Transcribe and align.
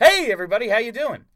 Hey 0.00 0.32
everybody, 0.32 0.70
how 0.70 0.78
you 0.78 0.90
doing? 0.90 1.26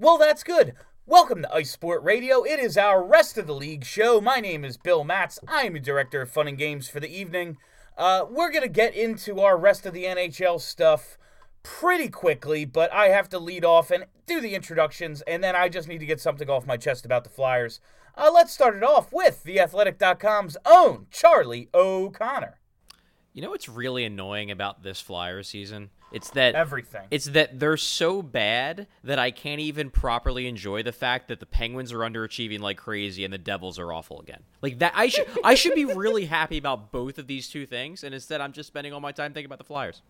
Well, 0.00 0.18
that's 0.18 0.42
good. 0.42 0.74
Welcome 1.06 1.42
to 1.42 1.54
Ice 1.54 1.70
Sport 1.70 2.02
Radio. 2.02 2.42
It 2.42 2.58
is 2.58 2.76
our 2.76 3.00
rest 3.06 3.38
of 3.38 3.46
the 3.46 3.54
league 3.54 3.84
show. 3.84 4.20
My 4.20 4.40
name 4.40 4.64
is 4.64 4.76
Bill 4.76 5.04
Matz. 5.04 5.38
I 5.46 5.62
am 5.62 5.74
the 5.74 5.78
director 5.78 6.20
of 6.20 6.28
fun 6.28 6.48
and 6.48 6.58
games 6.58 6.88
for 6.88 6.98
the 6.98 7.08
evening. 7.08 7.56
Uh, 7.96 8.24
we're 8.28 8.50
gonna 8.50 8.66
get 8.66 8.96
into 8.96 9.38
our 9.38 9.56
rest 9.56 9.86
of 9.86 9.94
the 9.94 10.06
NHL 10.06 10.60
stuff 10.60 11.16
pretty 11.62 12.08
quickly, 12.08 12.64
but 12.64 12.92
I 12.92 13.10
have 13.10 13.28
to 13.28 13.38
lead 13.38 13.64
off 13.64 13.92
and 13.92 14.06
do 14.26 14.40
the 14.40 14.56
introductions, 14.56 15.22
and 15.22 15.44
then 15.44 15.54
I 15.54 15.68
just 15.68 15.86
need 15.86 16.00
to 16.00 16.06
get 16.06 16.20
something 16.20 16.50
off 16.50 16.66
my 16.66 16.76
chest 16.76 17.04
about 17.04 17.22
the 17.22 17.30
Flyers. 17.30 17.78
Uh, 18.16 18.28
let's 18.34 18.52
start 18.52 18.74
it 18.74 18.82
off 18.82 19.12
with 19.12 19.36
theathletic.com's 19.36 20.56
own 20.66 21.06
Charlie 21.12 21.68
O'Connor. 21.72 22.58
You 23.32 23.42
know 23.42 23.50
what's 23.50 23.68
really 23.68 24.04
annoying 24.04 24.50
about 24.50 24.82
this 24.82 25.00
Flyers 25.00 25.48
season? 25.48 25.90
It's 26.14 26.30
that 26.30 26.54
Everything. 26.54 27.06
It's 27.10 27.26
that 27.26 27.58
they're 27.58 27.76
so 27.76 28.22
bad 28.22 28.86
that 29.02 29.18
I 29.18 29.30
can't 29.30 29.60
even 29.60 29.90
properly 29.90 30.46
enjoy 30.46 30.82
the 30.82 30.92
fact 30.92 31.28
that 31.28 31.40
the 31.40 31.46
Penguins 31.46 31.92
are 31.92 31.98
underachieving 31.98 32.60
like 32.60 32.76
crazy 32.78 33.24
and 33.24 33.32
the 33.34 33.38
Devils 33.38 33.78
are 33.78 33.92
awful 33.92 34.20
again. 34.20 34.42
Like 34.62 34.78
that, 34.78 34.92
I 34.94 35.08
should 35.08 35.26
I 35.42 35.54
should 35.54 35.74
be 35.74 35.84
really 35.94 36.26
happy 36.26 36.58
about 36.58 36.92
both 36.92 37.18
of 37.18 37.26
these 37.26 37.48
two 37.48 37.66
things, 37.66 38.04
and 38.04 38.14
instead 38.14 38.40
I'm 38.40 38.52
just 38.52 38.68
spending 38.68 38.92
all 38.92 39.00
my 39.00 39.12
time 39.12 39.32
thinking 39.32 39.46
about 39.46 39.58
the 39.58 39.64
Flyers. 39.64 40.02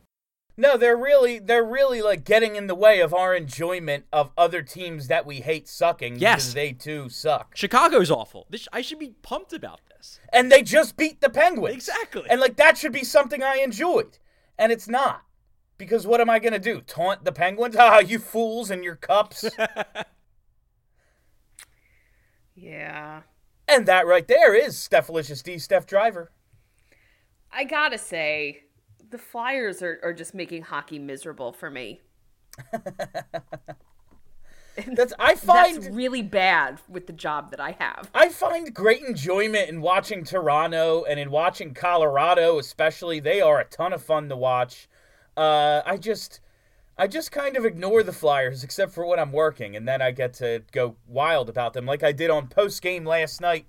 No, 0.56 0.76
they're 0.76 0.96
really 0.96 1.40
they're 1.40 1.64
really 1.64 2.00
like 2.00 2.24
getting 2.24 2.54
in 2.54 2.68
the 2.68 2.76
way 2.76 3.00
of 3.00 3.12
our 3.12 3.34
enjoyment 3.34 4.04
of 4.12 4.30
other 4.38 4.62
teams 4.62 5.08
that 5.08 5.26
we 5.26 5.36
hate 5.40 5.66
sucking 5.68 6.16
Yes. 6.20 6.36
because 6.44 6.54
they 6.54 6.72
too 6.72 7.08
suck. 7.08 7.56
Chicago's 7.56 8.10
awful. 8.10 8.46
This, 8.50 8.68
I 8.72 8.80
should 8.80 9.00
be 9.00 9.14
pumped 9.22 9.52
about 9.52 9.80
this. 9.88 10.20
And 10.32 10.52
they 10.52 10.62
just 10.62 10.96
beat 10.96 11.20
the 11.20 11.28
Penguins. 11.30 11.74
Exactly. 11.74 12.22
And 12.30 12.40
like 12.40 12.56
that 12.56 12.78
should 12.78 12.92
be 12.92 13.02
something 13.04 13.42
I 13.42 13.56
enjoyed. 13.56 14.18
And 14.56 14.70
it's 14.70 14.86
not. 14.86 15.22
Because 15.76 16.06
what 16.06 16.20
am 16.20 16.30
I 16.30 16.38
gonna 16.38 16.58
do? 16.58 16.80
Taunt 16.82 17.24
the 17.24 17.32
Penguins? 17.32 17.76
Ah, 17.78 17.98
you 17.98 18.18
fools 18.18 18.70
and 18.70 18.84
your 18.84 18.96
cups. 18.96 19.44
Yeah. 22.56 23.22
and 23.66 23.84
that 23.86 24.06
right 24.06 24.26
there 24.28 24.54
is 24.54 24.76
Stephalicious 24.76 25.42
D 25.42 25.58
Steph 25.58 25.86
Driver. 25.86 26.30
I 27.52 27.64
gotta 27.64 27.98
say, 27.98 28.62
the 29.10 29.18
Flyers 29.18 29.82
are, 29.82 29.98
are 30.02 30.12
just 30.12 30.34
making 30.34 30.62
hockey 30.62 30.98
miserable 30.98 31.52
for 31.52 31.70
me. 31.70 32.00
That's 34.86 35.12
I 35.18 35.34
find 35.36 35.82
That's 35.82 35.94
really 35.94 36.22
bad 36.22 36.80
with 36.88 37.06
the 37.06 37.12
job 37.12 37.50
that 37.50 37.60
I 37.60 37.72
have. 37.72 38.10
I 38.14 38.28
find 38.28 38.74
great 38.74 39.02
enjoyment 39.02 39.68
in 39.68 39.80
watching 39.80 40.24
Toronto 40.24 41.04
and 41.08 41.18
in 41.20 41.30
watching 41.30 41.74
Colorado, 41.74 42.58
especially. 42.58 43.20
They 43.20 43.40
are 43.40 43.60
a 43.60 43.64
ton 43.64 43.92
of 43.92 44.02
fun 44.02 44.28
to 44.28 44.36
watch. 44.36 44.88
Uh, 45.36 45.82
I 45.84 45.96
just, 45.96 46.40
I 46.96 47.06
just 47.06 47.32
kind 47.32 47.56
of 47.56 47.64
ignore 47.64 48.02
the 48.02 48.12
Flyers 48.12 48.62
except 48.62 48.92
for 48.92 49.04
when 49.06 49.18
I'm 49.18 49.32
working, 49.32 49.74
and 49.76 49.86
then 49.86 50.00
I 50.00 50.10
get 50.10 50.34
to 50.34 50.62
go 50.72 50.96
wild 51.06 51.48
about 51.48 51.72
them, 51.72 51.86
like 51.86 52.02
I 52.02 52.12
did 52.12 52.30
on 52.30 52.48
post 52.48 52.82
game 52.82 53.04
last 53.04 53.40
night. 53.40 53.66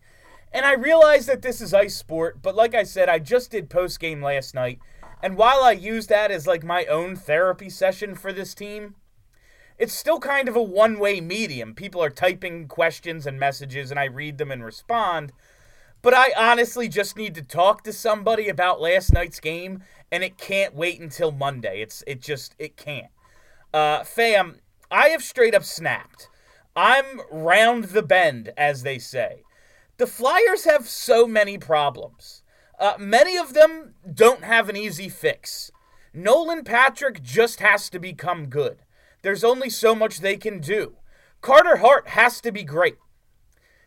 And 0.54 0.66
I 0.66 0.74
realize 0.74 1.26
that 1.26 1.42
this 1.42 1.60
is 1.60 1.74
ice 1.74 1.96
sport, 1.96 2.42
but 2.42 2.56
like 2.56 2.74
I 2.74 2.84
said, 2.84 3.10
I 3.10 3.20
just 3.20 3.52
did 3.52 3.70
post 3.70 4.00
game 4.00 4.22
last 4.22 4.54
night, 4.54 4.80
and 5.22 5.38
while 5.38 5.64
I 5.64 5.72
use 5.72 6.08
that 6.08 6.32
as 6.32 6.48
like 6.48 6.64
my 6.64 6.86
own 6.86 7.16
therapy 7.16 7.70
session 7.70 8.16
for 8.16 8.32
this 8.32 8.54
team, 8.54 8.96
it's 9.78 9.94
still 9.94 10.20
kind 10.20 10.48
of 10.48 10.56
a 10.56 10.64
one 10.64 11.00
way 11.00 11.20
medium. 11.20 11.74
People 11.74 12.02
are 12.02 12.10
typing 12.10 12.68
questions 12.68 13.26
and 13.26 13.40
messages, 13.40 13.92
and 13.92 14.00
I 14.00 14.06
read 14.06 14.38
them 14.38 14.52
and 14.52 14.64
respond. 14.64 15.34
But 16.02 16.14
I 16.14 16.34
honestly 16.38 16.88
just 16.88 17.18
need 17.18 17.34
to 17.36 17.42
talk 17.42 17.84
to 17.84 17.92
somebody 17.92 18.48
about 18.48 18.80
last 18.80 19.12
night's 19.12 19.40
game, 19.40 19.82
and 20.12 20.24
it 20.24 20.38
can't 20.38 20.76
wait 20.76 21.00
until 21.00 21.32
Monday. 21.32 21.82
It's 21.82 22.04
it 22.08 22.22
just 22.22 22.56
it 22.60 22.78
can't. 22.78 23.12
Uh, 23.74 24.04
fam, 24.04 24.60
I 24.90 25.10
have 25.10 25.24
straight 25.24 25.56
up 25.56 25.64
snapped. 25.64 26.30
I'm 26.76 27.22
round 27.32 27.86
the 27.86 28.04
bend, 28.04 28.52
as 28.58 28.84
they 28.84 29.00
say. 29.00 29.44
The 29.98 30.08
Flyers 30.08 30.66
have 30.66 30.88
so 30.88 31.26
many 31.26 31.58
problems. 31.58 32.44
Uh, 32.78 32.96
many 33.00 33.38
of 33.38 33.54
them 33.54 33.96
don't 34.14 34.44
have 34.44 34.68
an 34.68 34.76
easy 34.76 35.08
fix. 35.08 35.72
Nolan 36.14 36.64
Patrick 36.64 37.22
just 37.24 37.60
has 37.62 37.90
to 37.90 38.00
become 38.00 38.48
good. 38.48 38.80
There's 39.22 39.44
only 39.44 39.70
so 39.70 39.96
much 39.96 40.20
they 40.20 40.38
can 40.38 40.60
do. 40.60 40.98
Carter 41.42 41.78
Hart 41.78 42.10
has 42.10 42.42
to 42.42 42.52
be 42.52 42.64
great. 42.64 42.98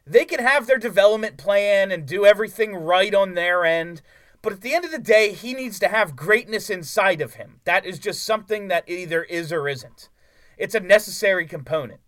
They 0.06 0.24
can 0.24 0.40
have 0.40 0.66
their 0.66 0.78
development 0.78 1.36
plan 1.36 1.90
and 1.90 2.06
do 2.06 2.24
everything 2.24 2.74
right 2.74 3.14
on 3.14 3.34
their 3.34 3.64
end, 3.64 4.00
but 4.42 4.52
at 4.52 4.60
the 4.60 4.74
end 4.74 4.84
of 4.84 4.90
the 4.90 4.98
day, 4.98 5.32
he 5.32 5.54
needs 5.54 5.78
to 5.80 5.88
have 5.88 6.16
greatness 6.16 6.70
inside 6.70 7.20
of 7.20 7.34
him. 7.34 7.60
That 7.64 7.84
is 7.84 7.98
just 7.98 8.22
something 8.22 8.68
that 8.68 8.88
either 8.88 9.24
is 9.24 9.52
or 9.52 9.68
isn't. 9.68 10.08
It's 10.56 10.74
a 10.74 10.80
necessary 10.80 11.46
component. 11.46 12.00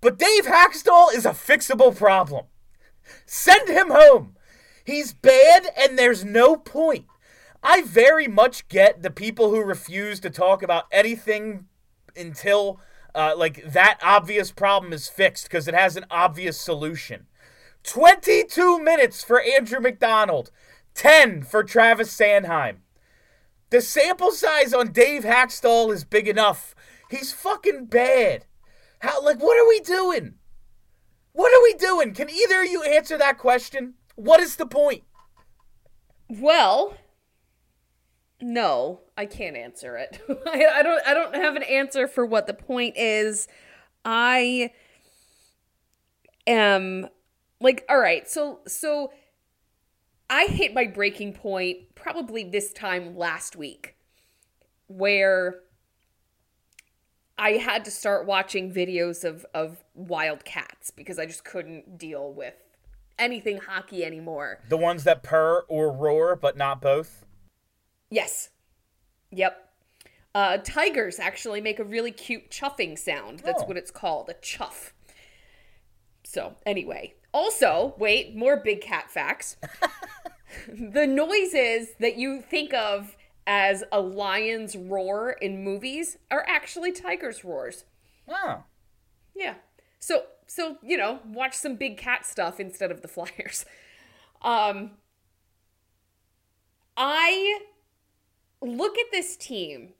But 0.00 0.18
Dave 0.18 0.44
Hakstol 0.44 1.14
is 1.14 1.24
a 1.24 1.30
fixable 1.30 1.96
problem. 1.96 2.46
Send 3.24 3.68
him 3.68 3.90
home. 3.90 4.36
He's 4.84 5.12
bad 5.12 5.66
and 5.76 5.98
there's 5.98 6.24
no 6.24 6.56
point. 6.56 7.06
I 7.62 7.82
very 7.82 8.28
much 8.28 8.68
get 8.68 9.02
the 9.02 9.10
people 9.10 9.50
who 9.50 9.62
refuse 9.62 10.20
to 10.20 10.30
talk 10.30 10.62
about 10.62 10.84
anything 10.92 11.66
until 12.16 12.80
uh, 13.14 13.34
like 13.36 13.64
that 13.72 13.98
obvious 14.02 14.52
problem 14.52 14.92
is 14.92 15.08
fixed 15.08 15.44
because 15.44 15.66
it 15.66 15.74
has 15.74 15.96
an 15.96 16.04
obvious 16.10 16.60
solution. 16.60 17.26
22 17.82 18.82
minutes 18.82 19.24
for 19.24 19.40
Andrew 19.40 19.80
McDonald, 19.80 20.50
10 20.96 21.42
for 21.42 21.62
Travis 21.62 22.14
Sanheim. 22.16 22.78
The 23.70 23.80
sample 23.80 24.32
size 24.32 24.72
on 24.72 24.92
Dave 24.92 25.24
Hakstol 25.24 25.92
is 25.92 26.04
big 26.04 26.26
enough. 26.26 26.74
He's 27.10 27.32
fucking 27.32 27.86
bad. 27.86 28.46
How 29.00 29.22
like 29.22 29.40
what 29.40 29.58
are 29.58 29.68
we 29.68 29.80
doing? 29.80 30.34
What 31.32 31.52
are 31.54 31.62
we 31.62 31.74
doing? 31.74 32.14
Can 32.14 32.30
either 32.30 32.62
of 32.62 32.68
you 32.68 32.82
answer 32.82 33.18
that 33.18 33.38
question? 33.38 33.94
What 34.14 34.40
is 34.40 34.56
the 34.56 34.66
point? 34.66 35.02
Well, 36.28 36.96
no, 38.40 39.00
I 39.16 39.26
can't 39.26 39.56
answer 39.56 39.96
it. 39.96 40.20
I, 40.46 40.66
I 40.76 40.82
don't. 40.82 41.06
I 41.06 41.14
don't 41.14 41.34
have 41.34 41.56
an 41.56 41.62
answer 41.62 42.08
for 42.08 42.24
what 42.24 42.46
the 42.46 42.54
point 42.54 42.96
is. 42.96 43.48
I 44.04 44.70
am 46.46 47.08
like, 47.60 47.84
all 47.88 47.98
right. 47.98 48.28
So, 48.28 48.60
so 48.66 49.12
I 50.28 50.46
hit 50.46 50.74
my 50.74 50.86
breaking 50.86 51.34
point 51.34 51.94
probably 51.94 52.44
this 52.44 52.72
time 52.72 53.16
last 53.16 53.56
week, 53.56 53.96
where 54.88 55.56
I 57.38 57.52
had 57.52 57.84
to 57.84 57.90
start 57.90 58.26
watching 58.26 58.72
videos 58.72 59.24
of 59.24 59.46
of 59.54 59.84
wild 59.94 60.44
cats 60.44 60.90
because 60.90 61.18
I 61.18 61.26
just 61.26 61.44
couldn't 61.44 61.98
deal 61.98 62.32
with 62.32 62.54
anything 63.18 63.58
hockey 63.58 64.04
anymore. 64.04 64.60
The 64.68 64.76
ones 64.76 65.04
that 65.04 65.22
purr 65.22 65.64
or 65.68 65.92
roar, 65.92 66.34
but 66.36 66.56
not 66.56 66.80
both. 66.80 67.24
Yes. 68.10 68.50
Yep. 69.30 69.62
Uh, 70.34 70.58
tigers 70.58 71.18
actually 71.18 71.60
make 71.62 71.78
a 71.78 71.84
really 71.84 72.10
cute 72.10 72.50
chuffing 72.50 72.98
sound. 72.98 73.38
That's 73.40 73.62
Oh. 73.62 73.66
what 73.66 73.76
it's 73.78 73.90
called, 73.90 74.28
a 74.28 74.34
chuff. 74.34 74.92
So, 76.24 76.56
anyway. 76.66 77.14
Also, 77.32 77.94
wait, 77.98 78.36
more 78.36 78.56
big 78.58 78.80
cat 78.82 79.10
facts. 79.10 79.56
the 80.92 81.06
noises 81.06 81.88
that 82.00 82.16
you 82.16 82.40
think 82.40 82.74
of 82.74 83.16
as 83.46 83.84
a 83.92 84.00
lion's 84.00 84.76
roar 84.76 85.30
in 85.30 85.62
movies 85.62 86.18
are 86.30 86.44
actually 86.48 86.92
tigers' 86.92 87.44
roars. 87.44 87.84
Oh. 88.28 88.64
Yeah. 89.34 89.54
So 89.98 90.24
so 90.46 90.78
you 90.82 90.96
know, 90.96 91.20
watch 91.26 91.54
some 91.54 91.76
big 91.76 91.96
cat 91.96 92.26
stuff 92.26 92.58
instead 92.60 92.90
of 92.90 93.02
the 93.02 93.08
Flyers. 93.08 93.64
Um 94.42 94.90
I 96.94 97.60
look 98.60 98.98
at 98.98 99.06
this 99.10 99.34
team 99.34 99.94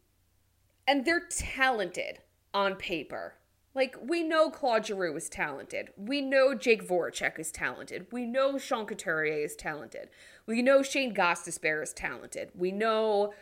and 0.86 1.04
they're 1.06 1.26
talented 1.30 2.18
on 2.52 2.76
paper. 2.76 3.34
Like 3.76 3.96
we 4.02 4.22
know 4.22 4.48
Claude 4.48 4.86
Giroux 4.86 5.14
is 5.16 5.28
talented. 5.28 5.90
We 5.98 6.22
know 6.22 6.54
Jake 6.54 6.88
Voracek 6.88 7.38
is 7.38 7.52
talented. 7.52 8.06
We 8.10 8.24
know 8.24 8.56
Sean 8.56 8.86
Couturier 8.86 9.44
is 9.44 9.54
talented. 9.54 10.08
We 10.46 10.62
know 10.62 10.82
Shane 10.82 11.14
Gostisbehere 11.14 11.82
is 11.82 11.92
talented. 11.92 12.52
We 12.54 12.72
know 12.72 13.34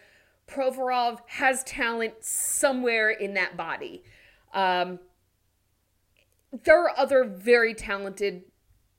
Provorov 0.48 1.20
has 1.26 1.62
talent 1.62 2.14
somewhere 2.20 3.10
in 3.10 3.34
that 3.34 3.56
body. 3.56 4.02
Um, 4.52 4.98
there 6.64 6.82
are 6.82 6.98
other 6.98 7.22
very 7.22 7.72
talented 7.72 8.42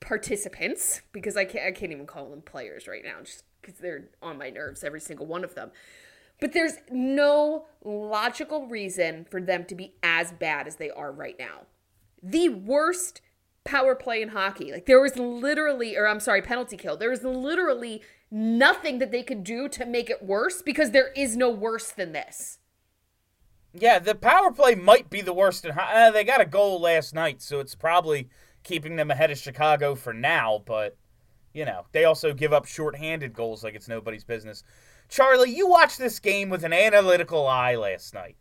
participants 0.00 1.02
because 1.12 1.36
I 1.36 1.44
can't 1.44 1.66
I 1.66 1.72
can't 1.72 1.92
even 1.92 2.06
call 2.06 2.30
them 2.30 2.40
players 2.40 2.88
right 2.88 3.04
now 3.04 3.20
just 3.22 3.44
because 3.60 3.78
they're 3.78 4.08
on 4.22 4.38
my 4.38 4.48
nerves 4.48 4.82
every 4.82 5.00
single 5.00 5.26
one 5.26 5.44
of 5.44 5.54
them. 5.54 5.70
But 6.40 6.52
there's 6.52 6.74
no 6.90 7.66
logical 7.84 8.66
reason 8.66 9.24
for 9.30 9.40
them 9.40 9.64
to 9.66 9.74
be 9.74 9.94
as 10.02 10.32
bad 10.32 10.66
as 10.66 10.76
they 10.76 10.90
are 10.90 11.12
right 11.12 11.36
now. 11.38 11.62
The 12.22 12.48
worst 12.48 13.20
power 13.64 13.94
play 13.94 14.22
in 14.22 14.30
hockey. 14.30 14.72
Like 14.72 14.86
there 14.86 15.00
was 15.00 15.16
literally 15.16 15.96
or 15.96 16.06
I'm 16.06 16.20
sorry, 16.20 16.42
penalty 16.42 16.76
kill. 16.76 16.96
There 16.96 17.10
was 17.10 17.22
literally 17.22 18.02
nothing 18.30 18.98
that 18.98 19.12
they 19.12 19.22
could 19.22 19.44
do 19.44 19.68
to 19.68 19.84
make 19.84 20.10
it 20.10 20.22
worse 20.22 20.62
because 20.62 20.90
there 20.90 21.12
is 21.12 21.36
no 21.36 21.50
worse 21.50 21.90
than 21.90 22.12
this. 22.12 22.58
Yeah, 23.72 23.98
the 23.98 24.14
power 24.14 24.50
play 24.52 24.74
might 24.74 25.10
be 25.10 25.20
the 25.20 25.34
worst 25.34 25.64
in. 25.64 25.72
Uh, 25.78 26.10
they 26.10 26.24
got 26.24 26.40
a 26.40 26.46
goal 26.46 26.80
last 26.80 27.14
night, 27.14 27.42
so 27.42 27.60
it's 27.60 27.74
probably 27.74 28.28
keeping 28.62 28.96
them 28.96 29.10
ahead 29.10 29.30
of 29.30 29.38
Chicago 29.38 29.94
for 29.94 30.14
now, 30.14 30.62
but 30.64 30.96
you 31.52 31.64
know, 31.64 31.86
they 31.92 32.04
also 32.04 32.34
give 32.34 32.52
up 32.52 32.66
shorthanded 32.66 33.32
goals 33.32 33.64
like 33.64 33.74
it's 33.74 33.88
nobody's 33.88 34.24
business. 34.24 34.62
Charlie, 35.08 35.54
you 35.54 35.68
watched 35.68 35.98
this 35.98 36.18
game 36.18 36.48
with 36.48 36.64
an 36.64 36.72
analytical 36.72 37.46
eye 37.46 37.76
last 37.76 38.14
night. 38.14 38.36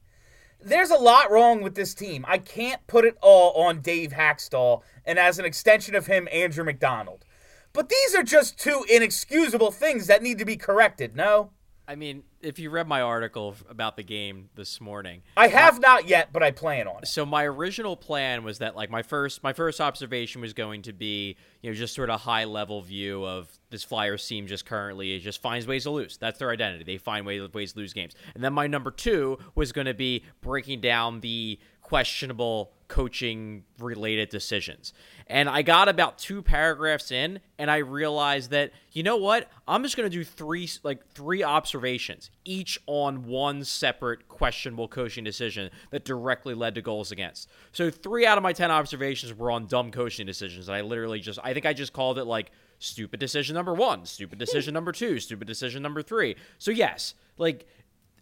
There's 0.62 0.90
a 0.90 0.96
lot 0.96 1.30
wrong 1.30 1.62
with 1.62 1.76
this 1.76 1.94
team. 1.94 2.26
I 2.28 2.40
can't 2.40 2.86
put 2.88 3.06
it 3.06 3.18
all 3.22 3.52
on 3.64 3.82
Dave 3.82 4.12
Hakstol 4.12 4.82
and 5.06 5.20
as 5.20 5.38
an 5.38 5.46
extension 5.46 5.94
of 5.96 6.08
him, 6.08 6.28
Andrew 6.32 6.64
McDonald. 6.64 7.24
But 7.72 7.90
these 7.90 8.16
are 8.16 8.24
just 8.24 8.58
two 8.58 8.86
inexcusable 8.90 9.72
things 9.72 10.08
that 10.08 10.24
need 10.24 10.40
to 10.40 10.46
be 10.46 10.58
corrected, 10.58 11.16
no? 11.16 11.52
I 11.88 11.96
mean, 11.96 12.24
if 12.42 12.58
you 12.58 12.70
read 12.70 12.88
my 12.88 13.02
article 13.02 13.56
about 13.70 13.96
the 13.96 14.04
game 14.04 14.50
this 14.56 14.82
morning, 14.82 15.22
I 15.38 15.48
have 15.48 15.80
not 15.80 16.08
yet, 16.08 16.34
but 16.34 16.42
I 16.42 16.52
plan 16.52 16.88
on 16.88 17.04
it. 17.04 17.08
So 17.08 17.26
my 17.26 17.44
original 17.46 17.96
plan 17.96 18.44
was 18.44 18.58
that 18.60 18.76
like 18.76 18.90
my 18.90 19.04
first 19.04 19.44
my 19.44 19.54
first 19.54 19.80
observation 19.80 20.42
was 20.42 20.54
going 20.54 20.82
to 20.84 20.94
be, 20.94 21.36
you 21.62 21.70
know, 21.70 21.76
just 21.76 21.94
sort 21.94 22.10
of 22.10 22.22
high 22.22 22.46
level 22.46 22.82
view 22.82 23.24
of 23.26 23.50
this 23.70 23.84
Flyers 23.84 24.28
team 24.28 24.48
just 24.48 24.66
currently 24.66 25.14
is 25.14 25.24
just 25.24 25.42
finds 25.42 25.68
ways 25.68 25.84
to 25.84 25.92
lose. 25.92 26.18
That's 26.18 26.40
their 26.40 26.50
identity. 26.50 26.84
They 26.84 26.98
find 26.98 27.26
ways 27.26 27.42
ways 27.54 27.74
to 27.74 27.80
lose 27.80 27.94
games. 27.94 28.16
And 28.34 28.44
then 28.44 28.54
my 28.54 28.68
number 28.68 28.92
2 28.92 29.38
was 29.54 29.72
going 29.72 29.88
to 29.88 29.94
be 29.94 30.24
breaking 30.42 30.81
down 30.81 31.20
the 31.20 31.60
questionable 31.81 32.72
coaching 32.88 33.64
related 33.80 34.30
decisions. 34.30 34.94
And 35.28 35.50
I 35.50 35.62
got 35.62 35.90
about 35.90 36.18
two 36.18 36.42
paragraphs 36.42 37.12
in 37.12 37.40
and 37.58 37.72
I 37.72 37.78
realized 37.78 38.52
that 38.52 38.72
you 38.92 39.04
know 39.04 39.18
what? 39.18 39.50
I'm 39.68 39.84
just 39.84 39.98
going 39.98 40.10
to 40.10 40.16
do 40.16 40.24
three 40.24 40.70
like 40.84 41.08
three 41.14 41.44
observations 41.44 42.30
each 42.44 42.80
on 42.86 43.26
one 43.26 43.64
separate 43.64 44.28
questionable 44.28 44.88
coaching 44.88 45.24
decision 45.24 45.72
that 45.90 46.06
directly 46.06 46.54
led 46.54 46.76
to 46.76 46.82
goals 46.82 47.12
against. 47.12 47.50
So 47.72 47.90
3 47.90 48.26
out 48.26 48.38
of 48.38 48.44
my 48.44 48.54
10 48.54 48.70
observations 48.72 49.34
were 49.34 49.52
on 49.52 49.66
dumb 49.66 49.92
coaching 49.92 50.26
decisions. 50.26 50.68
And 50.68 50.76
I 50.76 50.81
literally 50.81 51.20
just 51.20 51.40
I 51.44 51.54
think 51.54 51.66
I 51.66 51.74
just 51.74 51.94
called 51.94 52.20
it 52.20 52.26
like 52.26 52.52
stupid 52.80 53.20
decision 53.20 53.56
number 53.56 53.74
1, 53.74 54.06
stupid 54.06 54.38
decision 54.38 54.74
number 54.74 54.92
2, 54.92 55.20
stupid 55.20 55.48
decision 55.48 55.81
number 55.81 56.02
3. 56.02 56.36
So 56.60 56.72
yes, 56.72 57.16
like 57.38 57.66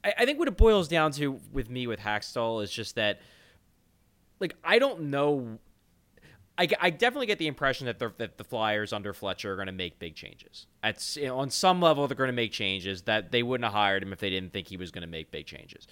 I, 0.03 0.13
I 0.19 0.25
think 0.25 0.39
what 0.39 0.47
it 0.47 0.57
boils 0.57 0.87
down 0.87 1.11
to 1.13 1.39
with 1.51 1.69
me 1.69 1.87
with 1.87 1.99
Hakstol 1.99 2.63
is 2.63 2.71
just 2.71 2.95
that 2.95 3.19
like 4.43 4.55
I 4.63 4.79
don't 4.79 5.03
know. 5.03 5.59
I, 6.55 6.67
I 6.79 6.91
definitely 6.91 7.25
get 7.25 7.39
the 7.39 7.47
impression 7.47 7.87
that 7.87 7.97
the 7.97 8.13
that 8.17 8.37
the 8.37 8.43
Flyers 8.43 8.93
under 8.93 9.13
Fletcher 9.13 9.53
are 9.53 9.55
going 9.55 9.67
to 9.67 9.71
make 9.71 9.97
big 9.97 10.15
changes. 10.15 10.67
At 10.83 11.15
you 11.15 11.25
know, 11.25 11.39
on 11.39 11.49
some 11.49 11.81
level, 11.81 12.07
they're 12.07 12.15
going 12.15 12.27
to 12.27 12.33
make 12.33 12.51
changes 12.51 13.03
that 13.03 13.31
they 13.31 13.41
wouldn't 13.41 13.65
have 13.65 13.73
hired 13.73 14.03
him 14.03 14.13
if 14.13 14.19
they 14.19 14.29
didn't 14.29 14.53
think 14.53 14.67
he 14.67 14.77
was 14.77 14.91
going 14.91 15.01
to 15.01 15.07
make 15.07 15.31
big 15.31 15.47
changes. 15.47 15.87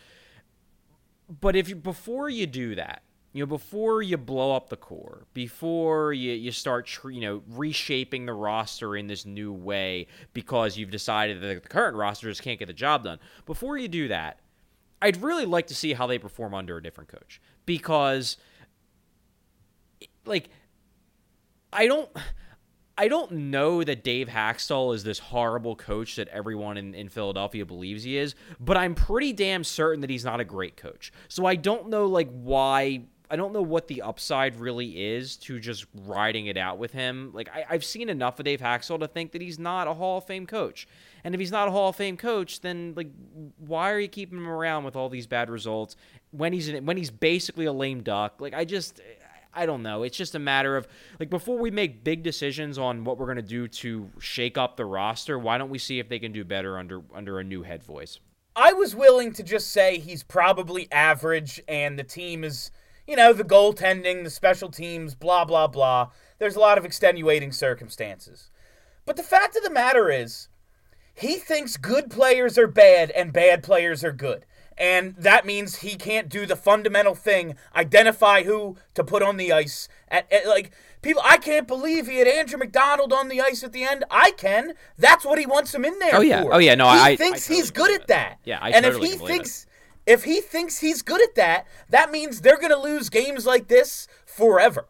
But 1.39 1.55
if 1.55 1.67
you 1.67 1.75
before 1.75 2.29
you 2.29 2.45
do 2.45 2.75
that, 2.75 3.01
you 3.33 3.41
know, 3.41 3.47
before 3.47 4.01
you 4.01 4.17
blow 4.17 4.55
up 4.55 4.69
the 4.69 4.75
core, 4.75 5.25
before 5.33 6.11
you, 6.11 6.33
you 6.33 6.51
start, 6.51 6.89
you 7.05 7.21
know, 7.21 7.41
reshaping 7.49 8.25
the 8.25 8.33
roster 8.33 8.97
in 8.97 9.07
this 9.07 9.25
new 9.25 9.53
way 9.53 10.07
because 10.33 10.77
you've 10.77 10.91
decided 10.91 11.41
that 11.41 11.63
the 11.63 11.69
current 11.69 11.95
roster 11.95 12.27
just 12.27 12.43
can't 12.43 12.59
get 12.59 12.65
the 12.65 12.73
job 12.73 13.05
done, 13.05 13.19
before 13.45 13.77
you 13.77 13.87
do 13.87 14.09
that, 14.09 14.39
I'd 15.01 15.21
really 15.21 15.45
like 15.45 15.67
to 15.67 15.75
see 15.75 15.93
how 15.93 16.07
they 16.07 16.17
perform 16.19 16.53
under 16.53 16.77
a 16.77 16.83
different 16.83 17.09
coach 17.09 17.41
because 17.65 18.37
like 20.25 20.49
I 21.73 21.87
don't 21.87 22.09
I 22.97 23.07
don't 23.07 23.31
know 23.31 23.83
that 23.83 24.03
Dave 24.03 24.27
Hakstol 24.27 24.93
is 24.93 25.03
this 25.03 25.17
horrible 25.17 25.75
coach 25.75 26.17
that 26.17 26.27
everyone 26.27 26.77
in, 26.77 26.93
in 26.93 27.09
Philadelphia 27.09 27.65
believes 27.65 28.03
he 28.03 28.17
is, 28.17 28.35
but 28.59 28.77
I'm 28.77 28.93
pretty 28.93 29.33
damn 29.33 29.63
certain 29.63 30.01
that 30.01 30.09
he's 30.09 30.25
not 30.25 30.39
a 30.39 30.45
great 30.45 30.77
coach. 30.77 31.11
So 31.27 31.45
I 31.45 31.55
don't 31.55 31.89
know 31.89 32.05
like 32.05 32.29
why 32.29 33.03
I 33.31 33.37
don't 33.37 33.53
know 33.53 33.61
what 33.61 33.87
the 33.87 34.01
upside 34.01 34.59
really 34.59 35.13
is 35.13 35.37
to 35.37 35.57
just 35.57 35.85
riding 36.05 36.47
it 36.47 36.57
out 36.57 36.77
with 36.77 36.91
him. 36.91 37.31
Like 37.33 37.49
I, 37.49 37.63
have 37.71 37.85
seen 37.85 38.09
enough 38.09 38.37
of 38.39 38.45
Dave 38.45 38.59
Hakstol 38.59 38.99
to 38.99 39.07
think 39.07 39.31
that 39.31 39.41
he's 39.41 39.57
not 39.57 39.87
a 39.87 39.93
Hall 39.93 40.17
of 40.17 40.25
Fame 40.25 40.45
coach. 40.45 40.85
And 41.23 41.33
if 41.33 41.39
he's 41.39 41.51
not 41.51 41.69
a 41.69 41.71
Hall 41.71 41.89
of 41.89 41.95
Fame 41.95 42.17
coach, 42.17 42.59
then 42.59 42.93
like 42.97 43.09
why 43.57 43.89
are 43.91 43.99
you 44.01 44.09
keeping 44.09 44.37
him 44.37 44.49
around 44.49 44.83
with 44.83 44.97
all 44.97 45.07
these 45.07 45.27
bad 45.27 45.49
results 45.49 45.95
when 46.31 46.51
he's 46.51 46.67
in, 46.67 46.85
when 46.85 46.97
he's 46.97 47.09
basically 47.09 47.63
a 47.63 47.71
lame 47.71 48.03
duck? 48.03 48.41
Like 48.41 48.53
I 48.53 48.65
just 48.65 48.99
I 49.53 49.65
don't 49.65 49.81
know. 49.81 50.03
It's 50.03 50.17
just 50.17 50.35
a 50.35 50.39
matter 50.39 50.75
of 50.75 50.85
like 51.17 51.29
before 51.29 51.57
we 51.57 51.71
make 51.71 52.03
big 52.03 52.23
decisions 52.23 52.77
on 52.77 53.05
what 53.05 53.17
we're 53.17 53.33
to 53.33 53.41
do 53.41 53.69
to 53.69 54.09
shake 54.19 54.57
up 54.57 54.75
the 54.75 54.85
roster, 54.85 55.39
why 55.39 55.57
don't 55.57 55.69
we 55.69 55.77
see 55.77 55.99
if 55.99 56.09
they 56.09 56.19
can 56.19 56.33
do 56.33 56.43
better 56.43 56.77
under 56.77 57.01
under 57.15 57.39
a 57.39 57.45
new 57.45 57.63
head 57.63 57.81
voice? 57.81 58.19
I 58.57 58.73
was 58.73 58.93
willing 58.93 59.31
to 59.33 59.43
just 59.43 59.71
say 59.71 59.99
he's 59.99 60.23
probably 60.23 60.91
average 60.91 61.61
and 61.69 61.97
the 61.97 62.03
team 62.03 62.43
is 62.43 62.71
you 63.11 63.17
know, 63.17 63.33
the 63.33 63.43
goaltending, 63.43 64.23
the 64.23 64.29
special 64.29 64.69
teams, 64.69 65.15
blah, 65.15 65.43
blah, 65.43 65.67
blah. 65.67 66.11
There's 66.39 66.55
a 66.55 66.61
lot 66.61 66.77
of 66.77 66.85
extenuating 66.85 67.51
circumstances. 67.51 68.49
But 69.05 69.17
the 69.17 69.23
fact 69.23 69.57
of 69.57 69.63
the 69.63 69.69
matter 69.69 70.09
is, 70.09 70.47
he 71.13 71.35
thinks 71.35 71.75
good 71.75 72.09
players 72.09 72.57
are 72.57 72.67
bad 72.67 73.11
and 73.11 73.33
bad 73.33 73.63
players 73.63 74.01
are 74.05 74.13
good. 74.13 74.45
And 74.77 75.13
that 75.17 75.45
means 75.45 75.79
he 75.79 75.95
can't 75.97 76.29
do 76.29 76.45
the 76.45 76.55
fundamental 76.55 77.13
thing 77.13 77.55
identify 77.75 78.43
who 78.43 78.77
to 78.93 79.03
put 79.03 79.21
on 79.21 79.35
the 79.35 79.51
ice. 79.51 79.89
At, 80.07 80.31
at, 80.31 80.47
like, 80.47 80.71
people, 81.01 81.21
I 81.25 81.35
can't 81.35 81.67
believe 81.67 82.07
he 82.07 82.19
had 82.19 82.29
Andrew 82.29 82.57
McDonald 82.57 83.11
on 83.11 83.27
the 83.27 83.41
ice 83.41 83.61
at 83.61 83.73
the 83.73 83.83
end. 83.83 84.05
I 84.09 84.31
can. 84.31 84.73
That's 84.97 85.25
what 85.25 85.37
he 85.37 85.45
wants 85.45 85.75
him 85.75 85.83
in 85.83 85.99
there 85.99 86.15
oh, 86.15 86.21
yeah. 86.21 86.43
For. 86.43 86.53
Oh, 86.53 86.59
yeah. 86.59 86.75
No, 86.75 86.89
he 86.89 86.97
I 86.97 87.15
thinks 87.17 87.39
I 87.39 87.53
totally 87.53 87.57
he's 87.57 87.71
good 87.71 88.01
at 88.01 88.07
that. 88.07 88.39
Yeah, 88.45 88.59
I 88.61 88.69
and 88.69 88.85
totally 88.85 89.09
if 89.09 89.19
he 89.19 89.27
thinks. 89.27 89.63
It 89.63 89.70
if 90.05 90.23
he 90.23 90.41
thinks 90.41 90.79
he's 90.79 91.01
good 91.01 91.21
at 91.21 91.35
that, 91.35 91.67
that 91.89 92.11
means 92.11 92.41
they're 92.41 92.57
going 92.57 92.71
to 92.71 92.79
lose 92.79 93.09
games 93.09 93.45
like 93.45 93.67
this 93.67 94.07
forever. 94.25 94.87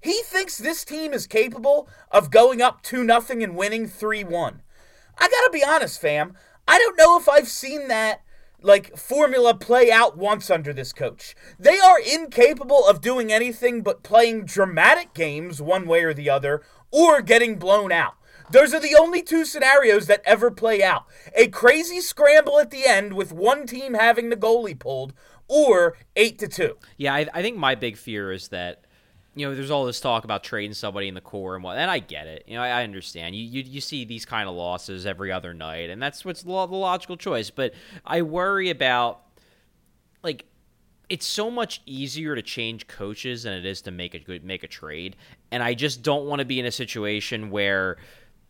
He 0.00 0.22
thinks 0.22 0.58
this 0.58 0.84
team 0.84 1.12
is 1.12 1.26
capable 1.26 1.88
of 2.10 2.30
going 2.30 2.60
up 2.60 2.82
2 2.82 3.04
nothing 3.04 3.42
and 3.42 3.56
winning 3.56 3.86
3 3.86 4.24
1. 4.24 4.62
I 5.18 5.28
got 5.28 5.28
to 5.28 5.50
be 5.52 5.64
honest, 5.64 6.00
fam. 6.00 6.36
I 6.66 6.78
don't 6.78 6.98
know 6.98 7.18
if 7.18 7.28
I've 7.28 7.48
seen 7.48 7.88
that 7.88 8.22
like 8.62 8.96
formula 8.96 9.54
play 9.54 9.90
out 9.90 10.16
once 10.16 10.50
under 10.50 10.72
this 10.72 10.92
coach. 10.92 11.34
They 11.58 11.78
are 11.78 12.00
incapable 12.00 12.86
of 12.86 13.00
doing 13.00 13.32
anything 13.32 13.82
but 13.82 14.02
playing 14.02 14.44
dramatic 14.44 15.14
games 15.14 15.60
one 15.60 15.86
way 15.86 16.02
or 16.02 16.14
the 16.14 16.30
other 16.30 16.62
or 16.90 17.22
getting 17.22 17.56
blown 17.56 17.92
out. 17.92 18.14
Those 18.52 18.74
are 18.74 18.80
the 18.80 18.96
only 18.98 19.22
two 19.22 19.44
scenarios 19.44 20.06
that 20.06 20.22
ever 20.24 20.50
play 20.50 20.82
out. 20.82 21.06
A 21.34 21.48
crazy 21.48 22.00
scramble 22.00 22.58
at 22.58 22.70
the 22.70 22.86
end 22.86 23.14
with 23.14 23.32
one 23.32 23.66
team 23.66 23.94
having 23.94 24.28
the 24.28 24.36
goalie 24.36 24.78
pulled, 24.78 25.14
or 25.48 25.96
8 26.16 26.38
to 26.38 26.48
2. 26.48 26.76
Yeah, 26.96 27.14
I, 27.14 27.26
I 27.32 27.42
think 27.42 27.56
my 27.56 27.74
big 27.74 27.96
fear 27.96 28.30
is 28.30 28.48
that 28.48 28.84
you 29.34 29.48
know, 29.48 29.54
there's 29.54 29.70
all 29.70 29.86
this 29.86 30.00
talk 30.00 30.24
about 30.24 30.44
trading 30.44 30.74
somebody 30.74 31.08
in 31.08 31.14
the 31.14 31.20
core 31.20 31.54
and 31.54 31.64
what, 31.64 31.78
and 31.78 31.90
I 31.90 32.00
get 32.00 32.26
it. 32.26 32.44
You 32.46 32.56
know, 32.56 32.62
I, 32.62 32.68
I 32.68 32.84
understand. 32.84 33.34
You, 33.34 33.44
you 33.44 33.62
you 33.62 33.80
see 33.80 34.04
these 34.04 34.26
kind 34.26 34.46
of 34.46 34.54
losses 34.54 35.06
every 35.06 35.32
other 35.32 35.54
night, 35.54 35.88
and 35.88 36.02
that's 36.02 36.22
what's 36.24 36.42
the, 36.42 36.50
the 36.50 36.76
logical 36.76 37.16
choice. 37.16 37.48
But 37.48 37.72
I 38.04 38.20
worry 38.20 38.68
about 38.68 39.22
like 40.22 40.44
it's 41.08 41.26
so 41.26 41.50
much 41.50 41.80
easier 41.86 42.34
to 42.34 42.42
change 42.42 42.86
coaches 42.88 43.44
than 43.44 43.54
it 43.54 43.64
is 43.64 43.80
to 43.82 43.90
make 43.90 44.12
a 44.12 44.18
good 44.18 44.44
make 44.44 44.64
a 44.64 44.68
trade, 44.68 45.16
and 45.50 45.62
I 45.62 45.72
just 45.72 46.02
don't 46.02 46.26
want 46.26 46.40
to 46.40 46.44
be 46.44 46.60
in 46.60 46.66
a 46.66 46.70
situation 46.70 47.50
where 47.50 47.96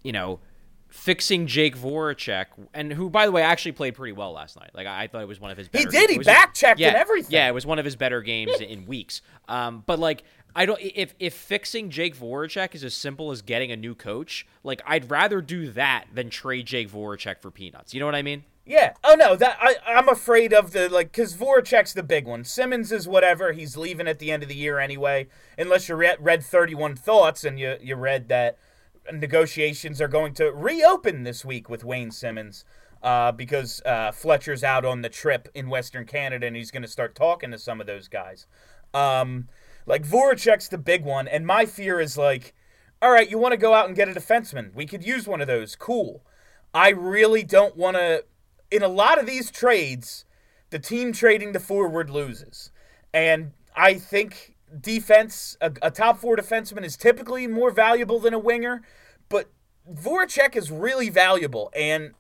you 0.03 0.13
know, 0.13 0.41
fixing 0.89 1.47
Jake 1.47 1.77
Voracek, 1.77 2.47
and 2.75 2.93
who, 2.93 3.09
by 3.09 3.27
the 3.27 3.33
way, 3.33 3.43
actually 3.43 3.73
played 3.73 3.95
pretty 3.95 4.13
well 4.13 4.33
last 4.33 4.57
night. 4.57 4.71
Like 4.75 4.87
I, 4.87 5.07
thought 5.07 5.23
it 5.23 5.29
was 5.29 5.41
one 5.41 5.51
of 5.51 5.57
his. 5.57 5.69
Better 5.69 5.91
he 5.91 5.91
did. 5.91 6.11
He 6.11 6.19
back 6.19 6.55
checked 6.55 6.81
yeah, 6.81 6.89
and 6.89 6.97
everything. 6.97 7.33
Yeah, 7.33 7.49
it 7.49 7.53
was 7.53 7.67
one 7.67 7.79
of 7.79 7.85
his 7.85 7.97
better 7.97 8.23
games 8.23 8.61
in 8.61 8.87
weeks. 8.87 9.23
Um, 9.49 9.83
but 9.87 9.99
like. 9.99 10.23
I 10.55 10.67
don't 10.67 10.79
if 10.83 11.15
if 11.19 11.33
fixing 11.33 11.89
Jake 11.89 12.15
Voracek 12.15 12.75
is 12.75 12.85
as 12.85 12.93
simple 12.93 13.31
as 13.31 13.41
getting 13.41 13.73
a 13.73 13.77
new 13.77 13.95
coach, 13.95 14.47
like 14.63 14.83
I'd 14.87 15.11
rather 15.11 15.41
do 15.41 15.71
that 15.71 16.09
than 16.13 16.29
trade 16.29 16.67
Jake 16.67 16.91
Voracek 16.91 17.41
for 17.41 17.51
peanuts. 17.51 17.95
You 17.95 18.01
know 18.01 18.05
what 18.05 18.15
I 18.15 18.21
mean? 18.21 18.45
Yeah. 18.65 18.93
Oh 19.03 19.15
no, 19.15 19.35
that 19.35 19.59
I 19.61 19.77
I'm 19.87 20.09
afraid 20.09 20.53
of 20.53 20.73
the 20.73 20.89
like 20.89 21.11
because 21.11 21.35
Voracek's 21.35 21.95
the 21.95 22.03
big 22.03 22.27
one. 22.27 22.45
Simmonds 22.45 22.93
is 22.93 23.09
whatever. 23.09 23.53
He's 23.53 23.77
leaving 23.77 24.07
at 24.07 24.19
the 24.19 24.31
end 24.31 24.43
of 24.43 24.49
the 24.49 24.55
year 24.55 24.79
anyway, 24.79 25.27
unless 25.59 25.89
you 25.89 25.97
read, 25.97 26.19
read 26.21 26.45
31 26.45 26.97
Thoughts 26.97 27.45
and 27.45 27.59
you 27.59 27.77
you 27.81 27.97
read 27.97 28.29
that 28.29 28.59
negotiations 29.13 30.01
are 30.01 30.09
going 30.09 30.35
to 30.35 30.53
reopen 30.53 31.25
this 31.25 31.45
week 31.45 31.69
with 31.69 31.85
Wayne 31.85 32.11
Simmonds 32.11 32.65
uh, 33.03 33.33
because 33.33 33.83
uh, 33.85 34.13
Fletcher's 34.13 34.63
out 34.63 34.85
on 34.85 35.03
the 35.03 35.09
trip 35.09 35.49
in 35.55 35.69
Western 35.69 36.07
Canada 36.07 36.47
and 36.47 36.57
he's 36.57 36.71
going 36.71 36.83
to 36.83 36.89
start 36.89 37.15
talking 37.15 37.51
to 37.51 37.59
some 37.59 37.81
of 37.81 37.87
those 37.87 38.09
guys. 38.09 38.47
Um, 38.95 39.49
like 39.87 40.07
Voracek's 40.07 40.69
the 40.69 40.79
big 40.79 41.05
one, 41.05 41.27
and 41.27 41.47
my 41.47 41.67
fear 41.67 42.01
is 42.01 42.17
like, 42.17 42.55
all 43.01 43.11
right, 43.11 43.29
you 43.29 43.39
want 43.39 43.53
to 43.53 43.59
go 43.59 43.75
out 43.75 43.87
and 43.87 43.97
get 43.97 44.09
a 44.09 44.13
defenseman? 44.13 44.75
We 44.75 44.87
could 44.87 45.05
use 45.05 45.27
one 45.27 45.41
of 45.41 45.49
those. 45.49 45.75
Cool. 45.75 46.23
I 46.73 46.91
really 46.91 47.43
don't 47.43 47.77
want 47.77 47.97
to. 47.97 48.25
In 48.71 48.83
a 48.83 48.89
lot 48.89 49.19
of 49.19 49.27
these 49.27 49.51
trades, 49.51 50.25
the 50.71 50.79
team 50.79 51.13
trading 51.13 51.53
the 51.53 51.61
forward 51.61 52.09
loses, 52.09 52.71
and 53.13 53.53
I 53.77 53.95
think 53.95 54.52
defense, 54.81 55.57
a, 55.61 55.73
a 55.83 55.91
top 55.91 56.19
four 56.19 56.37
defenseman, 56.37 56.85
is 56.85 56.97
typically 56.97 57.47
more 57.47 57.71
valuable 57.71 58.19
than 58.19 58.35
a 58.35 58.39
winger, 58.39 58.83
but 59.29 59.51
Voracek 59.91 60.57
is 60.57 60.71
really 60.71 61.09
valuable, 61.09 61.71
and 61.75 62.13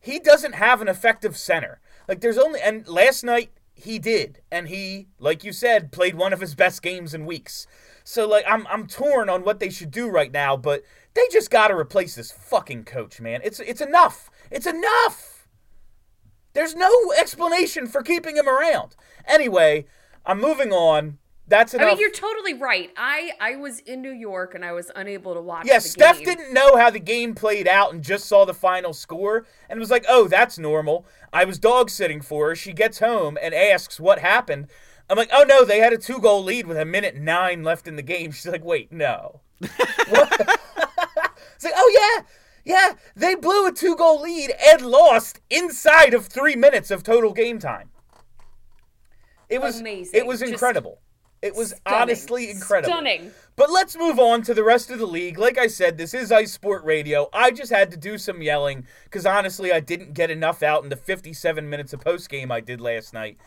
he 0.00 0.18
doesn't 0.18 0.54
have 0.54 0.80
an 0.80 0.88
effective 0.88 1.36
center. 1.36 1.80
Like 2.08 2.20
there's 2.20 2.38
only 2.38 2.60
and 2.60 2.86
last 2.86 3.24
night 3.24 3.50
he 3.74 3.98
did, 3.98 4.40
and 4.50 4.68
he, 4.68 5.08
like 5.18 5.44
you 5.44 5.52
said, 5.52 5.92
played 5.92 6.14
one 6.14 6.32
of 6.32 6.40
his 6.40 6.54
best 6.54 6.82
games 6.82 7.12
in 7.12 7.26
weeks. 7.26 7.66
So 8.04 8.26
like 8.26 8.44
I'm 8.48 8.66
I'm 8.68 8.86
torn 8.86 9.28
on 9.28 9.42
what 9.42 9.60
they 9.60 9.70
should 9.70 9.90
do 9.90 10.08
right 10.08 10.32
now, 10.32 10.56
but 10.56 10.82
they 11.14 11.22
just 11.30 11.50
got 11.50 11.68
to 11.68 11.76
replace 11.76 12.14
this 12.14 12.30
fucking 12.30 12.84
coach, 12.84 13.20
man. 13.20 13.40
It's 13.44 13.60
it's 13.60 13.80
enough. 13.80 14.30
It's 14.50 14.66
enough. 14.66 15.48
There's 16.52 16.74
no 16.74 16.90
explanation 17.18 17.86
for 17.86 18.02
keeping 18.02 18.36
him 18.36 18.48
around. 18.48 18.96
Anyway, 19.26 19.86
I'm 20.24 20.40
moving 20.40 20.72
on. 20.72 21.18
That's 21.48 21.74
enough. 21.74 21.86
I 21.86 21.90
mean, 21.90 22.00
you're 22.00 22.10
totally 22.10 22.54
right. 22.54 22.90
I 22.96 23.32
I 23.40 23.56
was 23.56 23.78
in 23.80 24.02
New 24.02 24.12
York 24.12 24.54
and 24.54 24.64
I 24.64 24.72
was 24.72 24.90
unable 24.96 25.34
to 25.34 25.40
watch. 25.40 25.66
Yeah, 25.66 25.78
Steph 25.78 26.16
game. 26.18 26.24
didn't 26.24 26.52
know 26.52 26.76
how 26.76 26.90
the 26.90 26.98
game 26.98 27.34
played 27.34 27.68
out 27.68 27.92
and 27.92 28.02
just 28.02 28.26
saw 28.26 28.44
the 28.44 28.54
final 28.54 28.92
score 28.92 29.46
and 29.70 29.78
was 29.78 29.90
like, 29.90 30.04
"Oh, 30.08 30.26
that's 30.26 30.58
normal." 30.58 31.06
I 31.32 31.44
was 31.44 31.58
dog 31.58 31.88
sitting 31.90 32.20
for 32.20 32.48
her. 32.48 32.56
She 32.56 32.72
gets 32.72 32.98
home 32.98 33.38
and 33.40 33.54
asks 33.54 34.00
what 34.00 34.18
happened. 34.18 34.66
I'm 35.08 35.16
like, 35.16 35.30
"Oh 35.32 35.44
no, 35.46 35.64
they 35.64 35.78
had 35.78 35.92
a 35.92 35.98
two 35.98 36.18
goal 36.18 36.42
lead 36.42 36.66
with 36.66 36.78
a 36.78 36.84
minute 36.84 37.14
nine 37.14 37.62
left 37.62 37.86
in 37.86 37.94
the 37.94 38.02
game." 38.02 38.32
She's 38.32 38.46
like, 38.46 38.64
"Wait, 38.64 38.90
no." 38.90 39.40
What? 40.08 40.32
it's 41.54 41.64
like, 41.64 41.74
"Oh 41.76 42.24
yeah, 42.24 42.24
yeah, 42.64 42.94
they 43.14 43.36
blew 43.36 43.68
a 43.68 43.72
two 43.72 43.94
goal 43.94 44.20
lead 44.20 44.52
and 44.68 44.82
lost 44.82 45.40
inside 45.48 46.12
of 46.12 46.26
three 46.26 46.56
minutes 46.56 46.90
of 46.90 47.04
total 47.04 47.32
game 47.32 47.60
time." 47.60 47.90
It 49.48 49.60
was 49.60 49.80
Amazing. 49.80 50.18
It 50.18 50.26
was 50.26 50.40
Just 50.40 50.50
incredible. 50.50 50.98
It 51.46 51.54
was 51.54 51.68
Stunning. 51.70 52.00
honestly 52.02 52.50
incredible. 52.50 52.92
Stunning. 52.92 53.30
But 53.54 53.70
let's 53.70 53.96
move 53.96 54.18
on 54.18 54.42
to 54.42 54.52
the 54.52 54.64
rest 54.64 54.90
of 54.90 54.98
the 54.98 55.06
league. 55.06 55.38
Like 55.38 55.56
I 55.56 55.68
said, 55.68 55.96
this 55.96 56.12
is 56.12 56.32
Ice 56.32 56.52
Sport 56.52 56.84
Radio. 56.84 57.28
I 57.32 57.52
just 57.52 57.72
had 57.72 57.90
to 57.92 57.96
do 57.96 58.18
some 58.18 58.42
yelling 58.42 58.84
because 59.04 59.24
honestly, 59.24 59.72
I 59.72 59.80
didn't 59.80 60.12
get 60.12 60.30
enough 60.30 60.62
out 60.62 60.82
in 60.82 60.90
the 60.90 60.96
57 60.96 61.70
minutes 61.70 61.92
of 61.92 62.00
post 62.00 62.28
game 62.28 62.50
I 62.50 62.60
did 62.60 62.80
last 62.80 63.14
night. 63.14 63.38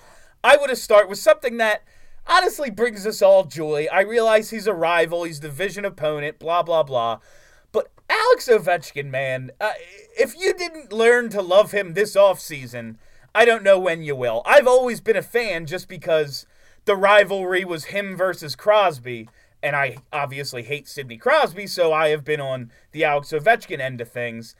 I 0.43 0.55
want 0.55 0.69
to 0.69 0.75
start 0.77 1.09
with 1.09 1.19
something 1.19 1.57
that 1.57 1.83
honestly 2.25 2.69
brings 2.69 3.05
us 3.05 3.21
all 3.21 3.43
joy. 3.43 3.87
I 3.91 4.01
realize 4.01 4.49
he's 4.49 4.67
a 4.67 4.73
rival, 4.73 5.25
he's 5.25 5.39
division 5.39 5.83
opponent, 5.83 6.39
blah, 6.39 6.63
blah, 6.63 6.83
blah. 6.83 7.19
But 7.71 7.91
Alex 8.09 8.47
Ovechkin, 8.47 9.07
man, 9.07 9.51
uh, 9.59 9.73
if 10.17 10.39
you 10.39 10.53
didn't 10.53 10.93
learn 10.93 11.29
to 11.29 11.41
love 11.41 11.71
him 11.71 11.93
this 11.93 12.15
offseason, 12.15 12.95
I 13.35 13.45
don't 13.45 13.63
know 13.63 13.77
when 13.77 14.01
you 14.01 14.15
will. 14.15 14.41
I've 14.45 14.67
always 14.67 15.01
been 15.01 15.17
a 15.17 15.21
fan 15.21 15.65
just 15.65 15.87
because 15.87 16.45
the 16.89 16.95
rivalry 16.95 17.63
was 17.63 17.85
him 17.85 18.17
versus 18.17 18.55
Crosby, 18.55 19.29
and 19.61 19.75
I 19.75 19.97
obviously 20.11 20.63
hate 20.63 20.87
Sidney 20.87 21.17
Crosby, 21.17 21.67
so 21.67 21.93
I 21.93 22.07
have 22.09 22.25
been 22.25 22.41
on 22.41 22.71
the 22.93 23.03
Alex 23.03 23.29
Ovechkin 23.29 23.79
end 23.79 24.01
of 24.01 24.09
things. 24.09 24.55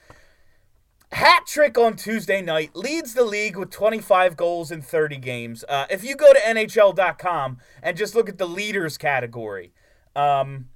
Hat 1.11 1.47
trick 1.47 1.75
on 1.75 1.95
Tuesday 1.95 2.39
night 2.43 2.75
leads 2.75 3.15
the 3.15 3.23
league 3.23 3.57
with 3.57 3.71
25 3.71 4.37
goals 4.37 4.69
in 4.69 4.83
30 4.83 5.17
games. 5.17 5.65
Uh, 5.67 5.87
if 5.89 6.03
you 6.03 6.15
go 6.15 6.31
to 6.31 6.39
NHL.com 6.39 7.57
and 7.81 7.97
just 7.97 8.13
look 8.13 8.29
at 8.29 8.37
the 8.37 8.47
leaders 8.47 8.99
category, 8.99 9.73
um, 10.15 10.67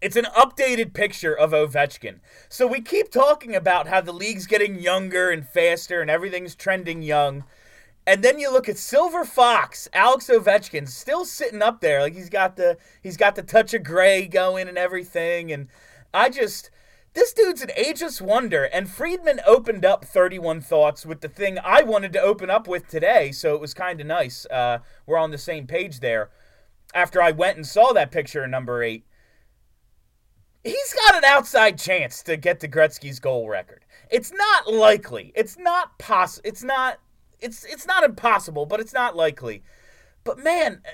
it's 0.00 0.16
an 0.16 0.26
updated 0.36 0.94
picture 0.94 1.32
of 1.32 1.52
Ovechkin. 1.52 2.18
So 2.48 2.66
we 2.66 2.80
keep 2.80 3.12
talking 3.12 3.54
about 3.54 3.86
how 3.86 4.00
the 4.00 4.10
league's 4.10 4.48
getting 4.48 4.80
younger 4.80 5.30
and 5.30 5.46
faster 5.46 6.00
and 6.00 6.10
everything's 6.10 6.56
trending 6.56 7.02
young. 7.02 7.44
And 8.06 8.22
then 8.22 8.38
you 8.40 8.50
look 8.50 8.68
at 8.68 8.78
Silver 8.78 9.24
Fox, 9.24 9.88
Alex 9.92 10.28
Ovechkin, 10.28 10.88
still 10.88 11.24
sitting 11.24 11.62
up 11.62 11.80
there, 11.80 12.00
like 12.00 12.14
he's 12.14 12.30
got 12.30 12.56
the 12.56 12.76
he's 13.00 13.16
got 13.16 13.36
the 13.36 13.42
touch 13.42 13.74
of 13.74 13.84
gray 13.84 14.26
going 14.26 14.68
and 14.68 14.76
everything. 14.76 15.52
And 15.52 15.68
I 16.12 16.28
just 16.28 16.70
this 17.14 17.32
dude's 17.32 17.62
an 17.62 17.70
ageless 17.76 18.20
wonder. 18.20 18.64
And 18.64 18.90
Friedman 18.90 19.40
opened 19.46 19.84
up 19.84 20.04
31 20.04 20.62
thoughts 20.62 21.04
with 21.04 21.20
the 21.20 21.28
thing 21.28 21.58
I 21.62 21.82
wanted 21.82 22.12
to 22.14 22.20
open 22.20 22.50
up 22.50 22.66
with 22.66 22.88
today, 22.88 23.32
so 23.32 23.54
it 23.54 23.60
was 23.60 23.74
kind 23.74 24.00
of 24.00 24.06
nice. 24.06 24.46
Uh, 24.46 24.78
we're 25.06 25.18
on 25.18 25.30
the 25.30 25.38
same 25.38 25.66
page 25.66 26.00
there. 26.00 26.30
After 26.94 27.22
I 27.22 27.30
went 27.30 27.56
and 27.56 27.66
saw 27.66 27.92
that 27.92 28.10
picture 28.10 28.46
number 28.46 28.82
eight, 28.82 29.04
he's 30.64 30.94
got 31.06 31.16
an 31.16 31.24
outside 31.24 31.78
chance 31.78 32.22
to 32.24 32.36
get 32.36 32.60
to 32.60 32.68
Gretzky's 32.68 33.20
goal 33.20 33.48
record. 33.48 33.84
It's 34.10 34.32
not 34.32 34.72
likely. 34.72 35.32
It's 35.34 35.58
not 35.58 35.98
poss. 35.98 36.40
It's 36.44 36.62
not. 36.62 36.98
It's 37.42 37.64
it's 37.64 37.86
not 37.86 38.04
impossible, 38.04 38.66
but 38.66 38.80
it's 38.80 38.92
not 38.92 39.16
likely. 39.16 39.62
But 40.24 40.38
man, 40.38 40.82
uh, 40.86 40.90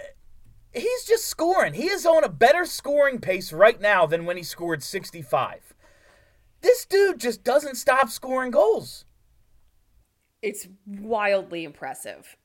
he's 0.72 1.04
just 1.04 1.26
scoring. 1.26 1.74
He 1.74 1.88
is 1.88 2.06
on 2.06 2.24
a 2.24 2.28
better 2.28 2.64
scoring 2.64 3.20
pace 3.20 3.52
right 3.52 3.80
now 3.80 4.06
than 4.06 4.24
when 4.24 4.36
he 4.36 4.42
scored 4.42 4.82
65. 4.82 5.74
This 6.60 6.84
dude 6.86 7.20
just 7.20 7.44
doesn't 7.44 7.76
stop 7.76 8.08
scoring 8.08 8.50
goals. 8.50 9.04
It's 10.42 10.68
wildly 10.86 11.64
impressive. 11.64 12.36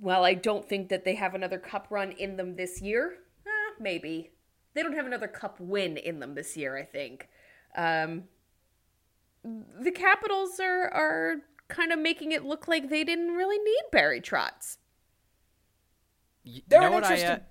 Well, 0.00 0.24
I 0.24 0.34
don't 0.34 0.68
think 0.68 0.88
that 0.88 1.04
they 1.04 1.14
have 1.14 1.34
another 1.34 1.58
cup 1.58 1.86
run 1.90 2.12
in 2.12 2.36
them 2.36 2.56
this 2.56 2.82
year. 2.82 3.14
Eh, 3.46 3.74
maybe. 3.78 4.30
They 4.74 4.82
don't 4.82 4.96
have 4.96 5.06
another 5.06 5.28
cup 5.28 5.60
win 5.60 5.96
in 5.96 6.18
them 6.18 6.34
this 6.34 6.56
year, 6.56 6.76
I 6.76 6.84
think. 6.84 7.28
Um, 7.76 8.24
the 9.44 9.90
Capitals 9.90 10.58
are, 10.60 10.88
are 10.88 11.36
kind 11.72 11.92
of 11.92 11.98
making 11.98 12.32
it 12.32 12.44
look 12.44 12.68
like 12.68 12.88
they 12.90 13.02
didn't 13.04 13.34
really 13.34 13.58
need 13.58 13.82
Barry 13.90 14.20
Trotz. 14.20 14.76
Y- 16.44 16.62
They're 16.68 16.80
you 16.80 16.86
an 16.86 16.92
know 16.92 16.94
what 16.96 17.04
I, 17.04 17.08
uh, 17.08 17.10
interesting- 17.12 17.46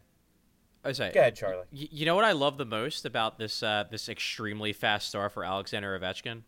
I 0.83 0.91
say, 0.93 1.11
Go 1.13 1.19
ahead, 1.19 1.35
Charlie. 1.35 1.65
Y- 1.71 1.87
you 1.91 2.05
know 2.05 2.15
what 2.15 2.25
I 2.25 2.31
love 2.31 2.57
the 2.57 2.65
most 2.65 3.05
about 3.05 3.37
this 3.37 3.61
uh, 3.63 3.85
this 3.89 4.09
extremely 4.09 4.73
fast 4.73 5.07
star 5.09 5.29
for 5.29 5.43
Alexander 5.43 5.97
Ovechkin? 5.99 6.41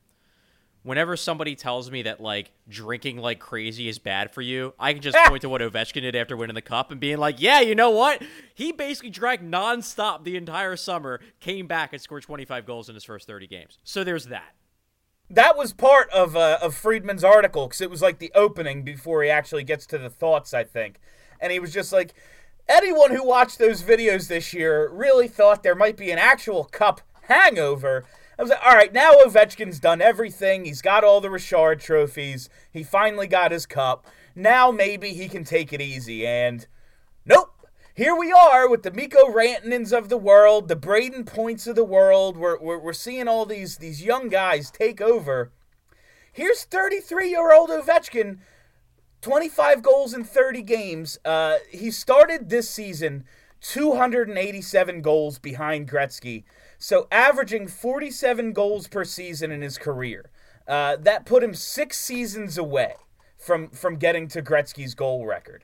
Whenever 0.81 1.15
somebody 1.15 1.55
tells 1.55 1.89
me 1.89 2.01
that 2.01 2.19
like 2.19 2.51
drinking 2.67 3.17
like 3.17 3.39
crazy 3.39 3.87
is 3.87 3.99
bad 3.99 4.31
for 4.33 4.41
you, 4.41 4.73
I 4.77 4.91
can 4.93 5.01
just 5.01 5.17
point 5.29 5.41
to 5.43 5.49
what 5.49 5.61
Ovechkin 5.61 6.01
did 6.01 6.15
after 6.15 6.35
winning 6.35 6.55
the 6.55 6.61
cup 6.61 6.91
and 6.91 6.99
being 6.99 7.17
like, 7.19 7.39
"Yeah, 7.39 7.61
you 7.61 7.73
know 7.75 7.91
what? 7.91 8.21
He 8.53 8.71
basically 8.73 9.09
drank 9.11 9.41
nonstop 9.41 10.23
the 10.25 10.35
entire 10.35 10.75
summer, 10.75 11.21
came 11.39 11.67
back 11.67 11.93
and 11.93 12.01
scored 12.01 12.23
25 12.23 12.65
goals 12.65 12.89
in 12.89 12.95
his 12.95 13.03
first 13.05 13.27
30 13.27 13.47
games." 13.47 13.77
So 13.83 14.03
there's 14.03 14.25
that. 14.25 14.55
That 15.29 15.57
was 15.57 15.73
part 15.73 16.09
of 16.11 16.35
uh, 16.35 16.59
of 16.61 16.75
Friedman's 16.75 17.23
article 17.23 17.67
because 17.67 17.81
it 17.81 17.89
was 17.89 18.01
like 18.01 18.19
the 18.19 18.31
opening 18.35 18.83
before 18.83 19.23
he 19.23 19.29
actually 19.29 19.63
gets 19.63 19.85
to 19.87 19.97
the 19.97 20.09
thoughts, 20.09 20.53
I 20.53 20.63
think. 20.63 20.99
And 21.39 21.51
he 21.51 21.59
was 21.59 21.73
just 21.73 21.91
like, 21.91 22.13
anyone 22.67 23.11
who 23.11 23.25
watched 23.25 23.59
those 23.59 23.81
videos 23.81 24.27
this 24.27 24.53
year 24.53 24.89
really 24.89 25.27
thought 25.27 25.63
there 25.63 25.75
might 25.75 25.97
be 25.97 26.11
an 26.11 26.19
actual 26.19 26.65
cup 26.65 27.01
hangover. 27.23 28.05
I 28.37 28.41
was 28.41 28.49
like, 28.49 28.65
all 28.65 28.73
right, 28.73 28.91
now 28.91 29.13
Ovechkin's 29.25 29.79
done 29.79 30.01
everything. 30.01 30.65
He's 30.65 30.81
got 30.81 31.03
all 31.03 31.21
the 31.21 31.29
Richard 31.29 31.79
trophies. 31.79 32.49
He 32.71 32.83
finally 32.83 33.27
got 33.27 33.51
his 33.51 33.65
cup. 33.65 34.07
Now 34.35 34.71
maybe 34.71 35.13
he 35.13 35.29
can 35.29 35.43
take 35.43 35.71
it 35.71 35.81
easy. 35.81 36.25
And 36.25 36.65
nope. 37.25 37.52
Here 37.95 38.15
we 38.15 38.31
are 38.31 38.67
with 38.67 38.81
the 38.81 38.89
Mikko 38.89 39.27
Rantanens 39.27 39.95
of 39.95 40.09
the 40.09 40.17
world, 40.17 40.67
the 40.67 40.75
Brayden 40.75 41.27
Points 41.27 41.67
of 41.67 41.75
the 41.75 41.83
world. 41.83 42.37
We're, 42.37 42.57
we're, 42.59 42.79
we're 42.79 42.91
seeing 42.91 43.27
all 43.27 43.45
these, 43.45 43.77
these 43.77 44.01
young 44.01 44.29
guys 44.29 44.71
take 44.71 44.99
over. 44.99 45.51
Here's 46.31 46.63
33 46.63 47.29
year 47.29 47.53
old 47.53 47.69
Ovechkin, 47.69 48.39
25 49.21 49.83
goals 49.83 50.15
in 50.15 50.23
30 50.23 50.63
games. 50.63 51.19
Uh, 51.23 51.57
he 51.69 51.91
started 51.91 52.49
this 52.49 52.67
season 52.67 53.25
287 53.61 55.03
goals 55.03 55.37
behind 55.37 55.87
Gretzky, 55.87 56.45
so 56.79 57.07
averaging 57.11 57.67
47 57.67 58.53
goals 58.53 58.87
per 58.87 59.05
season 59.05 59.51
in 59.51 59.61
his 59.61 59.77
career. 59.77 60.31
Uh, 60.67 60.95
that 60.95 61.27
put 61.27 61.43
him 61.43 61.53
six 61.53 61.99
seasons 61.99 62.57
away 62.57 62.95
from, 63.37 63.69
from 63.69 63.97
getting 63.97 64.27
to 64.29 64.41
Gretzky's 64.41 64.95
goal 64.95 65.27
record. 65.27 65.63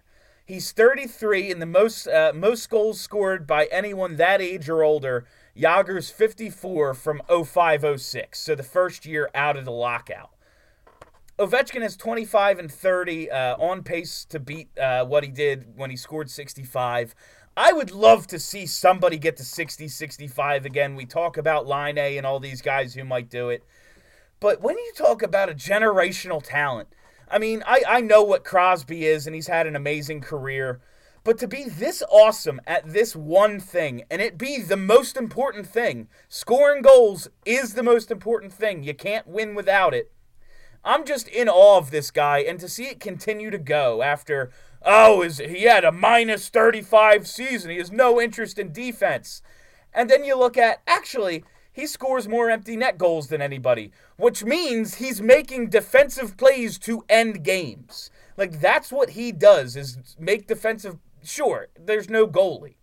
He's 0.49 0.71
33 0.71 1.51
and 1.51 1.61
the 1.61 1.67
most 1.67 2.07
uh, 2.07 2.31
most 2.33 2.71
goals 2.71 2.99
scored 2.99 3.45
by 3.45 3.65
anyone 3.65 4.15
that 4.15 4.41
age 4.41 4.67
or 4.67 4.81
older. 4.81 5.27
Jagr's 5.55 6.09
54 6.09 6.95
from 6.95 7.21
0506, 7.27 8.39
so 8.39 8.55
the 8.55 8.63
first 8.63 9.05
year 9.05 9.29
out 9.35 9.57
of 9.57 9.65
the 9.65 9.71
lockout. 9.71 10.31
Ovechkin 11.37 11.83
has 11.83 11.95
25 11.95 12.57
and 12.57 12.71
30, 12.71 13.29
uh, 13.29 13.57
on 13.57 13.83
pace 13.83 14.25
to 14.25 14.39
beat 14.39 14.75
uh, 14.75 15.05
what 15.05 15.23
he 15.23 15.29
did 15.29 15.77
when 15.77 15.91
he 15.91 15.95
scored 15.95 16.31
65. 16.31 17.13
I 17.55 17.71
would 17.71 17.91
love 17.91 18.25
to 18.25 18.39
see 18.39 18.65
somebody 18.65 19.19
get 19.19 19.37
to 19.37 19.43
60, 19.43 19.87
65 19.87 20.65
again. 20.65 20.95
We 20.95 21.05
talk 21.05 21.37
about 21.37 21.67
Laine 21.67 22.17
and 22.17 22.25
all 22.25 22.39
these 22.39 22.63
guys 22.63 22.95
who 22.95 23.03
might 23.03 23.29
do 23.29 23.49
it. 23.49 23.63
But 24.39 24.61
when 24.61 24.79
you 24.79 24.93
talk 24.97 25.21
about 25.21 25.51
a 25.51 25.53
generational 25.53 26.41
talent, 26.43 26.87
I 27.29 27.37
mean, 27.37 27.63
I, 27.65 27.83
I 27.87 28.01
know 28.01 28.23
what 28.23 28.43
Crosby 28.43 29.05
is, 29.05 29.27
and 29.27 29.35
he's 29.35 29.47
had 29.47 29.67
an 29.67 29.75
amazing 29.75 30.21
career. 30.21 30.81
But 31.23 31.37
to 31.39 31.47
be 31.47 31.65
this 31.65 32.01
awesome 32.09 32.61
at 32.65 32.91
this 32.91 33.15
one 33.15 33.59
thing, 33.59 34.03
and 34.09 34.21
it 34.21 34.37
be 34.37 34.61
the 34.61 34.77
most 34.77 35.17
important 35.17 35.67
thing, 35.67 36.07
scoring 36.27 36.81
goals 36.81 37.27
is 37.45 37.73
the 37.73 37.83
most 37.83 38.09
important 38.09 38.53
thing. 38.53 38.83
You 38.83 38.93
can't 38.93 39.27
win 39.27 39.53
without 39.53 39.93
it. 39.93 40.11
I'm 40.83 41.05
just 41.05 41.27
in 41.27 41.49
awe 41.49 41.77
of 41.77 41.91
this 41.91 42.09
guy, 42.09 42.39
and 42.39 42.59
to 42.61 42.69
see 42.69 42.85
it 42.85 43.01
continue 43.01 43.51
to 43.51 43.57
go 43.57 44.01
after, 44.01 44.49
oh, 44.81 45.21
is 45.21 45.39
he 45.39 45.63
had 45.63 45.83
a 45.83 45.91
minus 45.91 46.47
35 46.49 47.27
season. 47.27 47.71
He 47.71 47.77
has 47.77 47.91
no 47.91 48.19
interest 48.19 48.57
in 48.57 48.71
defense. 48.71 49.41
And 49.93 50.09
then 50.09 50.23
you 50.23 50.37
look 50.37 50.57
at, 50.57 50.81
actually, 50.87 51.43
he 51.79 51.87
scores 51.87 52.27
more 52.27 52.49
empty 52.49 52.75
net 52.75 52.97
goals 52.97 53.27
than 53.27 53.41
anybody, 53.41 53.91
which 54.17 54.43
means 54.43 54.95
he's 54.95 55.21
making 55.21 55.69
defensive 55.69 56.37
plays 56.37 56.77
to 56.79 57.03
end 57.09 57.43
games. 57.43 58.11
Like 58.37 58.59
that's 58.61 58.91
what 58.91 59.11
he 59.11 59.31
does 59.31 59.75
is 59.75 59.97
make 60.19 60.47
defensive 60.47 60.97
Sure, 61.23 61.67
there's 61.77 62.09
no 62.09 62.27
goalie. 62.27 62.75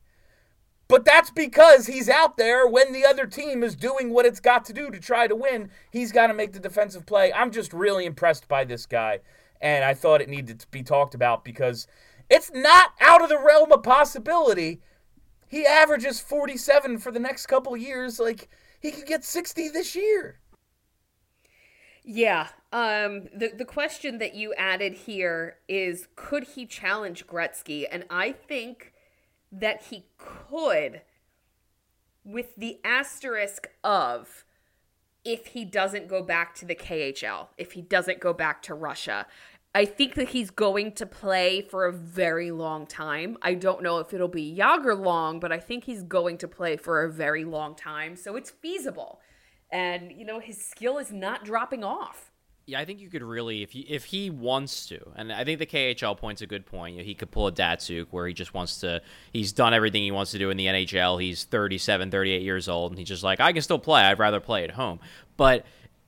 But 0.88 1.04
that's 1.04 1.30
because 1.30 1.86
he's 1.86 2.08
out 2.08 2.36
there 2.36 2.66
when 2.66 2.92
the 2.92 3.04
other 3.04 3.26
team 3.26 3.64
is 3.64 3.74
doing 3.74 4.10
what 4.10 4.26
it's 4.26 4.38
got 4.38 4.64
to 4.66 4.72
do 4.72 4.90
to 4.90 5.00
try 5.00 5.26
to 5.26 5.34
win. 5.34 5.70
He's 5.90 6.12
got 6.12 6.28
to 6.28 6.34
make 6.34 6.52
the 6.52 6.60
defensive 6.60 7.06
play. 7.06 7.32
I'm 7.32 7.50
just 7.50 7.72
really 7.72 8.06
impressed 8.06 8.46
by 8.46 8.64
this 8.64 8.86
guy. 8.86 9.20
And 9.60 9.84
I 9.84 9.94
thought 9.94 10.20
it 10.20 10.28
needed 10.28 10.60
to 10.60 10.68
be 10.68 10.82
talked 10.82 11.14
about 11.14 11.44
because 11.44 11.88
it's 12.30 12.52
not 12.52 12.92
out 13.00 13.22
of 13.22 13.28
the 13.28 13.38
realm 13.38 13.72
of 13.72 13.82
possibility. 13.82 14.80
He 15.48 15.66
averages 15.66 16.20
47 16.20 16.98
for 16.98 17.10
the 17.10 17.18
next 17.18 17.46
couple 17.46 17.76
years. 17.76 18.20
Like, 18.20 18.48
he 18.80 18.90
could 18.90 19.06
get 19.06 19.24
60 19.24 19.68
this 19.68 19.94
year. 19.94 20.40
Yeah. 22.04 22.48
Um, 22.72 23.28
the, 23.34 23.52
the 23.56 23.64
question 23.64 24.18
that 24.18 24.34
you 24.34 24.54
added 24.54 24.94
here 24.94 25.56
is 25.68 26.06
could 26.14 26.44
he 26.44 26.64
challenge 26.64 27.26
Gretzky? 27.26 27.84
And 27.90 28.04
I 28.08 28.32
think 28.32 28.92
that 29.50 29.82
he 29.90 30.06
could, 30.16 31.02
with 32.24 32.54
the 32.56 32.78
asterisk 32.84 33.68
of 33.82 34.44
if 35.24 35.48
he 35.48 35.64
doesn't 35.64 36.06
go 36.06 36.22
back 36.22 36.54
to 36.54 36.64
the 36.64 36.76
KHL, 36.76 37.48
if 37.58 37.72
he 37.72 37.82
doesn't 37.82 38.20
go 38.20 38.32
back 38.32 38.62
to 38.62 38.74
Russia. 38.74 39.26
I 39.76 39.84
think 39.84 40.14
that 40.14 40.30
he's 40.30 40.50
going 40.50 40.92
to 40.92 41.06
play 41.06 41.60
for 41.60 41.86
a 41.86 41.92
very 41.92 42.50
long 42.50 42.86
time. 42.86 43.36
I 43.42 43.54
don't 43.54 43.82
know 43.82 43.98
if 43.98 44.14
it'll 44.14 44.26
be 44.26 44.56
Jagr 44.56 44.98
long, 44.98 45.38
but 45.38 45.52
I 45.52 45.58
think 45.58 45.84
he's 45.84 46.02
going 46.02 46.38
to 46.38 46.48
play 46.48 46.76
for 46.76 47.04
a 47.04 47.12
very 47.12 47.44
long 47.44 47.74
time. 47.74 48.16
So 48.16 48.36
it's 48.36 48.50
feasible 48.50 49.20
and 49.70 50.12
you 50.12 50.24
know 50.24 50.38
his 50.38 50.64
skill 50.64 50.98
is 50.98 51.12
not 51.12 51.44
dropping 51.44 51.84
off. 51.84 52.32
Yeah, 52.66 52.80
I 52.80 52.84
think 52.84 52.98
you 52.98 53.08
could 53.08 53.22
really, 53.22 53.62
if 53.62 53.70
he 53.70 53.80
if 53.80 54.06
he 54.06 54.28
wants 54.28 54.86
to, 54.86 55.12
and 55.14 55.32
I 55.32 55.44
think 55.44 55.60
the 55.60 55.66
KHL 55.66 56.16
point's 56.16 56.42
a 56.42 56.46
good 56.46 56.66
point. 56.66 56.94
You 56.94 57.02
know, 57.02 57.04
he 57.04 57.14
could 57.14 57.30
pull 57.30 57.46
a 57.46 57.52
Datsyuk 57.52 58.08
where 58.10 58.26
he 58.26 58.34
just 58.34 58.54
wants 58.54 58.80
to. 58.80 59.02
He's 59.32 59.52
done 59.52 59.72
everything 59.72 60.02
he 60.02 60.10
wants 60.10 60.32
to 60.32 60.38
do 60.38 60.50
in 60.50 60.56
the 60.56 60.66
NHL. 60.66 61.20
He's 61.22 61.44
37, 61.44 62.10
38 62.10 62.42
years 62.42 62.68
old, 62.68 62.92
and 62.92 62.98
he's 62.98 63.08
just 63.08 63.22
like, 63.22 63.38
I 63.38 63.52
can 63.52 63.62
still 63.62 63.78
play. 63.78 64.02
I'd 64.02 64.18
rather 64.18 64.40
play 64.40 64.64
at 64.64 64.72
home. 64.72 64.98
But 65.36 65.64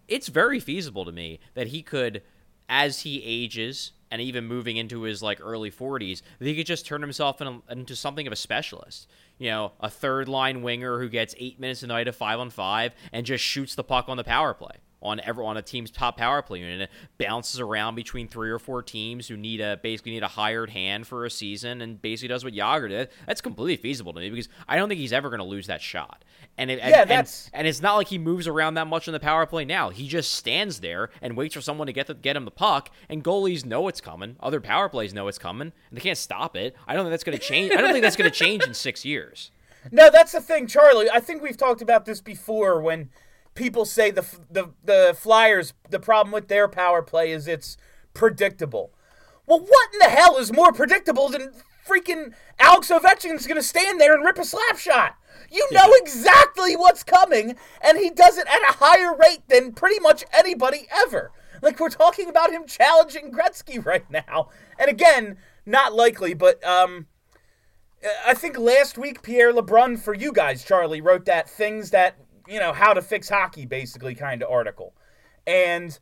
it's 0.09 0.29
very 0.29 0.59
feasible 0.59 1.05
to 1.05 1.13
me 1.13 1.39
that 1.55 1.69
he 1.69 1.81
could, 1.81 2.23
as 2.69 3.01
he 3.01 3.23
ages 3.25 3.93
and 4.11 4.23
even 4.23 4.47
moving 4.47 4.77
into 4.77 5.03
his 5.03 5.23
like 5.23 5.39
early 5.41 5.71
40s, 5.71 6.23
that 6.39 6.47
he 6.47 6.57
could 6.57 6.67
just 6.67 6.87
turn 6.87 7.03
himself 7.03 7.41
in 7.41 7.47
a, 7.47 7.73
into 7.73 7.95
something 7.95 8.27
of 8.27 8.33
a 8.33 8.37
specialist. 8.37 9.07
You 9.39 9.51
know, 9.51 9.73
a 9.81 9.91
third 9.91 10.29
line 10.29 10.63
winger 10.63 10.99
who 10.99 11.09
gets 11.09 11.35
eight 11.39 11.61
minutes 11.61 11.83
a 11.83 11.87
night 11.87 12.09
of 12.09 12.17
five 12.17 12.41
on 12.41 12.51
five 12.51 12.93
and 13.13 13.27
just 13.27 13.45
shoots 13.45 13.75
the 13.75 13.85
puck 13.85 14.09
on 14.09 14.17
the 14.17 14.25
power 14.25 14.55
play 14.55 14.77
on 15.01 15.21
every 15.21 15.45
on 15.45 15.57
a 15.57 15.63
team's 15.63 15.91
top 15.91 16.17
power 16.17 16.43
play 16.43 16.61
unit. 16.61 16.75
And 16.75 16.83
it 16.83 16.91
bounces 17.19 17.61
around 17.61 17.95
between 17.95 18.29
three 18.29 18.51
or 18.51 18.59
four 18.59 18.83
teams 18.83 19.29
who 19.29 19.37
need 19.37 19.61
a 19.61 19.79
basically 19.83 20.13
need 20.13 20.23
a 20.23 20.29
hired 20.29 20.71
hand 20.71 21.07
for 21.07 21.25
a 21.25 21.31
season 21.31 21.81
and 21.81 22.01
basically 22.01 22.29
does 22.29 22.45
what 22.45 22.55
Jagr 22.55 22.89
did. 22.89 23.09
That's 23.27 23.41
completely 23.41 23.77
feasible 23.77 24.13
to 24.13 24.21
me 24.21 24.31
because 24.31 24.49
I 24.67 24.77
don't 24.77 24.89
think 24.89 25.01
he's 25.01 25.13
ever 25.13 25.29
going 25.29 25.41
to 25.41 25.45
lose 25.45 25.67
that 25.69 25.81
shot. 25.81 26.25
And 26.57 26.71
it, 26.71 26.79
yeah, 26.79 27.03
and, 27.03 27.11
that's... 27.11 27.47
And, 27.47 27.61
and, 27.61 27.69
it's 27.69 27.81
not 27.81 27.95
like 27.95 28.09
he 28.09 28.19
moves 28.19 28.49
around 28.49 28.75
that 28.75 28.89
much 28.89 29.07
on 29.07 29.13
the 29.13 29.21
power 29.21 29.47
play 29.47 29.65
now. 29.65 29.91
He 29.91 30.09
just 30.09 30.35
stands 30.35 30.81
there 30.81 31.11
and 31.23 31.37
waits 31.37 31.55
for 31.55 31.61
someone 31.61 31.87
to 31.87 31.93
get 31.93 32.09
the, 32.09 32.15
get 32.15 32.37
him 32.37 32.45
the 32.45 32.51
puck. 32.51 32.91
And 33.09 33.23
goalies 33.23 33.65
know 33.65 33.87
it's 33.87 34.01
coming. 34.01 34.37
Other 34.41 34.61
power 34.61 34.89
plays 34.89 35.15
know 35.15 35.29
it's 35.29 35.39
coming, 35.39 35.73
and 35.91 35.97
they 35.97 36.01
can't 36.01 36.19
stop 36.19 36.57
it. 36.57 36.75
I 36.87 36.95
don't 36.95 37.05
think 37.05 37.13
that's 37.13 37.25
going 37.25 37.39
to 37.39 37.45
change. 37.45 37.73
I 37.73 37.77
don't 37.77 37.93
think 37.93 38.03
that's 38.03 38.17
going 38.17 38.31
to 38.31 38.37
change 38.37 38.65
in 38.65 38.75
six 38.75 39.05
years. 39.05 39.51
No, 39.93 40.11
that's 40.11 40.33
the 40.33 40.41
thing, 40.41 40.67
Charlie. 40.67 41.09
I 41.09 41.21
think 41.21 41.41
we've 41.41 41.57
talked 41.57 41.81
about 41.81 42.05
this 42.05 42.21
before 42.21 42.81
when 42.83 43.11
people 43.59 43.85
say 43.85 44.11
the 44.11 44.25
the 44.51 44.71
the 44.85 45.17
Flyers 45.19 45.75
the 45.91 45.99
problem 45.99 46.33
with 46.33 46.49
their 46.49 46.69
power 46.69 47.03
play 47.03 47.33
is 47.33 47.47
it's 47.47 47.77
predictable. 48.15 48.95
Well, 49.47 49.61
what 49.61 49.93
in 49.93 49.99
the 49.99 50.17
hell 50.17 50.39
is 50.39 50.53
more 50.53 50.73
predictable 50.73 51.29
than 51.29 51.53
freaking 51.87 52.35
Alex 52.59 52.91
Ovechkin's 52.91 53.47
going 53.47 53.61
to 53.61 53.63
stand 53.63 54.01
there 54.01 54.15
and 54.15 54.25
rip 54.25 54.39
a 54.39 54.45
slap 54.45 54.79
shot? 54.79 55.17
You 55.51 55.67
know 55.73 55.93
exactly 55.95 56.77
what's 56.77 57.03
coming, 57.03 57.57
and 57.83 57.99
he 57.99 58.11
does 58.11 58.39
it 58.39 58.47
at 58.47 58.71
a 58.71 58.77
higher 58.79 59.17
rate 59.17 59.43
than 59.49 59.73
pretty 59.73 59.99
much 60.01 60.25
anybody 60.33 60.87
ever. 61.07 61.33
Like 61.61 61.81
we're 61.81 61.89
talking 61.89 62.29
about 62.29 62.53
him 62.53 62.67
challenging 62.67 63.33
Gretzky 63.33 63.85
right 63.93 64.09
now, 64.11 64.51
and 64.79 64.89
again, 64.89 65.39
not 65.67 65.93
likely, 65.93 66.35
but 66.35 66.63
um, 66.65 67.07
I 68.25 68.35
think 68.35 68.57
last 68.57 68.97
week 68.99 69.23
Pierre 69.23 69.53
LeBrun 69.53 69.99
for 69.99 70.15
you 70.15 70.33
guys, 70.33 70.65
Charlie, 70.65 71.01
wrote 71.01 71.25
that 71.25 71.49
things 71.49 71.91
that 71.91 72.17
you 72.49 72.59
know 72.59 72.73
how 72.73 72.95
to 72.95 73.03
fix 73.03 73.29
hockey 73.29 73.67
basically 73.67 74.15
kind 74.15 74.43
of 74.43 74.51
article, 74.51 74.95
and 75.47 75.99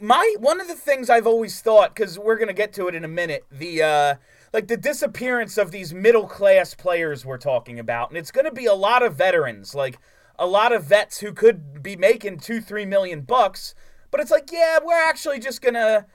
my 0.00 0.34
one 0.38 0.60
of 0.60 0.68
the 0.68 0.74
things 0.74 1.08
I've 1.08 1.26
always 1.26 1.60
thought 1.60 1.94
because 1.94 2.18
we're 2.18 2.38
gonna 2.38 2.52
get 2.52 2.72
to 2.74 2.88
it 2.88 2.94
in 2.94 3.04
a 3.04 3.08
minute 3.08 3.44
the 3.50 3.82
uh, 3.82 4.14
like 4.52 4.68
the 4.68 4.76
disappearance 4.76 5.58
of 5.58 5.70
these 5.70 5.94
middle 5.94 6.26
class 6.26 6.74
players 6.74 7.24
we're 7.24 7.38
talking 7.38 7.78
about, 7.78 8.10
and 8.10 8.18
it's 8.18 8.30
gonna 8.30 8.52
be 8.52 8.66
a 8.66 8.74
lot 8.74 9.02
of 9.02 9.14
veterans 9.14 9.74
like 9.74 9.98
a 10.38 10.46
lot 10.46 10.72
of 10.72 10.84
vets 10.84 11.20
who 11.20 11.32
could 11.32 11.82
be 11.82 11.96
making 11.96 12.38
two 12.38 12.60
three 12.60 12.86
million 12.86 13.20
bucks, 13.20 13.74
but 14.10 14.20
it's 14.20 14.30
like 14.30 14.50
yeah 14.52 14.78
we're 14.84 15.08
actually 15.08 15.38
just 15.38 15.62
gonna 15.62 16.06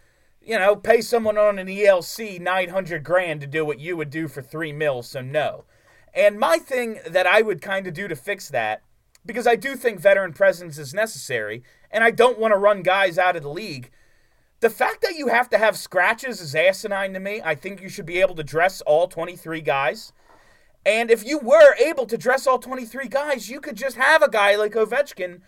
you 0.48 0.58
know, 0.58 0.78
pay 0.78 1.02
someone 1.02 1.38
on 1.38 1.60
an 1.60 1.68
ELC 1.68 2.40
900 2.40 3.04
grand 3.04 3.42
to 3.42 3.48
do 3.48 3.66
what 3.66 3.82
you 3.82 3.98
would 3.98 4.10
do 4.10 4.30
for 4.30 4.42
three 4.42 4.72
mil. 4.72 5.04
so 5.04 5.22
no. 5.22 5.66
And 6.14 6.40
my 6.40 6.58
thing 6.58 7.00
that 7.06 7.28
I 7.28 7.42
would 7.42 7.62
kind 7.62 7.86
of 7.86 7.94
do 7.94 8.08
to 8.08 8.16
fix 8.16 8.48
that, 8.50 8.82
because 9.28 9.46
I 9.46 9.56
do 9.56 9.76
think 9.76 10.00
veteran 10.00 10.34
presence 10.34 10.78
is 10.78 10.94
necessary, 10.94 11.64
and 11.92 12.04
I 12.04 12.12
don't 12.12 12.40
want 12.40 12.54
to 12.54 12.58
run 12.58 12.82
guys 12.82 13.18
out 13.18 13.36
of 13.36 13.44
the 13.44 13.50
league. 13.50 13.92
The 14.60 14.70
fact 14.72 15.02
that 15.02 15.16
you 15.16 15.28
have 15.28 15.50
to 15.50 15.58
have 15.60 15.78
scratches 15.78 16.42
is 16.42 16.56
asinine 16.56 17.14
to 17.14 17.20
me. 17.20 17.42
I 17.44 17.54
think 17.54 17.82
you 17.82 17.90
should 17.90 18.08
be 18.08 18.22
able 18.22 18.34
to 18.36 18.44
dress 18.44 18.82
all 18.82 19.08
23 19.08 19.62
guys. 19.62 20.14
And 20.84 21.12
if 21.12 21.24
you 21.24 21.38
were 21.38 21.76
able 21.76 22.08
to 22.08 22.18
dress 22.18 22.48
all 22.48 22.58
23 22.58 23.08
guys, 23.08 23.50
you 23.50 23.60
could 23.60 23.76
just 23.76 23.98
have 23.98 24.24
a 24.24 24.30
guy 24.30 24.56
like 24.56 24.74
Ovechkin 24.74 25.42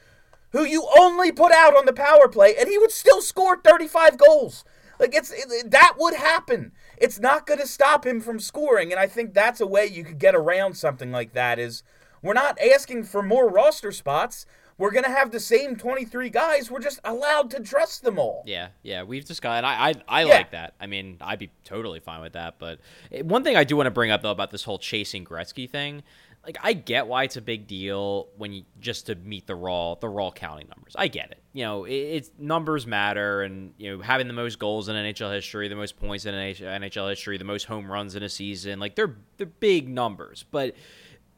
who 0.52 0.64
you 0.64 0.88
only 1.00 1.32
put 1.32 1.52
out 1.52 1.76
on 1.76 1.86
the 1.86 1.94
power 1.94 2.28
play, 2.28 2.56
and 2.56 2.68
he 2.68 2.78
would 2.78 2.92
still 2.92 3.22
score 3.22 3.58
35 3.58 4.18
goals. 4.18 4.64
Like 5.00 5.16
it's 5.16 5.32
it, 5.32 5.72
that 5.72 5.96
would 5.98 6.14
happen. 6.14 6.74
It's 6.98 7.20
not 7.20 7.48
going 7.48 7.60
to 7.60 7.68
stop 7.68 8.06
him 8.06 8.20
from 8.20 8.40
scoring, 8.40 8.92
and 8.92 9.00
I 9.00 9.08
think 9.08 9.34
that's 9.34 9.62
a 9.62 9.68
way 9.68 9.86
you 9.86 10.04
could 10.04 10.20
get 10.20 10.36
around 10.36 10.76
something 10.76 11.12
like 11.12 11.34
that. 11.34 11.58
Is 11.58 11.84
we're 12.22 12.34
not 12.34 12.58
asking 12.60 13.06
for 13.06 13.22
more 13.22 13.50
roster 13.50 13.92
spots. 13.92 14.46
We're 14.78 14.92
gonna 14.92 15.10
have 15.10 15.32
the 15.32 15.42
same 15.42 15.76
23 15.76 16.30
guys. 16.30 16.72
We're 16.72 16.80
just 16.80 17.02
allowed 17.04 17.52
to 17.52 17.60
dress 17.60 18.00
them 18.00 18.18
all. 18.18 18.44
Yeah, 18.46 18.70
yeah, 18.82 19.04
we've 19.04 19.26
just 19.26 19.42
got. 19.42 19.66
I, 19.66 19.90
I, 19.90 19.94
I 20.08 20.24
yeah. 20.24 20.34
like 20.34 20.52
that. 20.52 20.76
I 20.80 20.88
mean, 20.88 21.18
I'd 21.20 21.40
be 21.40 21.52
totally 21.66 22.00
fine 22.00 22.22
with 22.22 22.34
that. 22.34 22.60
But 22.60 22.80
eh, 23.12 23.22
one 23.22 23.44
thing 23.44 23.58
I 23.58 23.66
do 23.66 23.76
want 23.76 23.88
to 23.88 23.92
bring 23.92 24.10
up 24.10 24.22
though 24.22 24.32
about 24.32 24.52
this 24.52 24.64
whole 24.64 24.80
chasing 24.80 25.26
Gretzky 25.26 25.70
thing 25.70 26.04
like 26.46 26.58
I 26.64 26.74
get 26.74 27.08
why 27.08 27.24
it's 27.24 27.38
a 27.38 27.42
big 27.42 27.68
deal 27.68 28.30
when 28.38 28.54
you 28.54 28.64
just 28.80 29.08
to 29.08 29.16
meet 29.16 29.46
the 29.46 29.56
raw 29.56 29.96
the 29.96 30.08
raw 30.08 30.32
counting 30.32 30.68
numbers. 30.70 30.96
I 30.98 31.08
get 31.08 31.32
it. 31.32 31.44
You 31.54 31.64
know, 31.66 31.84
it, 31.84 31.94
it's 31.94 32.32
numbers 32.38 32.88
matter, 32.88 33.42
and 33.42 33.74
you 33.78 33.96
know 33.96 34.02
having 34.02 34.28
the 34.28 34.34
most 34.34 34.58
goals 34.58 34.90
in 34.90 34.96
NHL 34.96 35.34
history, 35.34 35.68
the 35.68 35.76
most 35.76 35.98
points 35.98 36.26
in 36.26 36.34
NHL 36.34 37.10
history, 37.10 37.38
the 37.38 37.44
most 37.44 37.66
home 37.66 37.92
runs 37.92 38.16
in 38.16 38.24
a 38.24 38.30
season, 38.30 38.80
like 38.80 38.96
they're 38.96 39.16
they're 39.38 39.48
big 39.48 39.90
numbers. 39.90 40.46
But 40.50 40.76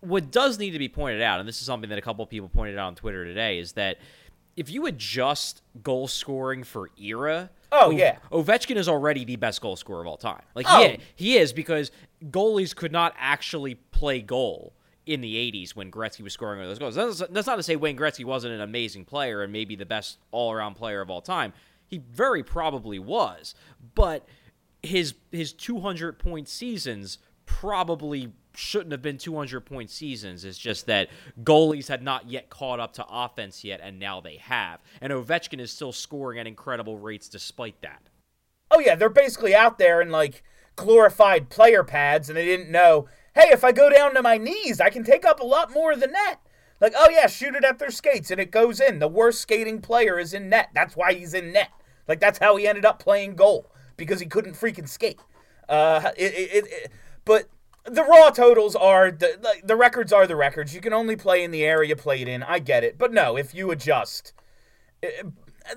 what 0.02 0.32
does 0.32 0.60
need 0.60 0.72
to 0.72 0.80
be 0.80 0.90
pointed 0.90 1.22
out, 1.22 1.40
and 1.40 1.48
this 1.48 1.60
is 1.60 1.66
something 1.66 1.90
that 1.90 2.00
a 2.00 2.02
couple 2.02 2.26
people 2.26 2.50
pointed 2.50 2.78
out 2.78 2.88
on 2.88 2.96
Twitter 2.96 3.24
today, 3.24 3.60
is 3.60 3.74
that 3.74 3.98
if 4.58 4.70
you 4.70 4.86
adjust 4.86 5.62
goal 5.82 6.08
scoring 6.08 6.64
for 6.64 6.90
era, 7.00 7.50
oh 7.72 7.92
yeah, 7.92 8.18
Ovechkin 8.32 8.76
is 8.76 8.90
already 8.90 9.24
the 9.24 9.38
best 9.38 9.62
goal 9.62 9.76
scorer 9.76 10.02
of 10.02 10.08
all 10.08 10.18
time. 10.18 10.42
Like 10.56 10.66
oh. 10.70 10.84
he, 10.84 11.00
he 11.16 11.38
is 11.38 11.54
because 11.54 11.92
goalies 12.30 12.76
could 12.76 12.92
not 12.92 13.14
actually 13.18 13.76
play 13.76 14.22
goal 14.22 14.74
in 15.06 15.22
the 15.22 15.36
80s 15.52 15.72
when 15.72 15.92
Gretzky 15.92 16.22
was 16.22 16.34
scoring 16.34 16.62
those 16.62 16.80
goals. 16.80 16.96
That's, 16.96 17.20
that's 17.32 17.48
not 17.48 17.56
to 17.56 17.64
say 17.64 17.76
Wayne 17.76 17.98
Gretzky 17.98 18.26
wasn't 18.26 18.54
an 18.54 18.62
amazing 18.62 19.06
player 19.06 19.42
and 19.42 19.52
maybe 19.52 19.76
the 19.76 19.86
best 19.86 20.20
all 20.32 20.52
around 20.52 20.76
player 20.76 21.02
of 21.02 21.10
all 21.10 21.22
time. 21.22 21.54
He 21.88 21.98
very 21.98 22.44
probably 22.44 23.00
was. 23.00 23.56
But 23.96 24.28
his 24.84 25.16
his 25.32 25.54
200 25.54 26.18
point 26.20 26.48
seasons 26.48 27.20
probably 27.46 28.32
shouldn't 28.56 28.92
have 28.92 29.02
been 29.02 29.18
200 29.18 29.62
point 29.62 29.90
seasons. 29.90 30.46
It's 30.46 30.58
just 30.58 30.86
that 30.88 31.10
goalies 31.44 31.88
had 31.88 32.04
not 32.04 32.30
yet 32.30 32.50
caught 32.50 32.80
up 32.80 32.94
to 32.94 33.06
offense 33.10 33.64
yet, 33.64 33.80
and 33.82 34.00
now 34.00 34.22
they 34.22 34.38
have. 34.38 34.80
And 35.00 35.12
Ovechkin 35.14 35.60
is 35.60 35.72
still 35.72 35.92
scoring 35.92 36.40
at 36.40 36.48
incredible 36.48 36.98
rates 36.98 37.28
despite 37.30 37.82
that. 37.82 38.02
oh 38.70 38.80
yeah, 38.80 38.96
they're 38.96 39.10
basically 39.10 39.54
out 39.56 39.78
there 39.78 40.02
in 40.02 40.10
like 40.10 40.44
glorified 40.76 41.50
player 41.50 41.84
pads, 41.84 42.30
and 42.30 42.38
they 42.38 42.46
didn't 42.46 42.72
know, 42.72 43.08
hey, 43.36 43.50
if 43.52 43.64
I 43.64 43.72
go 43.72 43.90
down 43.90 44.14
to 44.16 44.22
my 44.22 44.38
knees, 44.38 44.80
I 44.80 44.90
can 44.90 45.04
take 45.04 45.26
up 45.26 45.40
a 45.40 45.46
lot 45.46 45.72
more 45.72 45.92
of 45.92 46.00
the 46.00 46.08
net. 46.08 46.40
Like, 46.80 46.94
oh 46.98 47.10
yeah, 47.10 47.28
shoot 47.28 47.56
it 47.56 47.64
at 47.64 47.78
their 47.78 47.92
skates 47.92 48.32
and 48.32 48.42
it 48.42 48.50
goes 48.50 48.80
in. 48.82 49.00
The 49.00 49.08
worst 49.08 49.40
skating 49.40 49.82
player 49.82 50.18
is 50.18 50.34
in 50.34 50.50
net. 50.50 50.70
That's 50.74 50.96
why 50.96 51.14
he's 51.14 51.36
in 51.36 51.54
net. 51.54 51.70
Like 52.08 52.20
that's 52.20 52.40
how 52.40 52.56
he 52.58 52.68
ended 52.68 52.86
up 52.86 53.00
playing 53.00 53.36
goal 53.36 53.72
because 53.98 54.20
he 54.20 54.26
couldn't 54.26 54.54
freaking 54.54 54.90
skate. 54.90 55.20
Uh, 55.70 56.10
it, 56.18 56.34
it, 56.34 56.66
it, 56.66 56.92
but 57.24 57.48
the 57.86 58.04
raw 58.04 58.30
totals 58.30 58.76
are 58.76 59.12
the 59.12 59.40
like, 59.42 59.66
the 59.66 59.76
records 59.76 60.14
are 60.14 60.28
the 60.28 60.36
records. 60.36 60.74
You 60.74 60.82
can 60.82 60.94
only 60.94 61.16
play 61.16 61.44
in 61.44 61.52
the 61.52 61.64
area 61.64 61.96
played 61.96 62.28
in. 62.28 62.44
I 62.44 62.60
get 62.60 62.84
it, 62.84 62.98
but 62.98 63.14
no, 63.14 63.38
if 63.38 63.54
you 63.54 63.72
adjust. 63.72 64.34
Eh, 65.04 65.24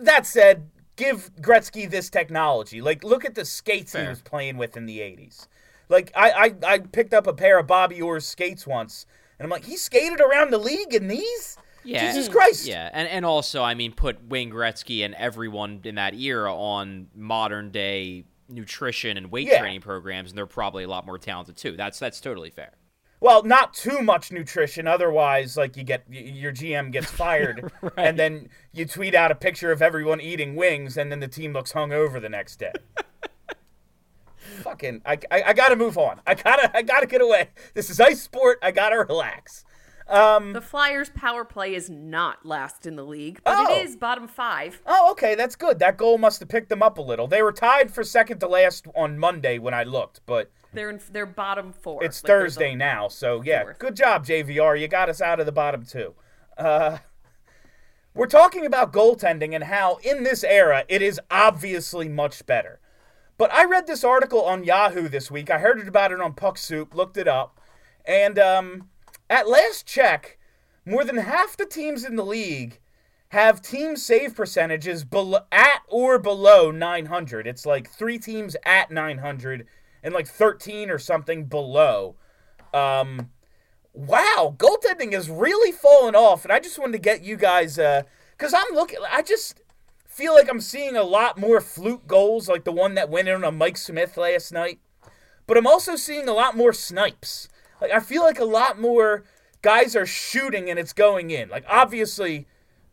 that 0.01 0.27
said, 0.27 0.71
give 0.97 1.31
Gretzky 1.41 1.91
this 1.91 2.11
technology. 2.11 2.81
Like, 2.81 3.05
look 3.05 3.25
at 3.25 3.35
the 3.35 3.45
skates 3.45 3.93
Fair. 3.93 4.03
he 4.03 4.09
was 4.09 4.23
playing 4.23 4.57
with 4.57 4.77
in 4.77 4.87
the 4.87 4.99
'80s. 4.99 5.49
Like, 5.89 6.13
I, 6.15 6.31
I 6.65 6.73
I 6.75 6.79
picked 6.79 7.15
up 7.15 7.27
a 7.27 7.33
pair 7.33 7.59
of 7.59 7.67
Bobby 7.67 8.01
Orr's 8.01 8.27
skates 8.27 8.67
once 8.67 9.07
and 9.39 9.47
I'm 9.47 9.51
like, 9.51 9.65
he 9.65 9.77
skated 9.77 10.21
around 10.21 10.51
the 10.51 10.59
league 10.59 10.95
in 10.95 11.09
these? 11.09 11.57
Yeah, 11.83 12.07
Jesus 12.07 12.29
Christ. 12.29 12.67
Yeah, 12.67 12.89
and 12.93 13.09
and 13.09 13.27
also, 13.27 13.63
I 13.63 13.75
mean, 13.75 13.93
put 13.93 14.27
Wayne 14.27 14.51
Gretzky 14.51 15.05
and 15.05 15.15
everyone 15.15 15.81
in 15.85 15.97
that 15.97 16.15
era 16.15 16.55
on 16.55 17.09
modern 17.15 17.71
day 17.71 18.25
nutrition 18.49 19.17
and 19.17 19.31
weight 19.31 19.49
yeah. 19.49 19.61
training 19.61 19.81
programs, 19.81 20.31
and 20.31 20.39
they're 20.39 20.47
probably 20.47 20.85
a 20.85 20.89
lot 20.89 21.07
more 21.07 21.19
talented 21.19 21.57
too. 21.57 21.77
That's 21.77 21.99
that's 21.99 22.21
totally 22.21 22.51
fair. 22.51 22.73
Well, 23.21 23.43
not 23.43 23.73
too 23.73 24.03
much 24.03 24.33
nutrition, 24.33 24.87
otherwise, 24.87 25.57
like 25.57 25.77
you 25.77 25.85
get 25.85 26.05
your 26.11 26.53
GM 26.53 26.93
gets 26.93 27.11
fired, 27.11 27.73
right. 27.81 27.93
and 27.97 28.19
then 28.19 28.49
you 28.73 28.85
tweet 28.85 29.15
out 29.15 29.31
a 29.31 29.35
picture 29.35 29.73
of 29.73 29.81
everyone 29.81 30.21
eating 30.21 30.57
wings, 30.57 30.97
and 30.97 31.11
then 31.11 31.21
the 31.21 31.29
team 31.29 31.53
looks 31.53 31.73
hungover 31.73 32.21
the 32.21 32.29
next 32.29 32.57
day. 32.57 32.73
fucking 34.63 35.03
I, 35.05 35.19
I, 35.31 35.43
I 35.47 35.53
gotta 35.53 35.77
move 35.77 35.99
on. 35.99 36.21
I 36.27 36.35
gotta 36.35 36.77
I 36.77 36.83
gotta 36.83 37.07
get 37.07 37.21
away. 37.21 37.51
This 37.75 37.91
is 37.91 38.01
ice 38.01 38.23
sport. 38.23 38.59
I 38.63 38.71
gotta 38.71 38.99
relax. 38.99 39.64
Um, 40.07 40.53
the 40.53 40.61
Flyers' 40.61 41.09
power 41.09 41.45
play 41.45 41.75
is 41.75 41.89
not 41.89 42.45
last 42.45 42.85
in 42.85 42.97
the 42.97 43.05
league, 43.05 43.41
but 43.43 43.55
oh. 43.57 43.75
it 43.75 43.87
is 43.87 43.97
bottom 43.97 44.29
five. 44.29 44.83
Oh, 44.87 45.11
okay, 45.13 45.35
that's 45.35 45.57
good. 45.57 45.79
That 45.79 45.97
goal 45.97 46.19
must 46.19 46.41
have 46.41 46.49
picked 46.49 46.69
them 46.69 46.83
up 46.83 46.99
a 46.99 47.03
little. 47.03 47.27
They 47.27 47.43
were 47.43 47.53
tied 47.53 47.91
for 47.91 48.05
second 48.05 48.41
to 48.41 48.47
last 48.47 48.87
on 48.95 49.19
Monday 49.19 49.59
when 49.59 49.73
I 49.73 49.85
looked, 49.85 50.21
but 50.27 50.51
they're 50.75 50.91
in 50.91 51.01
they're 51.11 51.25
bottom 51.25 51.73
four. 51.73 52.05
It's 52.05 52.23
like 52.23 52.29
Thursday 52.29 52.75
now, 52.75 53.09
so 53.09 53.43
yeah, 53.43 53.63
fourth. 53.63 53.79
good 53.79 53.97
job, 53.97 54.27
JVR. 54.27 54.79
You 54.79 54.89
got 54.89 55.09
us 55.09 55.23
out 55.23 55.41
of 55.41 55.47
the 55.47 55.53
bottom 55.53 55.87
two. 55.87 56.15
Uh, 56.59 56.99
we're 58.15 58.27
talking 58.27 58.67
about 58.67 58.93
goaltending 58.93 59.55
and 59.55 59.65
how 59.65 59.97
in 60.05 60.23
this 60.23 60.45
era 60.45 60.85
it 60.89 61.01
is 61.01 61.19
obviously 61.31 62.09
much 62.09 62.45
better. 62.45 62.79
But 63.37 63.53
I 63.53 63.65
read 63.65 63.87
this 63.87 64.05
article 64.05 64.43
on 64.43 64.63
Yahoo 64.65 65.09
this 65.09 65.31
week. 65.31 65.51
I 65.51 65.59
heard 65.59 65.87
about 65.89 66.13
it 66.13 66.21
on 66.21 66.35
Puck 66.35 66.57
Soup, 66.57 66.95
looked 66.95 67.17
it 67.17 67.27
up, 67.27 67.61
and 68.05 68.39
um, 68.39 68.89
at 69.29 69.49
last 69.49 69.87
check, 69.87 70.39
more 70.85 71.05
than 71.05 71.17
half 71.17 71.57
the 71.57 71.67
teams 71.67 72.05
in 72.05 72.17
the 72.17 72.25
league 72.25 72.81
have 73.29 73.61
team 73.61 73.97
save 73.97 74.37
percentages 74.37 75.05
below, 75.05 75.41
at 75.51 75.81
or 75.89 76.19
below 76.19 76.71
900. 76.71 77.47
It's 77.47 77.67
like 77.67 77.91
three 77.91 78.19
teams 78.19 78.57
at 78.65 78.93
900 78.93 79.67
and 80.05 80.15
like 80.15 80.29
13 80.29 80.89
or 80.89 80.99
something 80.99 81.47
below. 81.47 82.15
Um, 82.73 83.31
wow, 83.93 84.55
goaltending 84.57 85.13
has 85.15 85.29
really 85.29 85.73
fallen 85.73 86.15
off, 86.15 86.45
and 86.45 86.53
I 86.53 86.61
just 86.61 86.79
wanted 86.79 86.93
to 86.93 86.99
get 86.99 87.25
you 87.25 87.37
guys 87.37 87.77
because 87.77 88.55
uh, 88.55 88.59
I'm 88.59 88.75
looking. 88.75 88.99
I 89.11 89.23
just 89.23 89.61
feel 90.07 90.35
like 90.35 90.49
I'm 90.49 90.61
seeing 90.61 90.95
a 90.95 91.03
lot 91.03 91.37
more 91.37 91.61
fluke 91.61 92.07
goals, 92.07 92.49
like 92.49 92.65
the 92.65 92.73
one 92.73 92.95
that 92.95 93.11
went 93.11 93.29
in 93.29 93.43
on 93.43 93.59
Mike 93.59 93.77
Smith 93.77 94.17
last 94.17 94.53
night. 94.53 94.79
But 95.47 95.57
I'm 95.57 95.67
also 95.67 95.97
seeing 95.97 96.29
a 96.29 96.33
lot 96.33 96.57
more 96.57 96.73
snipes. 96.73 97.49
Like 97.85 97.93
I 97.93 98.01
feel 98.01 98.23
like 98.23 98.39
a 98.39 98.47
lot 98.47 98.81
more 98.81 99.25
guys 99.61 99.95
are 99.95 100.07
shooting 100.07 100.71
and 100.71 100.79
it's 100.79 100.95
going 100.95 101.31
in. 101.31 101.51
Like 101.51 101.65
obviously, 101.69 102.47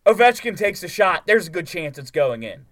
Ovechkin 0.06 0.58
takes 0.58 0.84
a 0.84 0.90
shot. 0.90 1.26
There's 1.26 1.48
a 1.48 1.52
good 1.52 1.66
chance 1.66 1.98
it's 1.98 2.12
going 2.12 2.44
in. 2.44 2.66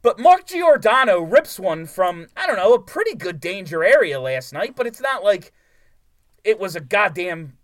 But 0.00 0.20
Mark 0.20 0.46
Giordano 0.46 1.20
rips 1.20 1.58
one 1.58 1.86
from 1.86 2.28
I 2.36 2.46
don't 2.46 2.56
know 2.56 2.74
a 2.74 2.80
pretty 2.80 3.16
good 3.16 3.40
danger 3.40 3.82
area 3.82 4.20
last 4.20 4.52
night. 4.52 4.76
But 4.76 4.86
it's 4.86 5.00
not 5.00 5.24
like 5.24 5.52
it 6.44 6.60
was 6.60 6.76
a 6.76 6.80
goddamn. 6.80 7.58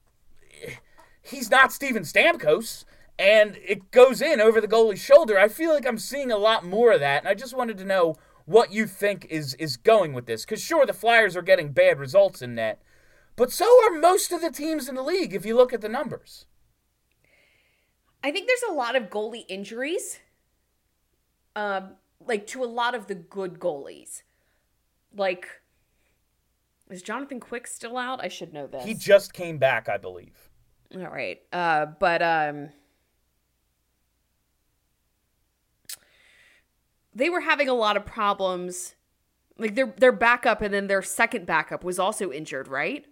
He's 1.22 1.48
not 1.48 1.72
Steven 1.72 2.02
Stamkos 2.02 2.84
and 3.16 3.58
it 3.64 3.92
goes 3.92 4.20
in 4.20 4.40
over 4.40 4.60
the 4.60 4.66
goalie's 4.66 4.98
shoulder. 4.98 5.38
I 5.38 5.46
feel 5.46 5.72
like 5.72 5.86
I'm 5.86 5.98
seeing 5.98 6.32
a 6.32 6.36
lot 6.36 6.64
more 6.64 6.90
of 6.90 7.00
that, 7.00 7.22
and 7.22 7.28
I 7.28 7.34
just 7.34 7.54
wanted 7.54 7.78
to 7.78 7.84
know 7.84 8.16
what 8.46 8.72
you 8.72 8.88
think 8.88 9.26
is 9.30 9.54
is 9.54 9.76
going 9.76 10.14
with 10.14 10.26
this. 10.26 10.44
Because 10.44 10.60
sure, 10.60 10.84
the 10.84 10.92
Flyers 10.92 11.36
are 11.36 11.42
getting 11.42 11.70
bad 11.70 12.00
results 12.00 12.42
in 12.42 12.56
net, 12.56 12.82
but 13.40 13.50
so 13.50 13.64
are 13.86 13.98
most 13.98 14.32
of 14.32 14.42
the 14.42 14.50
teams 14.50 14.86
in 14.86 14.96
the 14.96 15.02
league. 15.02 15.32
If 15.32 15.46
you 15.46 15.56
look 15.56 15.72
at 15.72 15.80
the 15.80 15.88
numbers, 15.88 16.44
I 18.22 18.30
think 18.30 18.46
there's 18.46 18.70
a 18.70 18.74
lot 18.74 18.96
of 18.96 19.04
goalie 19.04 19.46
injuries, 19.48 20.18
um, 21.56 21.92
like 22.22 22.46
to 22.48 22.62
a 22.62 22.66
lot 22.66 22.94
of 22.94 23.06
the 23.06 23.14
good 23.14 23.58
goalies. 23.58 24.24
Like, 25.16 25.48
is 26.90 27.00
Jonathan 27.00 27.40
Quick 27.40 27.66
still 27.66 27.96
out? 27.96 28.22
I 28.22 28.28
should 28.28 28.52
know 28.52 28.66
this. 28.66 28.84
He 28.84 28.92
just 28.92 29.32
came 29.32 29.56
back, 29.56 29.88
I 29.88 29.96
believe. 29.96 30.50
All 30.94 31.08
right, 31.08 31.40
uh, 31.50 31.86
but 31.98 32.20
um 32.20 32.68
they 37.14 37.30
were 37.30 37.40
having 37.40 37.70
a 37.70 37.74
lot 37.74 37.96
of 37.96 38.04
problems. 38.04 38.96
Like 39.56 39.76
their 39.76 39.94
their 39.96 40.12
backup 40.12 40.60
and 40.60 40.74
then 40.74 40.88
their 40.88 41.00
second 41.00 41.46
backup 41.46 41.82
was 41.82 41.98
also 41.98 42.30
injured, 42.30 42.68
right? 42.68 43.06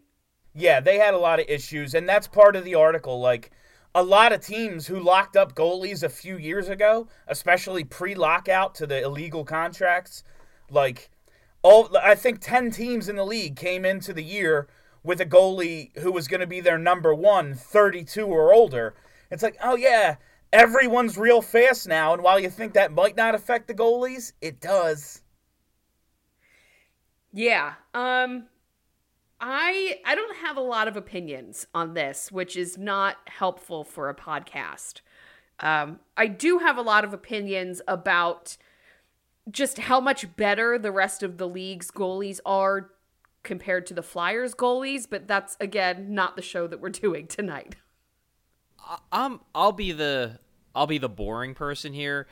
Yeah, 0.55 0.81
they 0.81 0.99
had 0.99 1.15
a 1.15 1.19
lot 1.19 1.41
of 1.41 1.47
issues, 1.49 1.95
and 1.95 2.09
that's 2.09 2.27
part 2.27 2.57
of 2.57 2.65
the 2.65 2.75
article. 2.75 3.21
Like 3.21 3.51
a 3.95 4.03
lot 4.03 4.33
of 4.33 4.41
teams 4.41 4.87
who 4.87 4.99
locked 4.99 5.37
up 5.37 5.55
goalies 5.55 6.03
a 6.03 6.09
few 6.09 6.37
years 6.37 6.69
ago, 6.69 7.09
especially 7.27 7.85
pre-lockout 7.85 8.75
to 8.77 8.87
the 8.87 9.03
illegal 9.03 9.45
contracts, 9.45 10.23
like 10.71 11.11
all 11.63 11.91
I 12.03 12.15
think 12.15 12.41
10 12.41 12.71
teams 12.71 13.09
in 13.09 13.17
the 13.17 13.25
league 13.25 13.57
came 13.57 13.85
into 13.85 14.13
the 14.13 14.23
year 14.25 14.69
with 15.03 15.21
a 15.21 15.27
goalie 15.27 15.97
who 15.99 16.13
was 16.13 16.29
going 16.29 16.41
to 16.41 16.47
be 16.47 16.61
their 16.61 16.79
number 16.79 17.15
1, 17.15 17.55
32 17.55 18.27
or 18.27 18.53
older. 18.53 18.95
It's 19.31 19.43
like, 19.43 19.57
"Oh 19.63 19.77
yeah, 19.77 20.17
everyone's 20.53 21.17
real 21.19 21.43
fast 21.43 21.89
now, 21.89 22.13
and 22.13 22.23
while 22.23 22.41
you 22.41 22.51
think 22.51 22.75
that 22.75 22.93
might 22.93 23.17
not 23.17 23.35
affect 23.35 23.69
the 23.69 23.75
goalies, 23.75 24.33
it 24.41 24.61
does. 24.61 25.23
Yeah. 27.33 27.75
Um 27.95 28.47
I 29.40 30.01
I 30.05 30.14
don't 30.14 30.37
have 30.38 30.57
a 30.57 30.62
lot 30.62 30.88
of 30.88 30.96
opinions 30.96 31.66
on 31.74 31.94
this, 31.94 32.33
which 32.33 32.57
is 32.57 32.77
not 32.77 33.16
helpful 33.27 33.85
for 33.85 34.09
a 34.09 34.14
podcast. 34.14 35.01
Um 35.61 36.01
I 36.16 36.27
do 36.27 36.59
have 36.59 36.77
a 36.77 36.83
lot 36.83 37.05
of 37.05 37.12
opinions 37.12 37.81
about 37.87 38.57
just 39.51 39.79
how 39.79 40.01
much 40.01 40.37
better 40.37 40.79
the 40.79 40.92
rest 40.92 41.22
of 41.22 41.38
the 41.38 41.48
league's 41.48 41.90
goalies 41.90 42.40
are 42.44 42.90
compared 43.42 43.87
to 43.87 43.94
the 43.94 44.03
Flyers 44.03 44.55
goalies, 44.55 45.07
but 45.09 45.27
that's 45.29 45.57
again 45.61 46.14
not 46.14 46.37
the 46.37 46.42
show 46.42 46.66
that 46.66 46.81
we're 46.81 46.88
doing 46.90 47.27
tonight. 47.27 47.77
I'm 49.12 49.40
I'll 49.55 49.72
be 49.72 49.92
the 49.92 50.40
I'll 50.74 50.87
be 50.87 50.98
the 50.98 51.09
boring 51.09 51.55
person 51.55 51.92
here. 51.92 52.27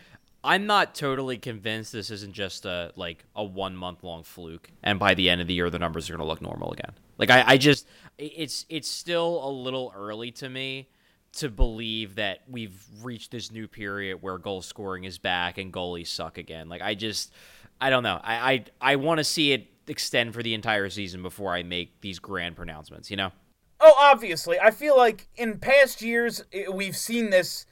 I'm 0.47 0.67
not 0.67 0.95
totally 0.95 1.39
convinced 1.39 1.93
this 1.93 2.11
isn't 2.11 2.33
just 2.33 2.65
a 2.65 2.93
like 2.97 3.25
a 3.35 3.45
one 3.45 3.77
month 3.77 4.05
long 4.05 4.23
fluke, 4.23 4.71
and 4.83 4.99
by 4.99 5.15
the 5.15 5.29
end 5.29 5.41
of 5.41 5.49
the 5.49 5.55
year 5.55 5.69
the 5.71 5.79
numbers 5.79 6.09
are 6.09 6.13
going 6.13 6.25
to 6.25 6.27
look 6.27 6.41
normal 6.41 6.73
again. 6.73 6.93
Like 7.19 7.31
I, 7.31 7.45
I 7.47 7.57
just 7.57 7.87
it's 8.17 8.65
it's 8.69 8.89
still 8.89 9.47
a 9.47 9.51
little 9.51 9.93
early 9.95 10.31
to 10.33 10.49
me 10.49 10.89
to 11.33 11.51
believe 11.51 12.15
that 12.15 12.43
we've 12.49 12.83
reached 13.03 13.31
this 13.31 13.51
new 13.51 13.69
period 13.69 14.23
where 14.23 14.39
goal 14.39 14.63
scoring 14.63 15.05
is 15.05 15.19
back 15.19 15.59
and 15.59 15.73
goalies 15.73 16.07
suck 16.07 16.39
again. 16.39 16.69
Like 16.69 16.81
I 16.81 16.95
just 16.95 17.33
I 17.81 17.91
don't 17.91 18.05
know. 18.05 18.21
I 18.23 18.53
I, 18.53 18.65
I 18.81 18.97
want 18.97 19.19
to 19.19 19.25
see 19.25 19.53
it 19.53 19.67
extend 19.89 20.33
for 20.33 20.43
the 20.43 20.55
entire 20.55 20.89
season 20.91 21.23
before 21.23 21.55
I 21.55 21.63
make 21.63 22.01
these 22.01 22.19
grand 22.19 22.57
pronouncements. 22.57 23.11
You 23.11 23.17
know. 23.17 23.33
Oh, 23.81 23.95
obviously. 23.99 24.59
I 24.59 24.71
feel 24.71 24.97
like 24.97 25.29
in 25.37 25.59
past 25.59 26.01
years 26.01 26.43
eh, 26.53 26.65
we've 26.73 26.97
seen 26.97 27.31
this, 27.31 27.67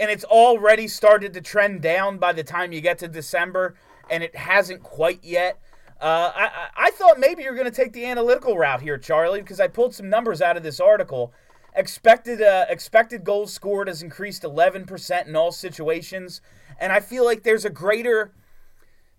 and 0.00 0.10
it's 0.10 0.24
already 0.24 0.88
started 0.88 1.34
to 1.34 1.42
trend 1.42 1.82
down 1.82 2.16
by 2.16 2.32
the 2.32 2.42
time 2.42 2.72
you 2.72 2.80
get 2.80 2.98
to 2.98 3.06
December, 3.06 3.74
and 4.08 4.24
it 4.24 4.34
hasn't 4.34 4.82
quite 4.82 5.22
yet. 5.22 5.60
Uh, 6.00 6.32
I, 6.34 6.68
I 6.74 6.90
thought 6.92 7.20
maybe 7.20 7.42
you're 7.42 7.54
going 7.54 7.66
to 7.66 7.70
take 7.70 7.92
the 7.92 8.06
analytical 8.06 8.56
route 8.56 8.80
here, 8.80 8.96
Charlie, 8.96 9.42
because 9.42 9.60
I 9.60 9.68
pulled 9.68 9.94
some 9.94 10.08
numbers 10.08 10.40
out 10.40 10.56
of 10.56 10.62
this 10.62 10.80
article. 10.80 11.34
Expected 11.76 12.40
uh, 12.40 12.64
expected 12.70 13.22
goals 13.22 13.52
scored 13.52 13.88
has 13.88 14.02
increased 14.02 14.42
11% 14.42 15.26
in 15.28 15.36
all 15.36 15.52
situations, 15.52 16.40
and 16.80 16.92
I 16.92 17.00
feel 17.00 17.24
like 17.24 17.42
there's 17.42 17.66
a 17.66 17.70
greater 17.70 18.32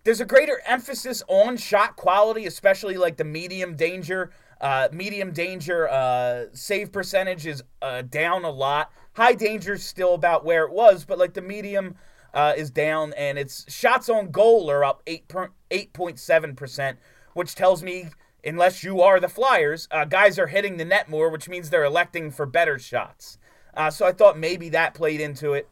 there's 0.04 0.20
a 0.20 0.26
greater 0.26 0.60
emphasis 0.66 1.22
on 1.28 1.56
shot 1.56 1.94
quality, 1.94 2.44
especially 2.44 2.96
like 2.96 3.16
the 3.16 3.24
medium 3.24 3.76
danger 3.76 4.32
uh, 4.60 4.88
medium 4.92 5.32
danger 5.32 5.88
uh, 5.88 6.44
save 6.52 6.92
percentage 6.92 7.46
is 7.46 7.62
uh, 7.82 8.02
down 8.02 8.44
a 8.44 8.50
lot. 8.50 8.92
High 9.14 9.34
danger 9.34 9.74
is 9.74 9.84
still 9.84 10.14
about 10.14 10.44
where 10.44 10.64
it 10.64 10.72
was, 10.72 11.04
but 11.04 11.18
like 11.18 11.34
the 11.34 11.42
medium 11.42 11.96
uh, 12.32 12.54
is 12.56 12.70
down, 12.70 13.12
and 13.14 13.38
its 13.38 13.70
shots 13.72 14.08
on 14.08 14.30
goal 14.30 14.70
are 14.70 14.84
up 14.84 15.04
8.7%, 15.06 16.96
which 17.34 17.54
tells 17.54 17.82
me, 17.82 18.08
unless 18.44 18.82
you 18.82 19.00
are 19.02 19.20
the 19.20 19.28
Flyers, 19.28 19.86
uh, 19.90 20.04
guys 20.04 20.38
are 20.38 20.46
hitting 20.46 20.78
the 20.78 20.84
net 20.84 21.08
more, 21.08 21.28
which 21.28 21.48
means 21.48 21.70
they're 21.70 21.84
electing 21.84 22.30
for 22.30 22.46
better 22.46 22.78
shots. 22.78 23.38
Uh, 23.74 23.90
so 23.90 24.06
I 24.06 24.12
thought 24.12 24.38
maybe 24.38 24.70
that 24.70 24.94
played 24.94 25.20
into 25.20 25.52
it. 25.52 25.68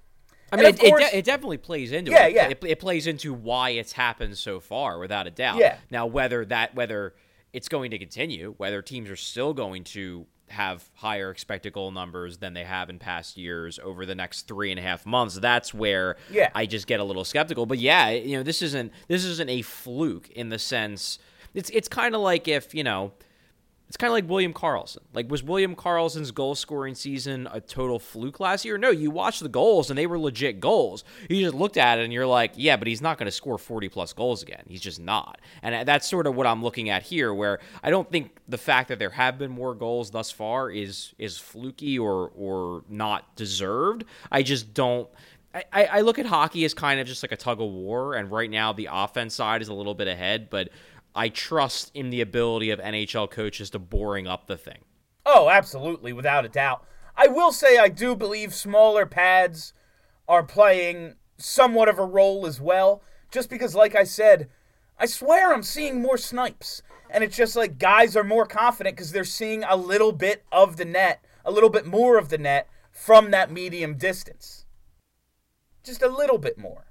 I 0.52 0.56
mean, 0.56 0.66
it, 0.66 0.80
course, 0.80 1.02
it, 1.04 1.10
de- 1.10 1.18
it, 1.18 1.24
definitely 1.24 1.58
plays 1.58 1.92
into 1.92 2.10
yeah, 2.10 2.26
it. 2.26 2.34
Yeah, 2.34 2.48
it, 2.48 2.58
it 2.62 2.80
plays 2.80 3.06
into 3.06 3.32
why 3.32 3.70
it's 3.70 3.92
happened 3.92 4.36
so 4.36 4.58
far, 4.58 4.98
without 4.98 5.26
a 5.26 5.30
doubt. 5.30 5.58
Yeah. 5.58 5.76
Now, 5.90 6.06
whether 6.06 6.44
that 6.46 6.74
whether 6.74 7.14
it's 7.52 7.68
going 7.68 7.92
to 7.92 7.98
continue, 7.98 8.54
whether 8.56 8.82
teams 8.82 9.10
are 9.10 9.16
still 9.16 9.54
going 9.54 9.84
to 9.84 10.26
have 10.50 10.88
higher 10.94 11.30
expected 11.30 11.72
goal 11.72 11.90
numbers 11.90 12.38
than 12.38 12.54
they 12.54 12.64
have 12.64 12.90
in 12.90 12.98
past 12.98 13.36
years 13.36 13.78
over 13.78 14.04
the 14.04 14.14
next 14.14 14.48
three 14.48 14.70
and 14.70 14.78
a 14.78 14.82
half 14.82 15.06
months. 15.06 15.36
That's 15.36 15.72
where 15.72 16.16
yeah. 16.30 16.50
I 16.54 16.66
just 16.66 16.86
get 16.86 17.00
a 17.00 17.04
little 17.04 17.24
skeptical. 17.24 17.66
But 17.66 17.78
yeah, 17.78 18.10
you 18.10 18.36
know, 18.36 18.42
this 18.42 18.62
isn't 18.62 18.92
this 19.08 19.24
isn't 19.24 19.48
a 19.48 19.62
fluke 19.62 20.30
in 20.30 20.48
the 20.48 20.58
sense 20.58 21.18
it's 21.54 21.70
it's 21.70 21.88
kind 21.88 22.14
of 22.14 22.20
like 22.20 22.48
if 22.48 22.74
you 22.74 22.84
know 22.84 23.12
it's 23.90 23.96
kind 23.96 24.08
of 24.08 24.12
like 24.12 24.28
William 24.28 24.54
Karlsson. 24.54 24.98
Like, 25.12 25.28
was 25.28 25.42
William 25.42 25.74
Karlsson's 25.74 26.30
goal 26.30 26.54
scoring 26.54 26.94
season 26.94 27.48
a 27.52 27.60
total 27.60 27.98
fluke 27.98 28.38
last 28.38 28.64
year? 28.64 28.78
No, 28.78 28.90
you 28.90 29.10
watched 29.10 29.42
the 29.42 29.48
goals 29.48 29.90
and 29.90 29.98
they 29.98 30.06
were 30.06 30.16
legit 30.16 30.60
goals. 30.60 31.02
You 31.28 31.40
just 31.40 31.56
looked 31.56 31.76
at 31.76 31.98
it 31.98 32.04
and 32.04 32.12
you're 32.12 32.24
like, 32.24 32.52
yeah, 32.54 32.76
but 32.76 32.86
he's 32.86 33.02
not 33.02 33.18
going 33.18 33.26
to 33.26 33.32
score 33.32 33.58
40 33.58 33.88
plus 33.88 34.12
goals 34.12 34.44
again. 34.44 34.62
He's 34.68 34.80
just 34.80 35.00
not. 35.00 35.40
And 35.60 35.88
that's 35.88 36.08
sort 36.08 36.28
of 36.28 36.36
what 36.36 36.46
I'm 36.46 36.62
looking 36.62 36.88
at 36.88 37.02
here, 37.02 37.34
where 37.34 37.58
I 37.82 37.90
don't 37.90 38.08
think 38.08 38.36
the 38.48 38.58
fact 38.58 38.90
that 38.90 39.00
there 39.00 39.10
have 39.10 39.38
been 39.38 39.50
more 39.50 39.74
goals 39.74 40.12
thus 40.12 40.30
far 40.30 40.70
is 40.70 41.12
is 41.18 41.38
fluky 41.38 41.98
or 41.98 42.30
or 42.36 42.84
not 42.88 43.34
deserved. 43.34 44.04
I 44.30 44.44
just 44.44 44.72
don't. 44.72 45.08
I, 45.52 45.84
I 45.86 46.00
look 46.02 46.20
at 46.20 46.26
hockey 46.26 46.64
as 46.64 46.74
kind 46.74 47.00
of 47.00 47.08
just 47.08 47.24
like 47.24 47.32
a 47.32 47.36
tug 47.36 47.60
of 47.60 47.68
war, 47.68 48.14
and 48.14 48.30
right 48.30 48.48
now 48.48 48.72
the 48.72 48.88
offense 48.92 49.34
side 49.34 49.62
is 49.62 49.66
a 49.68 49.74
little 49.74 49.94
bit 49.94 50.06
ahead, 50.06 50.48
but 50.48 50.68
I 51.14 51.28
trust 51.28 51.90
in 51.94 52.10
the 52.10 52.20
ability 52.20 52.70
of 52.70 52.78
NHL 52.78 53.30
coaches 53.30 53.70
to 53.70 53.78
boring 53.78 54.26
up 54.26 54.46
the 54.46 54.56
thing. 54.56 54.84
Oh, 55.26 55.48
absolutely, 55.48 56.12
without 56.12 56.44
a 56.44 56.48
doubt. 56.48 56.84
I 57.16 57.26
will 57.26 57.52
say 57.52 57.78
I 57.78 57.88
do 57.88 58.16
believe 58.16 58.54
smaller 58.54 59.06
pads 59.06 59.72
are 60.28 60.42
playing 60.42 61.16
somewhat 61.36 61.88
of 61.88 61.98
a 61.98 62.04
role 62.04 62.46
as 62.46 62.60
well, 62.60 63.02
just 63.30 63.50
because, 63.50 63.74
like 63.74 63.94
I 63.94 64.04
said, 64.04 64.48
I 64.98 65.06
swear 65.06 65.52
I'm 65.52 65.62
seeing 65.62 66.00
more 66.00 66.18
snipes. 66.18 66.82
And 67.10 67.24
it's 67.24 67.36
just 67.36 67.56
like 67.56 67.78
guys 67.78 68.16
are 68.16 68.24
more 68.24 68.46
confident 68.46 68.96
because 68.96 69.12
they're 69.12 69.24
seeing 69.24 69.64
a 69.64 69.76
little 69.76 70.12
bit 70.12 70.44
of 70.52 70.76
the 70.76 70.84
net, 70.84 71.24
a 71.44 71.50
little 71.50 71.70
bit 71.70 71.86
more 71.86 72.18
of 72.18 72.28
the 72.28 72.38
net 72.38 72.68
from 72.92 73.30
that 73.32 73.50
medium 73.50 73.94
distance. 73.94 74.66
Just 75.82 76.02
a 76.02 76.08
little 76.08 76.38
bit 76.38 76.58
more. 76.58 76.89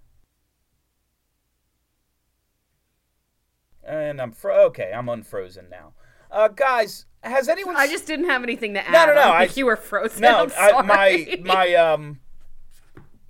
And 3.90 4.22
I'm 4.22 4.32
fro- 4.32 4.66
okay. 4.68 4.92
I'm 4.96 5.10
unfrozen 5.10 5.70
now. 5.70 5.94
Uh, 6.32 6.48
guys, 6.48 7.06
has 7.24 7.50
anyone? 7.50 7.76
I 7.76 7.88
just 7.88 8.06
didn't 8.06 8.30
have 8.30 8.44
anything 8.44 8.76
to 8.76 8.88
add. 8.88 8.94
No, 8.94 9.06
no, 9.08 9.16
no. 9.16 9.32
I, 9.32 9.50
you 9.56 9.66
were 9.66 9.76
frozen. 9.76 10.22
No, 10.22 10.48
I, 10.58 10.82
my 10.84 11.38
my 11.42 11.74
um, 11.74 12.20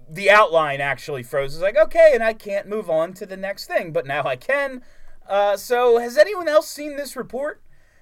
the 0.10 0.30
outline 0.30 0.82
actually 0.82 1.24
froze. 1.24 1.54
It's 1.54 1.64
like 1.64 1.78
okay, 1.78 2.12
and 2.14 2.22
I 2.24 2.34
can't 2.34 2.68
move 2.68 2.90
on 2.90 3.14
to 3.14 3.26
the 3.26 3.38
next 3.38 3.66
thing, 3.68 3.92
but 3.92 4.06
now 4.06 4.24
I 4.26 4.36
can. 4.36 4.84
Uh, 5.28 5.56
so 5.56 6.00
has 6.00 6.18
anyone 6.18 6.48
else 6.48 6.68
seen 6.68 6.98
this 6.98 7.16
report? 7.16 7.62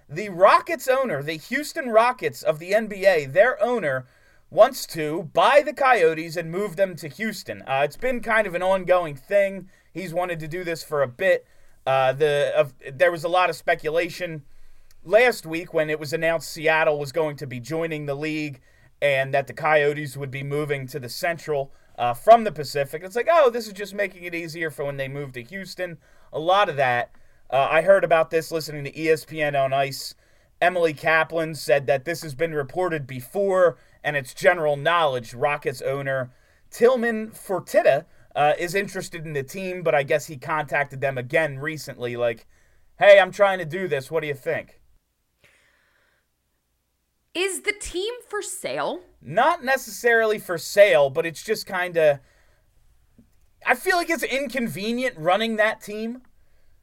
The 0.10 0.30
Rockets 0.30 0.88
owner, 0.88 1.22
the 1.22 1.34
Houston 1.34 1.90
Rockets 1.90 2.42
of 2.42 2.60
the 2.60 2.72
NBA, 2.72 3.34
their 3.34 3.62
owner 3.62 4.08
wants 4.50 4.86
to 4.88 5.30
buy 5.34 5.62
the 5.62 5.74
Coyotes 5.74 6.38
and 6.38 6.50
move 6.50 6.78
them 6.78 6.96
to 6.96 7.10
Houston. 7.10 7.62
Uh, 7.64 7.82
it's 7.84 7.98
been 7.98 8.22
kind 8.22 8.48
of 8.48 8.56
an 8.56 8.64
ongoing 8.64 9.16
thing. 9.16 9.70
He's 9.92 10.14
wanted 10.14 10.40
to 10.40 10.48
do 10.48 10.64
this 10.64 10.84
for 10.84 11.02
a 11.02 11.08
bit. 11.08 11.46
Uh, 11.88 12.12
the 12.12 12.52
uh, 12.54 12.66
there 12.94 13.14
was 13.14 13.24
a 13.24 13.30
lot 13.30 13.50
of 13.50 13.56
speculation 13.56 14.44
last 15.06 15.46
week 15.46 15.74
when 15.74 15.90
it 15.90 15.98
was 15.98 16.12
announced 16.12 16.52
Seattle 16.52 17.00
was 17.00 17.14
going 17.14 17.38
to 17.38 17.48
be 17.48 17.62
joining 17.62 18.06
the 18.06 18.14
league 18.14 18.60
and 19.02 19.34
that 19.34 19.48
the 19.48 19.54
Coyotes 19.54 20.18
would 20.18 20.30
be 20.30 20.44
moving 20.44 20.86
to 20.88 21.00
the 21.00 21.08
Central 21.08 21.72
uh, 21.98 22.14
from 22.14 22.44
the 22.44 22.52
Pacific. 22.52 23.04
It's 23.06 23.16
like, 23.16 23.30
oh, 23.32 23.50
this 23.50 23.68
is 23.68 23.74
just 23.74 23.94
making 23.94 24.26
it 24.26 24.36
easier 24.36 24.70
for 24.70 24.84
when 24.84 24.98
they 24.98 25.08
move 25.08 25.32
to 25.32 25.44
Houston. 25.44 25.98
A 26.34 26.40
lot 26.40 26.68
of 26.68 26.76
that. 26.76 27.12
Uh, 27.50 27.70
I 27.72 27.84
heard 27.84 28.04
about 28.04 28.32
this 28.32 28.52
listening 28.52 28.84
to 28.84 28.92
ESPN 28.92 29.58
on 29.58 29.72
Ice. 29.72 30.14
Emily 30.60 30.94
Kaplan 30.94 31.56
said 31.56 31.88
that 31.88 32.04
this 32.04 32.22
has 32.22 32.36
been 32.36 32.54
reported 32.54 33.08
before 33.08 33.78
and 34.04 34.18
it's 34.18 34.34
general 34.34 34.76
knowledge. 34.76 35.34
Rockets 35.34 35.82
owner 35.82 36.32
Tillman 36.70 37.30
Fertitta 37.30 38.04
uh, 38.38 38.54
is 38.60 38.76
interested 38.76 39.26
in 39.26 39.34
the 39.34 39.42
team, 39.42 39.82
but 39.82 39.96
I 39.96 40.04
guess 40.04 40.28
he 40.28 40.38
contacted 40.38 41.02
them 41.02 41.18
again 41.18 41.58
recently, 41.58 42.16
like, 42.16 42.46
hey, 43.00 43.20
I'm 43.20 43.32
trying 43.32 43.58
to 43.58 43.66
do 43.66 43.88
this. 43.88 44.12
What 44.12 44.22
do 44.22 44.28
you 44.28 44.36
think? 44.36 44.80
Is 47.34 47.62
the 47.62 47.74
team 47.74 48.14
for 48.30 48.44
sale? 48.44 49.02
Not 49.24 49.64
necessarily 49.64 50.38
for 50.38 50.60
sale, 50.60 51.10
but 51.10 51.26
it's 51.26 51.44
just 51.44 51.66
kind 51.66 51.98
of. 51.98 52.20
I 53.66 53.74
feel 53.74 53.98
like 53.98 54.10
it's 54.12 54.24
inconvenient 54.24 55.18
running 55.18 55.56
that 55.56 55.82
team. 55.82 56.22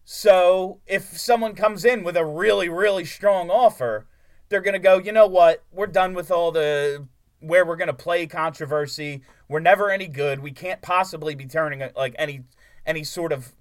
So 0.04 0.80
if 0.88 1.16
someone 1.16 1.54
comes 1.54 1.84
in 1.84 2.02
with 2.02 2.16
a 2.16 2.24
really, 2.24 2.68
really 2.68 3.04
strong 3.04 3.48
offer, 3.48 4.06
they're 4.48 4.60
going 4.60 4.74
to 4.74 4.80
go, 4.80 4.98
you 4.98 5.12
know 5.12 5.28
what? 5.28 5.62
We're 5.72 5.86
done 5.86 6.14
with 6.14 6.32
all 6.32 6.50
the 6.50 7.06
where 7.46 7.64
we're 7.64 7.76
going 7.76 7.88
to 7.88 7.94
play 7.94 8.26
controversy. 8.26 9.22
We're 9.48 9.60
never 9.60 9.90
any 9.90 10.08
good. 10.08 10.40
We 10.40 10.52
can't 10.52 10.82
possibly 10.82 11.34
be 11.34 11.46
turning 11.46 11.82
like 11.96 12.14
any 12.18 12.44
any 12.86 13.04
sort 13.04 13.32
of 13.32 13.52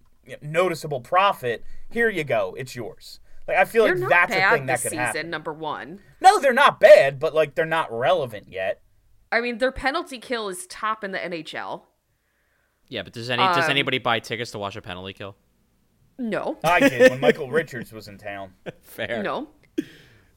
noticeable 0.41 1.01
profit. 1.01 1.63
Here 1.89 2.09
you 2.09 2.23
go. 2.23 2.55
It's 2.57 2.75
yours. 2.75 3.19
Like 3.47 3.57
I 3.57 3.65
feel 3.65 3.85
they're 3.85 3.95
like 3.95 4.09
that's 4.09 4.33
a 4.33 4.49
thing 4.51 4.65
that 4.67 4.81
could 4.81 4.91
season, 4.91 4.97
happen. 4.99 5.29
Number 5.29 5.53
one. 5.53 5.99
No, 6.21 6.39
they're 6.39 6.53
not 6.53 6.79
bad, 6.79 7.19
but 7.19 7.33
like 7.33 7.55
they're 7.55 7.65
not 7.65 7.91
relevant 7.91 8.47
yet. 8.49 8.81
I 9.31 9.41
mean, 9.41 9.57
their 9.57 9.71
penalty 9.71 10.19
kill 10.19 10.47
is 10.47 10.67
top 10.67 11.03
in 11.03 11.11
the 11.11 11.17
NHL. 11.17 11.83
Yeah, 12.87 13.01
but 13.03 13.13
does 13.13 13.29
any 13.29 13.43
um, 13.43 13.55
does 13.55 13.69
anybody 13.69 13.97
buy 13.97 14.19
tickets 14.19 14.51
to 14.51 14.59
watch 14.59 14.75
a 14.75 14.81
penalty 14.81 15.13
kill? 15.13 15.35
No. 16.17 16.57
I 16.63 16.79
did 16.87 17.09
when 17.09 17.19
Michael 17.19 17.49
Richards 17.51 17.91
was 17.91 18.07
in 18.07 18.17
town. 18.17 18.53
Fair. 18.81 19.23
No. 19.23 19.49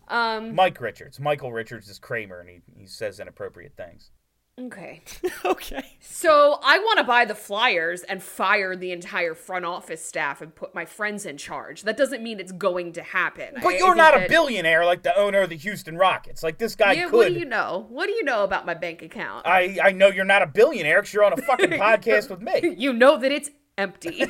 Um, 0.09 0.55
Mike 0.55 0.81
Richards. 0.81 1.19
Michael 1.19 1.53
Richards 1.53 1.88
is 1.88 1.99
Kramer, 1.99 2.40
and 2.40 2.49
he, 2.49 2.61
he 2.77 2.87
says 2.87 3.21
inappropriate 3.21 3.77
things. 3.77 4.11
Okay. 4.59 5.03
okay. 5.45 5.85
So 6.01 6.59
I 6.62 6.79
want 6.79 6.97
to 6.99 7.05
buy 7.05 7.27
the 7.27 7.35
Flyers 7.35 8.03
and 8.05 8.23
fire 8.23 8.75
the 8.75 8.90
entire 8.90 9.35
front 9.35 9.66
office 9.66 10.03
staff 10.03 10.40
and 10.40 10.55
put 10.55 10.75
my 10.75 10.87
friends 10.87 11.27
in 11.27 11.37
charge. 11.37 11.83
That 11.83 11.99
doesn't 11.99 12.23
mean 12.23 12.40
it's 12.40 12.53
going 12.53 12.95
to 12.95 13.03
happen. 13.03 13.49
But 13.62 13.75
I, 13.75 13.77
you're 13.77 13.92
I 13.92 13.97
not 13.97 14.23
a 14.23 14.27
billionaire 14.29 14.87
like 14.87 15.03
the 15.03 15.14
owner 15.19 15.42
of 15.42 15.51
the 15.51 15.57
Houston 15.57 15.99
Rockets. 15.99 16.42
Like 16.42 16.57
this 16.57 16.75
guy 16.75 16.92
yeah, 16.92 17.05
could. 17.05 17.12
What 17.12 17.29
do 17.29 17.35
you 17.35 17.45
know? 17.45 17.85
What 17.90 18.07
do 18.07 18.12
you 18.12 18.25
know 18.25 18.45
about 18.45 18.64
my 18.64 18.73
bank 18.73 19.03
account? 19.03 19.47
I 19.47 19.79
I 19.83 19.92
know 19.92 20.09
you're 20.09 20.25
not 20.25 20.40
a 20.40 20.47
billionaire 20.47 21.03
because 21.03 21.12
you're 21.12 21.25
on 21.25 21.35
a 21.35 21.42
fucking 21.42 21.71
podcast 21.79 22.31
with 22.31 22.40
me. 22.40 22.75
You 22.87 22.92
know 22.92 23.19
that 23.19 23.33
it's 23.33 23.51
empty. 23.77 24.25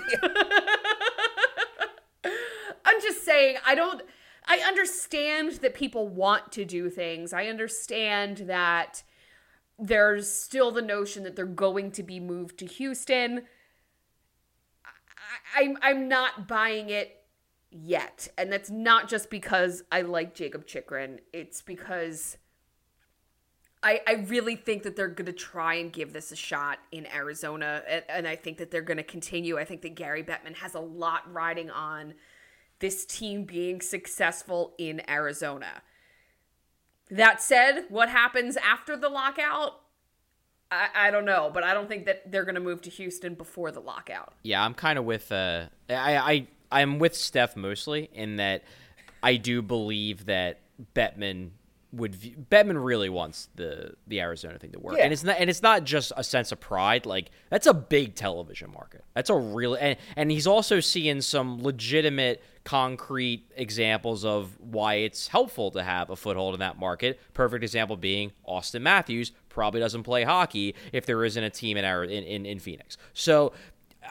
I'm 2.84 3.00
just 3.00 3.24
saying. 3.24 3.56
I 3.64 3.74
don't. 3.74 4.02
I 4.46 4.58
understand 4.58 5.52
that 5.54 5.74
people 5.74 6.08
want 6.08 6.52
to 6.52 6.64
do 6.64 6.88
things. 6.88 7.32
I 7.32 7.46
understand 7.46 8.38
that 8.46 9.02
there's 9.78 10.30
still 10.30 10.70
the 10.70 10.82
notion 10.82 11.24
that 11.24 11.36
they're 11.36 11.44
going 11.46 11.90
to 11.92 12.02
be 12.02 12.20
moved 12.20 12.58
to 12.58 12.66
Houston. 12.66 13.42
I, 14.84 15.62
I'm 15.62 15.78
I'm 15.82 16.08
not 16.08 16.48
buying 16.48 16.90
it 16.90 17.24
yet, 17.70 18.28
and 18.38 18.52
that's 18.52 18.70
not 18.70 19.08
just 19.08 19.30
because 19.30 19.82
I 19.90 20.02
like 20.02 20.34
Jakob 20.34 20.66
Chychrun. 20.66 21.20
It's 21.32 21.60
because 21.60 22.38
I 23.82 24.00
I 24.06 24.24
really 24.28 24.56
think 24.56 24.84
that 24.84 24.96
they're 24.96 25.08
going 25.08 25.26
to 25.26 25.32
try 25.32 25.74
and 25.74 25.92
give 25.92 26.12
this 26.12 26.30
a 26.30 26.36
shot 26.36 26.78
in 26.92 27.06
Arizona, 27.12 27.82
and, 27.88 28.04
and 28.08 28.28
I 28.28 28.36
think 28.36 28.58
that 28.58 28.70
they're 28.70 28.80
going 28.80 28.96
to 28.96 29.02
continue. 29.02 29.58
I 29.58 29.64
think 29.64 29.82
that 29.82 29.96
Gary 29.96 30.22
Bettman 30.22 30.54
has 30.54 30.74
a 30.74 30.80
lot 30.80 31.30
riding 31.32 31.70
on 31.70 32.14
this 32.78 33.06
team 33.06 33.44
being 33.44 33.80
successful 33.80 34.74
in 34.78 35.02
Arizona. 35.08 35.82
That 37.10 37.40
said, 37.40 37.84
what 37.88 38.08
happens 38.08 38.56
after 38.56 38.96
the 38.96 39.08
lockout? 39.08 39.80
I, 40.70 40.88
I 40.94 41.10
don't 41.10 41.24
know, 41.24 41.50
but 41.52 41.62
I 41.62 41.74
don't 41.74 41.88
think 41.88 42.06
that 42.06 42.30
they're 42.30 42.44
going 42.44 42.56
to 42.56 42.60
move 42.60 42.82
to 42.82 42.90
Houston 42.90 43.34
before 43.34 43.70
the 43.70 43.80
lockout. 43.80 44.34
Yeah, 44.42 44.64
I'm 44.64 44.74
kind 44.74 44.98
of 44.98 45.04
with 45.04 45.30
uh, 45.30 45.66
I 45.88 46.16
I 46.16 46.46
I'm 46.72 46.98
with 46.98 47.14
Steph 47.14 47.56
mostly 47.56 48.10
in 48.12 48.36
that 48.36 48.64
I 49.22 49.36
do 49.36 49.62
believe 49.62 50.26
that 50.26 50.60
Bettman 50.94 51.50
would 51.96 52.14
view, 52.14 52.36
Bettman 52.50 52.82
really 52.84 53.08
wants 53.08 53.48
the 53.56 53.94
the 54.06 54.20
Arizona 54.20 54.58
thing 54.58 54.72
to 54.72 54.78
work, 54.78 54.96
Yeah. 54.96 55.04
and 55.04 55.12
it's 55.12 55.24
not 55.24 55.36
and 55.38 55.50
it's 55.50 55.62
not 55.62 55.84
just 55.84 56.12
a 56.16 56.22
sense 56.24 56.52
of 56.52 56.60
pride. 56.60 57.06
Like 57.06 57.30
that's 57.50 57.66
a 57.66 57.74
big 57.74 58.14
television 58.14 58.70
market. 58.72 59.04
That's 59.14 59.30
a 59.30 59.34
real 59.34 59.74
and 59.74 59.96
and 60.16 60.30
he's 60.30 60.46
also 60.46 60.80
seeing 60.80 61.20
some 61.20 61.62
legitimate, 61.62 62.42
concrete 62.64 63.50
examples 63.56 64.24
of 64.24 64.56
why 64.60 64.94
it's 64.96 65.28
helpful 65.28 65.70
to 65.72 65.82
have 65.82 66.10
a 66.10 66.16
foothold 66.16 66.54
in 66.54 66.60
that 66.60 66.78
market. 66.78 67.18
Perfect 67.34 67.64
example 67.64 67.96
being 67.96 68.32
Auston 68.48 68.82
Matthews 68.82 69.32
probably 69.48 69.80
doesn't 69.80 70.02
play 70.02 70.24
hockey 70.24 70.74
if 70.92 71.06
there 71.06 71.24
isn't 71.24 71.42
a 71.42 71.50
team 71.50 71.76
in 71.76 71.84
Ari- 71.84 72.14
in, 72.14 72.24
in, 72.24 72.46
in 72.46 72.58
Phoenix. 72.58 72.96
So. 73.12 73.52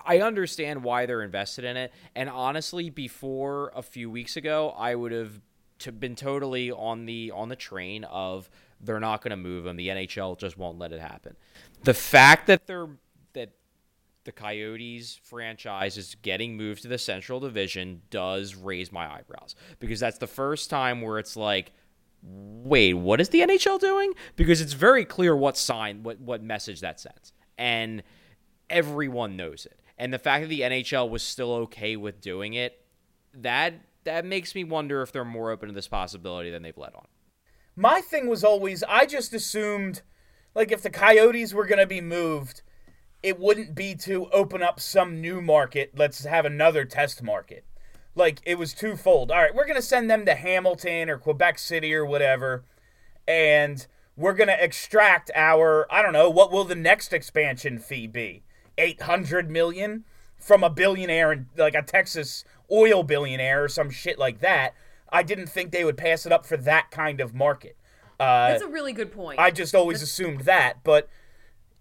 I 0.05 0.19
understand 0.19 0.83
why 0.83 1.05
they're 1.05 1.21
invested 1.21 1.63
in 1.63 1.77
it, 1.77 1.93
and 2.17 2.29
honestly, 2.29 2.89
before 2.89 3.71
a 3.73 3.81
few 3.81 4.11
weeks 4.11 4.35
ago, 4.35 4.75
I 4.77 4.93
would 4.93 5.13
have 5.13 5.39
to 5.79 5.91
been 5.91 6.15
totally 6.15 6.71
on 6.71 7.05
the 7.05 7.31
on 7.31 7.49
the 7.49 7.55
train 7.55 8.03
of 8.05 8.49
they're 8.81 8.99
not 8.99 9.21
going 9.21 9.31
to 9.31 9.37
move 9.37 9.65
him. 9.65 9.75
The 9.75 9.89
NHL 9.89 10.37
just 10.37 10.57
won't 10.57 10.77
let 10.77 10.91
it 10.91 10.99
happen. 10.99 11.35
The 11.83 11.93
fact 11.93 12.47
that 12.47 12.67
they're 12.67 12.89
that 13.33 13.51
the 14.23 14.31
Coyotes 14.31 15.19
franchise 15.23 15.97
is 15.97 16.15
getting 16.21 16.57
moved 16.57 16.81
to 16.83 16.87
the 16.87 16.97
Central 16.97 17.39
Division 17.39 18.01
does 18.09 18.55
raise 18.55 18.91
my 18.91 19.11
eyebrows 19.11 19.55
because 19.79 19.99
that's 19.99 20.17
the 20.17 20.27
first 20.27 20.69
time 20.69 21.01
where 21.01 21.19
it's 21.19 21.35
like 21.35 21.73
wait, 22.27 22.95
what 22.95 23.21
is 23.21 23.29
the 23.29 23.41
NHL 23.41 23.79
doing? 23.79 24.11
Because 24.35 24.59
it's 24.59 24.73
very 24.73 25.05
clear 25.05 25.35
what 25.35 25.57
sign 25.57 26.03
what 26.03 26.19
what 26.19 26.41
message 26.41 26.81
that 26.81 26.99
sends. 26.99 27.33
And 27.57 28.03
everyone 28.69 29.35
knows 29.35 29.65
it. 29.65 29.79
And 29.97 30.13
the 30.13 30.19
fact 30.19 30.43
that 30.43 30.49
the 30.49 30.61
NHL 30.61 31.09
was 31.09 31.23
still 31.23 31.53
okay 31.53 31.95
with 31.95 32.19
doing 32.19 32.53
it, 32.53 32.83
that 33.33 33.73
that 34.05 34.25
makes 34.25 34.55
me 34.55 34.63
wonder 34.63 35.01
if 35.01 35.11
they're 35.11 35.25
more 35.25 35.51
open 35.51 35.67
to 35.67 35.75
this 35.75 35.87
possibility 35.87 36.49
than 36.49 36.63
they've 36.63 36.77
let 36.77 36.95
on. 36.95 37.07
My 37.75 38.01
thing 38.01 38.27
was 38.27 38.43
always 38.43 38.83
I 38.83 39.05
just 39.05 39.33
assumed 39.33 40.01
like 40.55 40.71
if 40.71 40.81
the 40.81 40.89
Coyotes 40.89 41.53
were 41.53 41.65
going 41.65 41.79
to 41.79 41.85
be 41.85 42.01
moved, 42.01 42.61
it 43.21 43.39
wouldn't 43.39 43.75
be 43.75 43.95
to 43.95 44.29
open 44.29 44.63
up 44.63 44.79
some 44.79 45.19
new 45.19 45.41
market. 45.41 45.91
Let's 45.95 46.23
have 46.23 46.45
another 46.45 46.85
test 46.85 47.21
market. 47.21 47.65
Like 48.15 48.39
it 48.45 48.57
was 48.57 48.73
twofold. 48.73 49.29
All 49.31 49.41
right, 49.41 49.53
we're 49.53 49.65
going 49.65 49.75
to 49.75 49.81
send 49.81 50.09
them 50.09 50.25
to 50.25 50.35
Hamilton 50.35 51.09
or 51.09 51.17
Quebec 51.17 51.59
City 51.59 51.93
or 51.93 52.05
whatever 52.05 52.63
and 53.27 53.87
we're 54.15 54.33
going 54.33 54.47
to 54.47 54.63
extract 54.63 55.31
our 55.35 55.87
I 55.91 56.01
don't 56.01 56.13
know, 56.13 56.29
what 56.29 56.51
will 56.51 56.63
the 56.63 56.75
next 56.75 57.11
expansion 57.11 57.79
fee 57.79 58.07
be? 58.07 58.43
800 58.77 59.49
million 59.49 60.05
from 60.45 60.63
a 60.63 60.69
billionaire 60.69 61.31
and 61.31 61.47
like 61.57 61.73
a 61.73 61.81
Texas 61.81 62.43
oil 62.71 63.01
billionaire 63.01 63.63
or 63.63 63.67
some 63.67 63.89
shit 63.89 64.19
like 64.19 64.39
that. 64.41 64.75
I 65.11 65.23
didn't 65.23 65.47
think 65.47 65.71
they 65.71 65.83
would 65.83 65.97
pass 65.97 66.25
it 66.27 66.31
up 66.31 66.45
for 66.45 66.55
that 66.57 66.91
kind 66.91 67.19
of 67.19 67.33
market. 67.33 67.75
Uh, 68.19 68.49
That's 68.49 68.61
a 68.61 68.67
really 68.67 68.93
good 68.93 69.11
point. 69.11 69.39
I 69.39 69.49
just 69.49 69.73
always 69.73 70.03
assumed 70.03 70.41
that, 70.41 70.83
but 70.83 71.09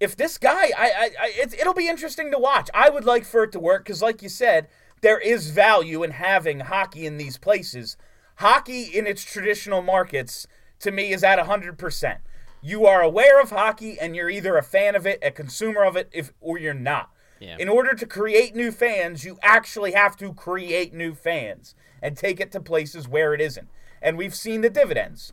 if 0.01 0.17
this 0.17 0.39
guy, 0.39 0.71
I, 0.77 0.91
I, 0.97 1.11
I 1.21 1.33
it, 1.37 1.55
it'll 1.55 1.75
be 1.75 1.89
interesting 1.89 2.31
to 2.31 2.39
watch. 2.39 2.71
I 2.73 2.89
would 2.91 3.05
like 3.05 3.25
for 3.25 3.45
it 3.45 3.53
to 3.53 3.61
work 3.61 3.85
because, 3.85 4.03
like 4.03 4.23
you 4.23 4.29
said, 4.29 4.69
there 5.03 5.19
is 5.19 5.51
value 5.51 6.03
in 6.03 6.13
having 6.13 6.61
hockey 6.61 7.07
in 7.07 7.19
these 7.19 7.37
places. 7.39 7.97
Hockey 8.37 8.83
in 8.83 9.07
its 9.07 9.23
traditional 9.23 9.83
markets, 9.83 10.47
to 10.81 10.91
me, 10.91 11.13
is 11.13 11.23
at 11.23 11.39
hundred 11.39 11.79
percent. 11.79 12.21
You 12.63 12.87
are 12.87 13.03
aware 13.03 13.41
of 13.41 13.51
hockey, 13.51 13.99
and 14.01 14.17
you're 14.17 14.31
either 14.31 14.57
a 14.57 14.63
fan 14.63 14.97
of 14.97 15.07
it, 15.07 15.19
a 15.23 15.31
consumer 15.31 15.85
of 15.85 15.97
it, 15.97 16.09
if 16.13 16.33
or 16.41 16.59
you're 16.59 16.75
not. 16.75 17.11
Yeah. 17.45 17.57
In 17.59 17.69
order 17.69 17.95
to 17.95 18.07
create 18.07 18.55
new 18.55 18.73
fans, 18.73 19.25
you 19.25 19.39
actually 19.43 19.93
have 19.93 20.17
to 20.19 20.33
create 20.33 20.95
new 20.95 21.15
fans 21.15 21.75
and 22.03 22.17
take 22.17 22.41
it 22.41 22.51
to 22.53 22.61
places 22.61 23.09
where 23.09 23.35
it 23.35 23.41
isn't. 23.41 23.69
And 24.03 24.17
we've 24.19 24.35
seen 24.35 24.61
the 24.61 24.71
dividends. 24.71 25.33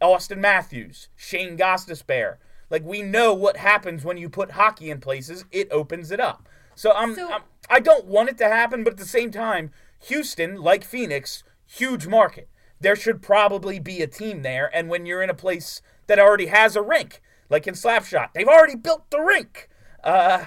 Auston 0.00 0.38
Matthews, 0.38 1.08
Shayne 1.16 1.56
Gostisbehere. 1.56 2.36
Like 2.68 2.84
we 2.84 3.02
know 3.02 3.32
what 3.32 3.56
happens 3.58 4.04
when 4.04 4.16
you 4.16 4.28
put 4.28 4.52
hockey 4.52 4.90
in 4.90 5.00
places, 5.00 5.44
it 5.52 5.68
opens 5.70 6.10
it 6.10 6.20
up. 6.20 6.48
So 6.74 6.92
I'm, 6.92 7.14
So- 7.14 7.32
I'm 7.32 7.42
I 7.68 7.80
don't 7.80 8.04
want 8.06 8.28
it 8.28 8.38
to 8.38 8.48
happen, 8.48 8.84
but 8.84 8.92
at 8.92 8.98
the 8.98 9.04
same 9.06 9.30
time, 9.30 9.70
Houston, 10.04 10.56
like 10.56 10.84
Phoenix, 10.84 11.42
huge 11.66 12.06
market. 12.06 12.48
There 12.80 12.94
should 12.94 13.22
probably 13.22 13.78
be 13.80 14.02
a 14.02 14.06
team 14.06 14.42
there, 14.42 14.70
and 14.74 14.88
when 14.88 15.06
you're 15.06 15.22
in 15.22 15.30
a 15.30 15.34
place 15.34 15.80
that 16.06 16.18
already 16.20 16.46
has 16.46 16.76
a 16.76 16.82
rink, 16.82 17.22
like 17.48 17.66
in 17.66 17.74
Slapshot, 17.74 18.28
they've 18.34 18.46
already 18.46 18.76
built 18.76 19.10
the 19.10 19.20
rink. 19.20 19.68
Uh, 20.04 20.46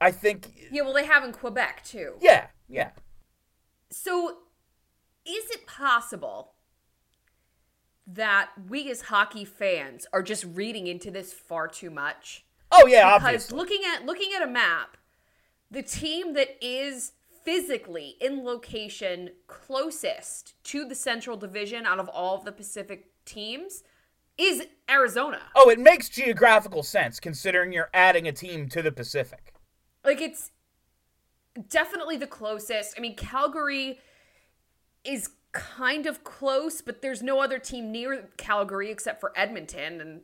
I 0.00 0.10
think, 0.10 0.68
yeah, 0.70 0.82
well, 0.82 0.92
they 0.92 1.06
have 1.06 1.24
in 1.24 1.32
Quebec 1.32 1.84
too. 1.84 2.14
yeah, 2.20 2.46
yeah. 2.68 2.90
So, 3.90 4.38
is 5.24 5.50
it 5.50 5.66
possible 5.66 6.52
that 8.06 8.50
we 8.68 8.90
as 8.90 9.02
hockey 9.02 9.44
fans 9.44 10.06
are 10.12 10.22
just 10.22 10.44
reading 10.44 10.86
into 10.86 11.10
this 11.10 11.32
far 11.32 11.68
too 11.68 11.90
much? 11.90 12.44
Oh 12.70 12.86
yeah, 12.86 13.16
Because 13.18 13.24
obviously. 13.50 13.56
looking 13.58 13.80
at 13.86 14.04
looking 14.04 14.30
at 14.34 14.42
a 14.42 14.46
map, 14.50 14.96
the 15.70 15.82
team 15.82 16.34
that 16.34 16.56
is 16.60 17.12
physically 17.44 18.16
in 18.20 18.44
location 18.44 19.30
closest 19.46 20.54
to 20.64 20.84
the 20.86 20.94
Central 20.94 21.36
Division 21.36 21.86
out 21.86 21.98
of 22.00 22.08
all 22.08 22.36
of 22.36 22.44
the 22.44 22.52
Pacific 22.52 23.06
teams 23.24 23.82
is 24.36 24.66
Arizona. 24.90 25.40
Oh, 25.54 25.70
it 25.70 25.78
makes 25.78 26.08
geographical 26.08 26.82
sense 26.82 27.20
considering 27.20 27.72
you're 27.72 27.90
adding 27.94 28.26
a 28.26 28.32
team 28.32 28.68
to 28.70 28.82
the 28.82 28.90
Pacific. 28.92 29.53
Like 30.04 30.20
it's 30.20 30.50
definitely 31.68 32.16
the 32.16 32.26
closest. 32.26 32.94
I 32.96 33.00
mean, 33.00 33.16
Calgary 33.16 33.98
is 35.04 35.30
kind 35.52 36.06
of 36.06 36.24
close, 36.24 36.80
but 36.82 37.00
there's 37.02 37.22
no 37.22 37.40
other 37.40 37.58
team 37.58 37.92
near 37.92 38.28
Calgary 38.36 38.90
except 38.90 39.20
for 39.20 39.32
Edmonton 39.36 40.00
and 40.00 40.20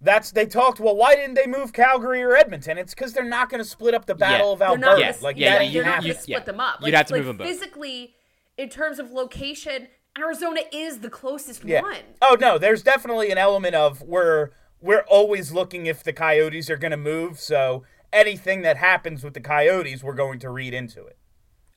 That's 0.00 0.32
they 0.32 0.46
talked. 0.46 0.80
Well, 0.80 0.96
why 0.96 1.14
didn't 1.14 1.34
they 1.34 1.46
move 1.46 1.72
Calgary 1.72 2.22
or 2.22 2.34
Edmonton? 2.36 2.78
It's 2.78 2.92
because 2.94 3.12
they're 3.12 3.22
not 3.24 3.48
going 3.48 3.62
to 3.62 3.68
split 3.68 3.94
up 3.94 4.06
the 4.06 4.14
Battle 4.16 4.48
Yeah. 4.48 4.52
of 4.54 4.58
they're 4.58 4.68
Alberta. 4.68 4.86
not 4.90 4.98
Yeah, 4.98 5.12
gonna, 5.12 5.22
Like 5.24 5.36
yeah, 5.36 5.48
that 5.50 5.54
they're 5.54 5.62
ain't 5.62 5.72
you- 5.74 5.82
not 5.84 5.94
happening. 5.94 6.14
to 6.14 6.18
split 6.20 6.38
yeah. 6.40 6.44
them 6.44 6.60
up. 6.60 6.80
You'd 6.82 6.94
have 6.94 7.06
to 7.06 7.12
like 7.12 7.20
move 7.20 7.26
them 7.28 7.36
both. 7.36 7.46
Physically, 7.46 8.14
in 8.58 8.68
terms 8.68 8.98
of 8.98 9.12
location, 9.12 9.88
Arizona 10.18 10.62
is 10.72 10.98
the 11.00 11.08
closest 11.10 11.64
Yeah. 11.64 11.82
one. 11.82 11.96
Oh 12.20 12.36
no, 12.40 12.58
there's 12.58 12.82
definitely 12.82 13.30
an 13.30 13.38
element 13.38 13.74
of 13.76 14.02
we're 14.02 14.50
we're 14.80 15.04
always 15.06 15.52
looking 15.52 15.86
if 15.86 16.02
the 16.02 16.12
Coyotes 16.12 16.68
are 16.68 16.76
going 16.76 16.90
to 16.90 16.96
move. 16.96 17.38
So 17.38 17.84
anything 18.12 18.62
that 18.62 18.76
happens 18.76 19.22
with 19.24 19.34
the 19.34 19.40
Coyotes, 19.40 20.02
we're 20.02 20.14
going 20.14 20.38
to 20.40 20.50
read 20.50 20.74
into 20.74 21.04
it. 21.06 21.16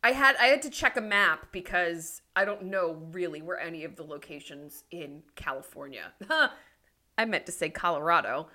I 0.04 0.12
had 0.12 0.36
I 0.36 0.45
had 0.48 0.62
to 0.63 0.69
check 0.69 0.98
a 0.98 1.02
map 1.02 1.48
because 1.52 2.21
I 2.36 2.45
don't 2.45 2.65
know 2.65 3.02
really 3.12 3.41
where 3.41 3.60
any 3.60 3.84
of 3.84 3.95
the 3.95 4.04
locations 4.04 4.84
in 4.91 5.24
California. 5.36 6.13
I 7.17 7.26
meant 7.26 7.45
to 7.48 7.52
say 7.52 7.69
Colorado. 7.69 8.48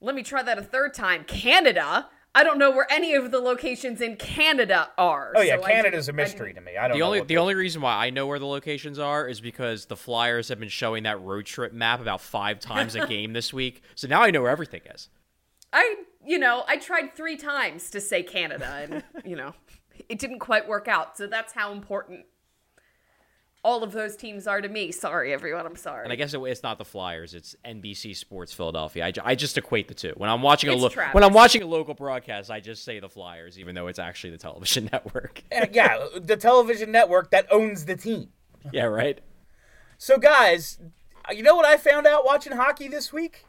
Let 0.00 0.14
me 0.14 0.22
try 0.22 0.42
that 0.42 0.58
a 0.58 0.62
third 0.62 0.94
time. 0.94 1.24
Canada. 1.24 2.08
I 2.36 2.42
don't 2.42 2.58
know 2.58 2.72
where 2.72 2.90
any 2.90 3.14
of 3.14 3.30
the 3.30 3.38
locations 3.38 4.00
in 4.00 4.16
Canada 4.16 4.90
are. 4.98 5.32
Oh 5.36 5.40
yeah, 5.40 5.56
so 5.56 5.62
I 5.64 5.70
Canada's 5.70 6.08
a 6.08 6.12
didn't- 6.12 6.20
I 6.20 6.24
mystery 6.24 6.54
to 6.54 6.60
me. 6.60 6.76
I 6.76 6.88
don't 6.88 6.96
The 6.96 6.98
know. 7.00 7.06
only 7.06 7.20
the 7.20 7.36
only 7.38 7.54
reason 7.54 7.80
why 7.80 7.94
I 8.06 8.10
know 8.10 8.26
where 8.26 8.40
the 8.40 8.46
locations 8.46 8.98
are 8.98 9.28
is 9.28 9.40
because 9.40 9.86
the 9.86 9.96
Flyers 9.96 10.48
have 10.48 10.58
been 10.58 10.68
showing 10.68 11.04
that 11.04 11.20
road 11.20 11.46
trip 11.46 11.72
map 11.72 12.00
about 12.00 12.20
five 12.20 12.58
times 12.58 12.96
a 12.96 13.06
game 13.08 13.34
this 13.34 13.52
week. 13.52 13.82
So 13.94 14.08
now 14.08 14.22
I 14.22 14.30
know 14.32 14.42
where 14.42 14.50
everything 14.50 14.80
is. 14.92 15.10
I, 15.72 15.96
you 16.26 16.38
know, 16.38 16.64
I 16.66 16.76
tried 16.76 17.14
three 17.14 17.36
times 17.36 17.90
to 17.90 18.00
say 18.00 18.22
Canada, 18.22 18.68
and 18.82 19.04
you 19.24 19.36
know, 19.36 19.54
it 20.08 20.18
didn't 20.18 20.40
quite 20.40 20.68
work 20.68 20.88
out. 20.88 21.16
So 21.16 21.26
that's 21.26 21.52
how 21.52 21.72
important 21.72 22.26
all 23.64 23.82
of 23.82 23.92
those 23.92 24.14
teams 24.14 24.46
are 24.46 24.60
to 24.60 24.68
me. 24.68 24.92
Sorry, 24.92 25.32
everyone. 25.32 25.64
I'm 25.64 25.76
sorry. 25.76 26.04
And 26.04 26.12
I 26.12 26.16
guess 26.16 26.34
it, 26.34 26.40
it's 26.42 26.62
not 26.62 26.78
the 26.78 26.84
Flyers; 26.84 27.34
it's 27.34 27.56
NBC 27.64 28.14
Sports 28.14 28.52
Philadelphia. 28.52 29.06
I, 29.06 29.12
I 29.24 29.34
just 29.34 29.56
equate 29.56 29.88
the 29.88 29.94
two. 29.94 30.12
When 30.16 30.28
I'm 30.28 30.42
watching 30.42 30.70
a 30.70 30.74
It's 30.74 30.96
lo- 30.96 31.04
when 31.12 31.24
I'm 31.24 31.32
watching 31.32 31.62
a 31.62 31.66
local 31.66 31.94
broadcast, 31.94 32.50
I 32.50 32.60
just 32.60 32.84
say 32.84 33.00
the 33.00 33.08
Flyers, 33.08 33.58
even 33.58 33.74
though 33.74 33.86
it's 33.86 33.98
actually 33.98 34.30
the 34.30 34.38
television 34.38 34.88
network. 34.92 35.42
Yeah, 35.50 35.66
yeah, 35.72 36.06
the 36.20 36.36
television 36.36 36.92
network 36.92 37.30
that 37.30 37.46
owns 37.50 37.86
the 37.86 37.96
team. 37.96 38.28
yeah, 38.72 38.84
right. 38.84 39.20
So 39.96 40.18
guys, 40.18 40.78
you 41.32 41.42
know 41.42 41.54
what 41.54 41.64
I 41.64 41.76
found 41.76 42.06
out 42.06 42.26
watching 42.26 42.52
hockey 42.52 42.88
this 42.88 43.12
week? 43.12 43.46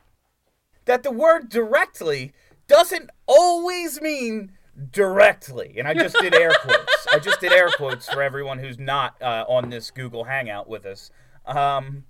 That 0.85 1.03
the 1.03 1.11
word 1.11 1.49
directly 1.49 2.31
doesn't 2.67 3.09
always 3.27 4.01
mean 4.01 4.51
directly. 4.91 5.75
And 5.77 5.87
I 5.87 5.93
just 5.93 6.17
did 6.19 6.33
air 6.33 6.51
quotes. 6.61 7.07
I 7.11 7.19
just 7.19 7.39
did 7.39 7.51
air 7.51 7.69
quotes 7.69 8.07
for 8.11 8.21
everyone 8.21 8.59
who's 8.59 8.77
not 8.77 9.21
uh, 9.21 9.45
on 9.47 9.69
this 9.69 9.91
Google 9.91 10.25
Hangout 10.25 10.67
with 10.67 10.85
us. 10.85 11.11
Um, 11.45 12.05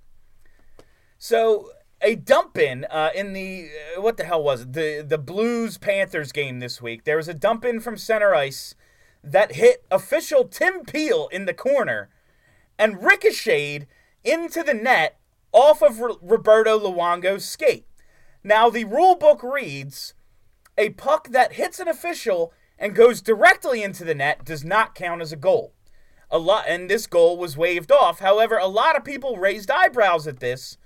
so 1.18 1.70
a 2.00 2.14
dump 2.14 2.58
in 2.58 2.84
uh, 2.86 3.10
in 3.14 3.32
the 3.32 3.68
uh, 3.96 4.02
what 4.02 4.16
the 4.16 4.24
hell 4.24 4.42
was 4.42 4.62
it? 4.62 4.72
The 4.72 5.04
the 5.06 5.18
Blues 5.18 5.78
Panthers 5.78 6.32
game 6.32 6.58
this 6.58 6.82
week. 6.82 7.04
There 7.04 7.16
was 7.16 7.28
a 7.28 7.34
dump 7.34 7.64
in 7.64 7.80
from 7.80 7.96
center 7.96 8.34
ice 8.34 8.74
that 9.22 9.52
hit 9.52 9.84
official 9.90 10.44
Tim 10.44 10.84
Peel 10.84 11.28
in 11.32 11.46
the 11.46 11.54
corner 11.54 12.10
and 12.78 13.02
ricocheted 13.02 13.86
into 14.24 14.62
the 14.62 14.74
net 14.74 15.18
off 15.52 15.82
of 15.82 16.00
R- 16.00 16.16
Roberto 16.20 16.78
Luongo's 16.78 17.44
skate. 17.44 17.86
Now 18.44 18.70
the 18.70 18.84
rule 18.84 19.16
book 19.16 19.42
reads 19.42 20.14
a 20.78 20.90
puck 20.90 21.28
that 21.30 21.54
hits 21.54 21.80
an 21.80 21.88
official 21.88 22.52
and 22.78 22.94
goes 22.94 23.22
directly 23.22 23.82
into 23.82 24.04
the 24.04 24.14
net 24.14 24.44
does 24.44 24.64
not 24.64 24.94
count 24.94 25.22
as 25.22 25.32
a 25.32 25.36
goal. 25.36 25.72
a 26.30 26.38
lot, 26.38 26.64
and 26.68 26.90
this 26.90 27.06
goal 27.06 27.36
was 27.38 27.56
waved 27.56 27.92
off. 27.92 28.18
However, 28.20 28.58
a 28.58 28.66
lot 28.66 28.96
of 28.96 29.04
people 29.04 29.36
raised 29.36 29.70
eyebrows 29.70 30.26
at 30.26 30.40
this 30.40 30.76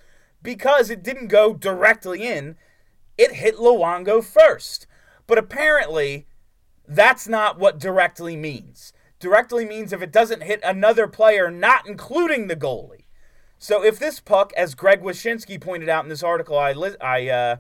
because 0.43 0.91
it 0.91 1.03
didn't 1.03 1.29
go 1.29 1.55
directly 1.55 2.27
in. 2.27 2.57
It 3.17 3.33
hit 3.33 3.57
Luongo 3.57 4.23
first. 4.23 4.87
But 5.27 5.39
apparently, 5.39 6.27
that's 6.87 7.27
not 7.29 7.59
what 7.59 7.79
directly 7.79 8.37
means. 8.37 8.93
Directly 9.19 9.65
means 9.65 9.93
if 9.93 10.03
it 10.03 10.13
doesn't 10.13 10.43
hit 10.43 10.61
another 10.65 11.07
player, 11.07 11.51
not 11.51 11.87
including 11.87 12.47
the 12.47 12.57
goalie. 12.57 13.05
So 13.59 13.85
if 13.85 13.99
this 13.99 14.21
puck, 14.21 14.53
as 14.57 14.75
Greg 14.75 15.03
Wyshynski 15.03 15.61
pointed 15.61 15.89
out 15.89 16.05
in 16.05 16.09
this 16.09 16.23
article 16.23 16.59
I 16.59 16.73
li- 16.73 16.97
I 17.01 17.29
uh, 17.29 17.57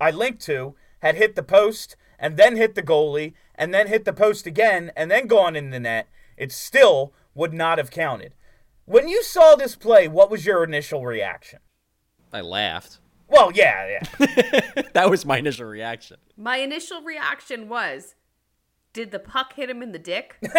I 0.00 0.10
linked 0.10 0.42
to, 0.42 0.74
had 1.00 1.16
hit 1.16 1.34
the 1.34 1.42
post 1.42 1.96
and 2.18 2.36
then 2.36 2.56
hit 2.56 2.74
the 2.74 2.82
goalie 2.82 3.34
and 3.54 3.74
then 3.74 3.88
hit 3.88 4.04
the 4.04 4.12
post 4.12 4.46
again 4.46 4.92
and 4.96 5.10
then 5.10 5.26
gone 5.26 5.56
in 5.56 5.70
the 5.70 5.80
net, 5.80 6.08
it 6.36 6.52
still 6.52 7.12
would 7.34 7.52
not 7.52 7.78
have 7.78 7.90
counted. 7.90 8.34
When 8.84 9.08
you 9.08 9.22
saw 9.22 9.54
this 9.54 9.76
play, 9.76 10.08
what 10.08 10.30
was 10.30 10.46
your 10.46 10.64
initial 10.64 11.04
reaction? 11.04 11.60
I 12.32 12.40
laughed. 12.40 12.98
Well, 13.28 13.52
yeah, 13.54 14.00
yeah. 14.18 14.82
that 14.94 15.08
was 15.08 15.24
my 15.24 15.38
initial 15.38 15.66
reaction. 15.66 16.16
My 16.36 16.56
initial 16.56 17.00
reaction 17.02 17.68
was, 17.68 18.16
did 18.92 19.12
the 19.12 19.20
puck 19.20 19.54
hit 19.54 19.70
him 19.70 19.82
in 19.82 19.92
the 19.92 19.98
dick? 19.98 20.36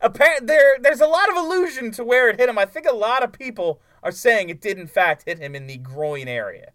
Apparent 0.00 0.46
there 0.46 0.76
there's 0.80 1.00
a 1.00 1.08
lot 1.08 1.28
of 1.28 1.36
allusion 1.36 1.90
to 1.92 2.04
where 2.04 2.28
it 2.28 2.38
hit 2.38 2.48
him. 2.48 2.58
I 2.58 2.66
think 2.66 2.86
a 2.86 2.94
lot 2.94 3.24
of 3.24 3.32
people 3.32 3.80
are 4.02 4.12
saying 4.12 4.48
it 4.48 4.60
did 4.60 4.78
in 4.78 4.86
fact 4.86 5.24
hit 5.26 5.40
him 5.40 5.56
in 5.56 5.66
the 5.66 5.78
groin 5.78 6.28
area. 6.28 6.70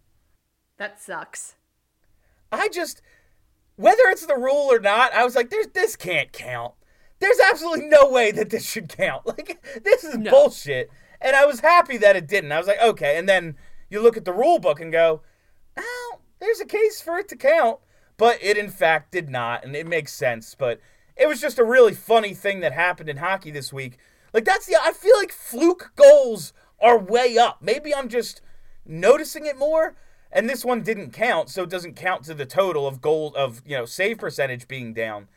That 0.78 1.02
sucks. 1.02 1.56
I 2.52 2.70
just 2.70 3.02
whether 3.76 4.04
it's 4.08 4.26
the 4.26 4.36
rule 4.38 4.72
or 4.72 4.80
not, 4.80 5.14
I 5.14 5.24
was 5.24 5.36
like, 5.36 5.50
there's 5.50 5.68
this 5.68 5.96
can't 5.96 6.32
count. 6.32 6.74
There's 7.20 7.40
absolutely 7.40 7.88
no 7.88 8.10
way 8.10 8.32
that 8.32 8.50
this 8.50 8.70
should 8.70 8.90
count. 8.90 9.26
Like 9.28 9.64
this 9.84 10.04
is 10.04 10.18
No. 10.18 10.30
bullshit. 10.32 10.90
And 11.22 11.36
I 11.36 11.46
was 11.46 11.62
happy 11.62 11.98
that 11.98 12.16
it 12.16 12.28
didn't. 12.28 12.52
I 12.52 12.58
was 12.58 12.68
like, 12.68 12.82
okay. 12.82 13.18
And 13.18 13.28
then 13.28 13.56
you 13.90 14.02
look 14.02 14.18
at 14.18 14.26
the 14.26 14.34
rule 14.34 14.60
book 14.60 14.80
and 14.80 14.92
go, 14.92 15.22
oh, 15.78 16.20
there's 16.40 16.60
a 16.60 16.66
case 16.66 17.02
for 17.02 17.18
it 17.18 17.28
to 17.30 17.36
count. 17.36 17.80
But 18.18 18.38
it 18.44 18.58
in 18.58 18.70
fact 18.70 19.12
did 19.12 19.30
not, 19.30 19.64
and 19.64 19.76
it 19.76 19.88
makes 19.88 20.14
sense. 20.14 20.54
But 20.56 20.80
it 21.16 21.28
was 21.28 21.42
just 21.42 21.58
a 21.60 21.64
really 21.64 21.94
funny 21.94 22.34
thing 22.34 22.60
that 22.60 22.74
happened 22.74 23.10
in 23.10 23.18
hockey 23.18 23.52
this 23.52 23.72
week. 23.74 23.98
Like 24.34 24.46
that's 24.46 24.66
the 24.66 24.76
I 24.82 24.92
feel 24.92 25.16
like 25.18 25.32
fluke 25.32 25.94
goals 25.96 26.54
are 26.80 26.98
way 27.00 27.38
up. 27.38 27.62
Maybe 27.62 27.94
I'm 27.96 28.10
just 28.10 28.42
noticing 28.86 29.46
it 29.46 29.58
more. 29.58 29.96
And 30.36 30.50
this 30.50 30.66
one 30.66 30.82
didn't 30.82 31.12
count, 31.12 31.50
so 31.50 31.62
it 31.64 31.70
doesn't 31.70 31.96
count 31.96 32.24
to 32.26 32.34
the 32.34 32.46
total 32.46 32.88
of 32.88 33.02
goal 33.02 33.34
of 33.36 33.62
you 33.66 33.78
know 33.78 33.86
save 33.86 34.18
percentage 34.18 34.68
being 34.68 34.94
down. 34.94 35.28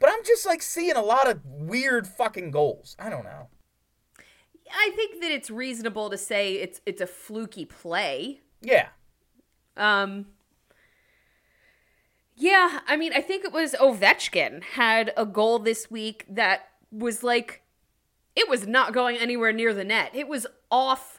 But 0.00 0.10
I'm 0.10 0.24
just 0.24 0.46
like 0.46 0.62
seeing 0.62 0.96
a 0.96 1.02
lot 1.02 1.28
of 1.30 1.44
weird 1.44 2.06
fucking 2.06 2.50
goals. 2.50 2.96
I 2.98 3.10
don't 3.10 3.24
know. 3.24 3.48
I 4.72 4.90
think 4.96 5.20
that 5.20 5.30
it's 5.30 5.50
reasonable 5.50 6.08
to 6.10 6.16
say 6.16 6.54
it's 6.54 6.80
it's 6.86 7.00
a 7.02 7.06
fluky 7.06 7.64
play. 7.66 8.40
Yeah. 8.62 8.88
Um 9.76 10.26
Yeah, 12.36 12.80
I 12.86 12.96
mean, 12.96 13.12
I 13.14 13.20
think 13.20 13.44
it 13.44 13.52
was 13.52 13.74
Ovechkin 13.74 14.62
had 14.62 15.12
a 15.16 15.26
goal 15.26 15.58
this 15.58 15.90
week 15.90 16.24
that 16.30 16.68
was 16.90 17.22
like 17.22 17.62
it 18.34 18.48
was 18.48 18.66
not 18.66 18.92
going 18.94 19.16
anywhere 19.16 19.52
near 19.52 19.74
the 19.74 19.84
net. 19.84 20.10
It 20.14 20.28
was 20.28 20.46
off 20.70 21.18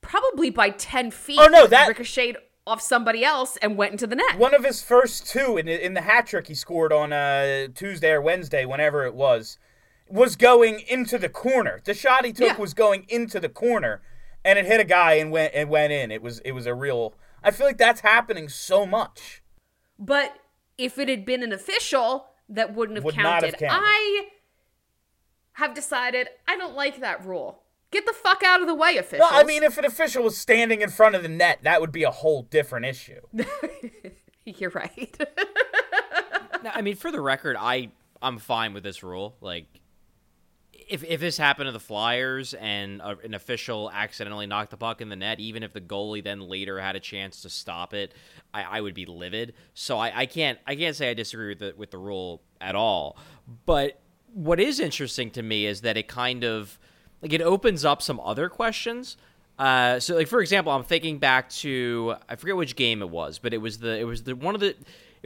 probably 0.00 0.50
by 0.50 0.70
10 0.70 1.10
feet. 1.10 1.38
Oh, 1.40 1.46
no, 1.46 1.66
that- 1.66 1.88
ricocheted 1.88 2.36
off 2.66 2.80
somebody 2.82 3.24
else 3.24 3.56
and 3.58 3.76
went 3.76 3.92
into 3.92 4.06
the 4.06 4.16
net. 4.16 4.38
One 4.38 4.54
of 4.54 4.64
his 4.64 4.82
first 4.82 5.26
two 5.26 5.56
in 5.56 5.68
in 5.68 5.94
the 5.94 6.00
hat 6.02 6.26
trick 6.26 6.48
he 6.48 6.54
scored 6.54 6.92
on 6.92 7.12
uh, 7.12 7.68
Tuesday 7.74 8.10
or 8.10 8.20
Wednesday, 8.20 8.64
whenever 8.64 9.04
it 9.04 9.14
was, 9.14 9.58
was 10.08 10.36
going 10.36 10.80
into 10.88 11.18
the 11.18 11.28
corner. 11.28 11.80
The 11.84 11.94
shot 11.94 12.24
he 12.24 12.32
took 12.32 12.48
Yeah. 12.48 12.56
was 12.56 12.74
going 12.74 13.06
into 13.08 13.38
the 13.40 13.48
corner, 13.48 14.02
and 14.44 14.58
it 14.58 14.66
hit 14.66 14.80
a 14.80 14.84
guy 14.84 15.14
and 15.14 15.30
went 15.30 15.54
and 15.54 15.70
went 15.70 15.92
in. 15.92 16.10
It 16.10 16.22
was 16.22 16.40
it 16.40 16.52
was 16.52 16.66
a 16.66 16.74
real. 16.74 17.14
I 17.42 17.50
feel 17.52 17.66
like 17.66 17.78
that's 17.78 18.00
happening 18.00 18.48
so 18.48 18.84
much. 18.84 19.42
But 19.98 20.36
if 20.76 20.98
it 20.98 21.08
had 21.08 21.24
been 21.24 21.42
an 21.42 21.52
official, 21.52 22.26
that 22.48 22.74
wouldn't 22.74 22.96
have 22.96 23.04
Would 23.04 23.16
not 23.16 23.42
counted. 23.42 23.50
have 23.60 23.60
counted. 23.60 23.84
I 23.86 24.26
have 25.54 25.72
decided 25.74 26.28
I 26.48 26.56
don't 26.56 26.74
like 26.74 27.00
that 27.00 27.24
rule. 27.24 27.62
Get 27.92 28.04
the 28.04 28.12
fuck 28.12 28.42
out 28.42 28.60
of 28.60 28.66
the 28.66 28.74
way, 28.74 28.96
officials. 28.96 29.30
No, 29.30 29.38
I 29.38 29.44
mean, 29.44 29.62
if 29.62 29.78
an 29.78 29.84
official 29.84 30.24
was 30.24 30.36
standing 30.36 30.82
in 30.82 30.90
front 30.90 31.14
of 31.14 31.22
the 31.22 31.28
net, 31.28 31.60
that 31.62 31.80
would 31.80 31.92
be 31.92 32.02
a 32.02 32.10
whole 32.10 32.42
different 32.42 32.84
issue. 32.86 33.20
you're 34.44 34.70
right. 34.70 35.16
No, 36.62 36.70
I 36.74 36.82
mean, 36.82 36.96
for 36.96 37.12
the 37.12 37.20
record, 37.20 37.56
I 37.56 37.90
I'm 38.20 38.38
fine 38.38 38.72
with 38.72 38.82
this 38.82 39.02
rule. 39.02 39.36
Like, 39.40 39.66
if 40.72 41.04
if 41.04 41.20
this 41.20 41.36
happened 41.36 41.68
to 41.68 41.72
the 41.72 41.78
Flyers 41.78 42.54
and 42.54 43.00
a, 43.00 43.16
an 43.24 43.34
official 43.34 43.90
accidentally 43.92 44.46
knocked 44.46 44.70
the 44.70 44.76
puck 44.76 45.00
in 45.00 45.08
the 45.08 45.16
net, 45.16 45.38
even 45.38 45.62
if 45.62 45.72
the 45.72 45.80
goalie 45.80 46.24
then 46.24 46.40
later 46.40 46.80
had 46.80 46.96
a 46.96 47.00
chance 47.00 47.42
to 47.42 47.50
stop 47.50 47.94
it, 47.94 48.14
I, 48.52 48.62
I 48.62 48.80
would 48.80 48.94
be 48.94 49.06
livid. 49.06 49.54
So 49.74 49.98
I, 49.98 50.20
I 50.20 50.26
can't 50.26 50.58
I 50.66 50.74
can't 50.74 50.96
say 50.96 51.10
I 51.10 51.14
disagree 51.14 51.48
with 51.48 51.58
the 51.60 51.74
with 51.76 51.90
the 51.90 51.98
rule 51.98 52.42
at 52.60 52.74
all. 52.74 53.16
But 53.64 54.00
what 54.32 54.58
is 54.58 54.80
interesting 54.80 55.30
to 55.32 55.42
me 55.42 55.66
is 55.66 55.82
that 55.82 55.96
it 55.96 56.08
kind 56.08 56.44
of 56.44 56.78
like 57.26 57.40
it 57.40 57.42
opens 57.42 57.84
up 57.84 58.02
some 58.02 58.20
other 58.20 58.48
questions. 58.48 59.16
Uh, 59.58 59.98
so 59.98 60.14
like 60.14 60.28
for 60.28 60.40
example, 60.40 60.72
I'm 60.72 60.84
thinking 60.84 61.18
back 61.18 61.48
to 61.50 62.14
I 62.28 62.36
forget 62.36 62.56
which 62.56 62.76
game 62.76 63.02
it 63.02 63.10
was, 63.10 63.38
but 63.38 63.52
it 63.52 63.58
was 63.58 63.78
the 63.78 63.98
it 63.98 64.04
was 64.04 64.22
the 64.22 64.34
one 64.36 64.54
of 64.54 64.60
the 64.60 64.74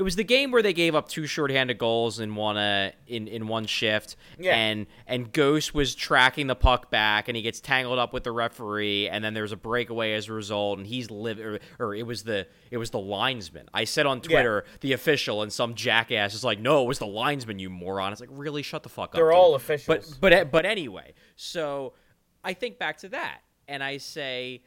it 0.00 0.02
was 0.02 0.16
the 0.16 0.24
game 0.24 0.50
where 0.50 0.62
they 0.62 0.72
gave 0.72 0.94
up 0.94 1.08
two 1.10 1.26
shorthanded 1.26 1.76
goals 1.76 2.20
in 2.20 2.34
one 2.34 2.56
uh, 2.56 2.90
in 3.06 3.28
in 3.28 3.46
one 3.48 3.66
shift, 3.66 4.16
Yeah. 4.38 4.54
and 4.56 4.86
and 5.06 5.30
Ghost 5.30 5.74
was 5.74 5.94
tracking 5.94 6.46
the 6.46 6.54
puck 6.54 6.90
back, 6.90 7.28
and 7.28 7.36
he 7.36 7.42
gets 7.42 7.60
tangled 7.60 7.98
up 7.98 8.14
with 8.14 8.24
the 8.24 8.32
referee, 8.32 9.10
and 9.10 9.22
then 9.22 9.34
there's 9.34 9.52
a 9.52 9.58
breakaway 9.58 10.14
as 10.14 10.26
a 10.30 10.32
result, 10.32 10.78
and 10.78 10.86
he's 10.86 11.10
live 11.10 11.38
or, 11.38 11.58
or 11.78 11.94
it 11.94 12.06
was 12.06 12.22
the 12.22 12.46
it 12.70 12.78
was 12.78 12.88
the 12.88 12.98
linesman. 12.98 13.68
I 13.74 13.84
said 13.84 14.06
on 14.06 14.22
Twitter 14.22 14.64
the 14.80 14.94
official, 14.94 15.42
and 15.42 15.52
some 15.52 15.74
jackass 15.74 16.32
is 16.32 16.42
like, 16.42 16.58
no, 16.58 16.82
it 16.82 16.88
was 16.88 16.98
the 16.98 17.06
linesman, 17.06 17.58
you 17.58 17.68
moron. 17.68 18.10
It's 18.12 18.22
like 18.22 18.30
really 18.32 18.62
shut 18.62 18.82
the 18.82 18.88
fuck 18.88 19.10
up. 19.10 19.12
They're 19.16 19.26
dude. 19.26 19.34
all 19.34 19.54
officials. 19.54 20.16
But 20.18 20.32
but 20.40 20.50
but 20.50 20.64
anyway, 20.64 21.12
so 21.36 21.92
I 22.42 22.54
think 22.54 22.78
back 22.78 22.96
to 23.00 23.10
that, 23.10 23.40
and 23.68 23.84
I 23.84 23.98
say, 23.98 24.62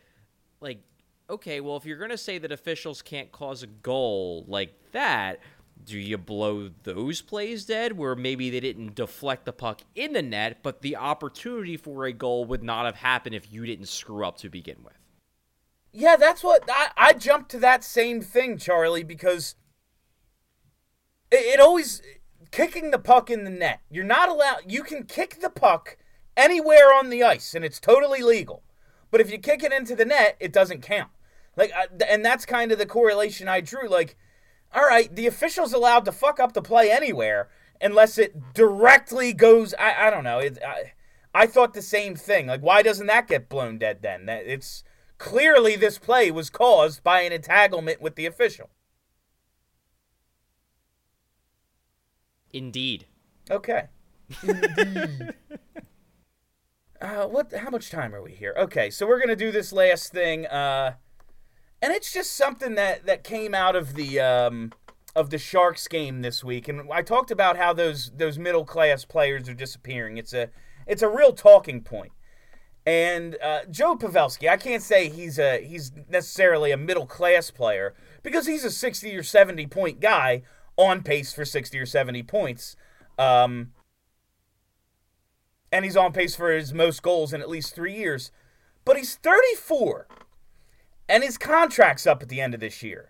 like, 0.62 0.84
okay, 1.30 1.60
well, 1.60 1.78
if 1.78 1.86
you're 1.86 1.98
gonna 1.98 2.18
say 2.18 2.38
that 2.38 2.52
officials 2.52 3.02
can't 3.02 3.32
cause 3.32 3.64
a 3.64 3.68
goal 3.68 4.46
like 4.48 4.74
that, 4.92 5.40
do 5.86 6.00
you 6.00 6.18
blow 6.18 6.70
those 6.84 7.22
plays 7.22 7.66
dead 7.66 7.98
where 7.98 8.16
maybe 8.16 8.50
they 8.50 8.60
didn't 8.60 8.96
deflect 8.96 9.46
the 9.46 9.54
puck 9.54 9.82
in 9.96 10.14
the 10.14 10.22
net, 10.22 10.60
but 10.64 10.82
the 10.82 10.96
opportunity 10.96 11.78
for 11.78 12.06
a 12.06 12.14
goal 12.14 12.46
would 12.46 12.64
not 12.64 12.86
have 12.86 12.96
happened 12.96 13.36
if 13.36 13.52
you 13.52 13.66
didn't 13.66 13.88
screw 13.88 14.26
up 14.26 14.38
to 14.38 14.50
begin 14.50 14.78
with? 14.84 14.94
Yeah, 15.92 16.16
that's 16.16 16.44
what 16.44 16.64
I, 16.70 16.90
I 16.98 17.14
jumped 17.14 17.52
to 17.52 17.60
that 17.60 17.84
same 17.84 18.22
thing, 18.22 18.58
Charlie, 18.58 19.04
because 19.04 19.56
it, 21.32 21.56
it 21.56 21.60
always 21.60 22.02
kicking 22.52 22.92
the 22.92 23.00
puck 23.00 23.30
in 23.30 23.44
the 23.44 23.50
net. 23.50 23.82
You're 23.90 24.04
not 24.04 24.30
allowed. 24.30 24.62
You 24.68 24.84
can 24.84 25.04
kick 25.04 25.40
the 25.42 25.50
puck 25.50 25.98
anywhere 26.36 26.94
on 26.94 27.10
the 27.10 27.24
ice, 27.24 27.54
and 27.54 27.64
it's 27.64 27.80
totally 27.80 28.22
legal. 28.22 28.64
But 29.14 29.22
if 29.22 29.32
you 29.32 29.38
kick 29.38 29.62
it 29.62 29.72
into 29.72 29.96
the 29.96 30.06
net, 30.06 30.38
it 30.40 30.52
doesn't 30.52 30.82
count. 30.82 31.12
Like, 31.56 31.72
and 32.10 32.26
that's 32.26 32.48
kind 32.48 32.72
of 32.72 32.80
the 32.80 32.88
correlation 32.88 33.48
I 33.48 33.62
drew. 33.62 33.88
Like, 33.88 34.18
all 34.74 34.88
right, 34.88 35.16
the 35.16 35.28
official's 35.28 35.72
allowed 35.72 36.06
to 36.06 36.12
fuck 36.12 36.40
up 36.40 36.54
the 36.54 36.64
play 36.64 36.90
anywhere 36.90 37.48
unless 37.80 38.18
it 38.18 38.56
directly 38.56 39.32
goes. 39.32 39.76
I, 39.76 40.08
I 40.08 40.10
don't 40.10 40.24
know. 40.24 40.40
It, 40.40 40.58
I, 40.66 40.94
I 41.32 41.46
thought 41.46 41.76
the 41.76 41.82
same 41.84 42.16
thing. 42.16 42.48
Like, 42.48 42.62
why 42.62 42.82
doesn't 42.82 43.06
that 43.06 43.28
get 43.28 43.50
blown 43.50 43.78
dead 43.78 44.00
then? 44.02 44.28
It's 44.28 44.84
clearly 45.20 45.76
this 45.76 46.00
play 46.00 46.32
was 46.32 46.50
caused 46.50 47.04
by 47.04 47.22
an 47.22 47.32
entanglement 47.32 48.02
with 48.02 48.16
the 48.16 48.26
official. 48.26 48.72
Indeed. 52.52 53.06
Okay. 53.52 53.90
uh, 57.04 57.28
what? 57.28 57.54
How 57.54 57.70
much 57.70 57.90
time 57.90 58.16
are 58.16 58.22
we 58.22 58.32
here? 58.32 58.56
Okay, 58.58 58.90
so 58.90 59.06
we're 59.06 59.20
gonna 59.20 59.36
do 59.36 59.52
this 59.52 59.74
last 59.74 60.12
thing, 60.12 60.46
uh, 60.48 60.94
and 61.82 61.94
it's 61.94 62.14
just 62.14 62.32
something 62.32 62.76
that 62.76 63.06
that 63.06 63.24
came 63.24 63.54
out 63.54 63.76
of 63.76 63.96
the 63.96 64.20
um, 64.22 64.72
of 65.16 65.30
the 65.30 65.38
Sharks 65.38 65.88
game 65.88 66.22
this 66.22 66.44
week, 66.44 66.68
and 66.68 66.90
I 66.92 67.02
talked 67.02 67.30
about 67.30 67.58
how 67.58 67.74
those 67.74 68.12
those 68.16 68.40
middle 68.40 68.64
class 68.64 69.04
players 69.04 69.50
are 69.50 69.54
disappearing. 69.54 70.18
It's 70.18 70.34
a 70.34 70.50
it's 70.88 71.02
a 71.02 71.10
real 71.10 71.34
talking 71.34 71.82
point. 71.82 72.14
And 72.86 73.38
uh, 73.42 73.62
Joe 73.70 73.96
Pavelski, 73.96 74.50
I 74.50 74.58
can't 74.58 74.84
say 74.84 75.10
he's 75.10 75.40
a 75.40 75.64
he's 75.64 75.92
necessarily 76.10 76.72
a 76.72 76.78
middle 76.78 77.06
class 77.06 77.52
player 77.52 77.94
because 78.24 78.46
he's 78.46 78.64
a 78.64 78.72
sixty 78.72 79.16
or 79.16 79.24
seventy 79.24 79.68
point 79.68 80.00
guy 80.00 80.44
on 80.78 81.04
pace 81.04 81.34
for 81.34 81.46
sixty 81.46 81.80
or 81.80 81.86
seventy 81.86 82.24
points, 82.24 82.76
um, 83.18 83.72
and 85.74 85.84
he's 85.84 85.98
on 85.98 86.14
pace 86.14 86.36
for 86.36 86.52
his 86.52 86.72
most 86.72 87.02
goals 87.02 87.34
in 87.34 87.42
at 87.42 87.50
least 87.50 87.74
three 87.74 87.96
years. 87.96 88.32
But 88.86 88.96
he's 88.96 89.16
thirty 89.16 89.56
four, 89.56 90.08
and 91.10 91.24
his 91.24 91.38
contract's 91.38 92.06
up 92.06 92.22
at 92.22 92.30
the 92.30 92.40
end 92.40 92.54
of 92.54 92.60
this 92.60 92.84
year. 92.84 93.10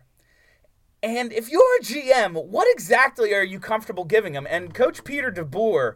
And 1.03 1.33
if 1.33 1.51
you're 1.51 1.77
a 1.81 1.83
GM, 1.83 2.45
what 2.45 2.67
exactly 2.71 3.33
are 3.33 3.43
you 3.43 3.59
comfortable 3.59 4.05
giving 4.05 4.33
him? 4.33 4.47
And 4.49 4.73
Coach 4.73 5.03
Peter 5.03 5.29
DeBoer 5.29 5.95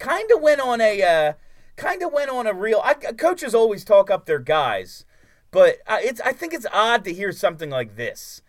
kind 0.00 0.28
of 0.32 0.42
went 0.42 0.60
on 0.60 0.80
a 0.80 1.00
uh, 1.02 1.32
kind 1.76 2.02
of 2.02 2.12
went 2.12 2.30
on 2.30 2.48
a 2.48 2.52
real. 2.52 2.80
I, 2.84 2.94
coaches 2.94 3.54
always 3.54 3.84
talk 3.84 4.10
up 4.10 4.26
their 4.26 4.40
guys, 4.40 5.04
but 5.52 5.76
I, 5.86 6.02
it's 6.02 6.20
I 6.22 6.32
think 6.32 6.52
it's 6.52 6.66
odd 6.72 7.04
to 7.04 7.14
hear 7.14 7.30
something 7.30 7.70
like 7.70 7.94
this. 7.94 8.42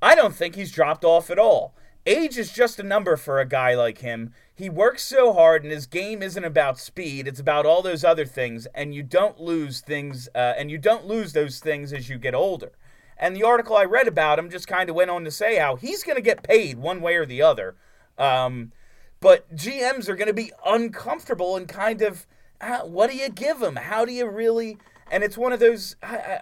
I 0.00 0.14
don't 0.14 0.34
think 0.34 0.54
he's 0.54 0.70
dropped 0.70 1.04
off 1.04 1.28
at 1.28 1.38
all. 1.40 1.74
Age 2.06 2.38
is 2.38 2.52
just 2.52 2.78
a 2.78 2.84
number 2.84 3.16
for 3.16 3.40
a 3.40 3.44
guy 3.44 3.74
like 3.74 3.98
him. 3.98 4.32
He 4.60 4.68
works 4.68 5.02
so 5.02 5.32
hard, 5.32 5.62
and 5.62 5.72
his 5.72 5.86
game 5.86 6.22
isn't 6.22 6.44
about 6.44 6.78
speed; 6.78 7.26
it's 7.26 7.40
about 7.40 7.64
all 7.64 7.80
those 7.80 8.04
other 8.04 8.26
things. 8.26 8.66
And 8.74 8.94
you 8.94 9.02
don't 9.02 9.40
lose 9.40 9.80
things, 9.80 10.28
uh, 10.34 10.52
and 10.58 10.70
you 10.70 10.76
don't 10.76 11.06
lose 11.06 11.32
those 11.32 11.60
things 11.60 11.94
as 11.94 12.10
you 12.10 12.18
get 12.18 12.34
older. 12.34 12.72
And 13.16 13.34
the 13.34 13.42
article 13.42 13.74
I 13.74 13.84
read 13.84 14.06
about 14.06 14.38
him 14.38 14.50
just 14.50 14.68
kind 14.68 14.90
of 14.90 14.94
went 14.94 15.10
on 15.10 15.24
to 15.24 15.30
say 15.30 15.56
how 15.56 15.76
he's 15.76 16.02
going 16.02 16.16
to 16.16 16.22
get 16.22 16.42
paid 16.42 16.76
one 16.76 17.00
way 17.00 17.16
or 17.16 17.24
the 17.24 17.40
other. 17.40 17.74
Um, 18.18 18.72
but 19.20 19.50
GMs 19.56 20.10
are 20.10 20.14
going 20.14 20.28
to 20.28 20.34
be 20.34 20.52
uncomfortable 20.66 21.56
and 21.56 21.66
kind 21.66 22.02
of, 22.02 22.26
uh, 22.60 22.80
what 22.80 23.10
do 23.10 23.16
you 23.16 23.30
give 23.30 23.62
him? 23.62 23.76
How 23.76 24.04
do 24.04 24.12
you 24.12 24.28
really? 24.28 24.76
And 25.10 25.24
it's 25.24 25.38
one 25.38 25.54
of 25.54 25.60
those. 25.60 25.96
Uh, 26.02 26.40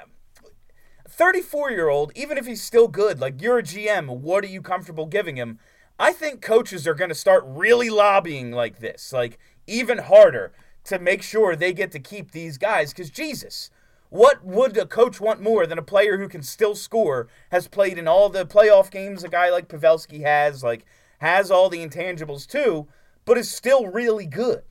34 1.08 1.70
year 1.70 1.88
old, 1.88 2.12
even 2.16 2.36
if 2.36 2.46
he's 2.46 2.62
still 2.62 2.86
good, 2.86 3.20
like 3.20 3.40
you're 3.40 3.58
a 3.58 3.62
GM, 3.62 4.08
what 4.08 4.44
are 4.44 4.48
you 4.48 4.60
comfortable 4.60 5.06
giving 5.06 5.36
him? 5.36 5.58
I 5.98 6.12
think 6.12 6.40
coaches 6.40 6.86
are 6.86 6.94
going 6.94 7.08
to 7.08 7.14
start 7.14 7.44
really 7.46 7.90
lobbying 7.90 8.52
like 8.52 8.78
this, 8.78 9.12
like 9.12 9.38
even 9.66 9.98
harder 9.98 10.52
to 10.84 10.98
make 10.98 11.22
sure 11.22 11.56
they 11.56 11.72
get 11.72 11.90
to 11.92 11.98
keep 11.98 12.30
these 12.30 12.56
guys. 12.56 12.92
Because, 12.92 13.10
Jesus, 13.10 13.70
what 14.10 14.44
would 14.44 14.76
a 14.76 14.86
coach 14.86 15.20
want 15.20 15.42
more 15.42 15.66
than 15.66 15.78
a 15.78 15.82
player 15.82 16.18
who 16.18 16.28
can 16.28 16.42
still 16.42 16.74
score, 16.74 17.28
has 17.50 17.66
played 17.68 17.98
in 17.98 18.06
all 18.06 18.28
the 18.28 18.46
playoff 18.46 18.90
games 18.90 19.24
a 19.24 19.28
guy 19.28 19.50
like 19.50 19.68
Pavelski 19.68 20.22
has, 20.22 20.62
like 20.62 20.84
has 21.18 21.50
all 21.50 21.68
the 21.68 21.84
intangibles 21.84 22.46
too, 22.46 22.86
but 23.24 23.36
is 23.36 23.50
still 23.50 23.86
really 23.86 24.26
good? 24.26 24.62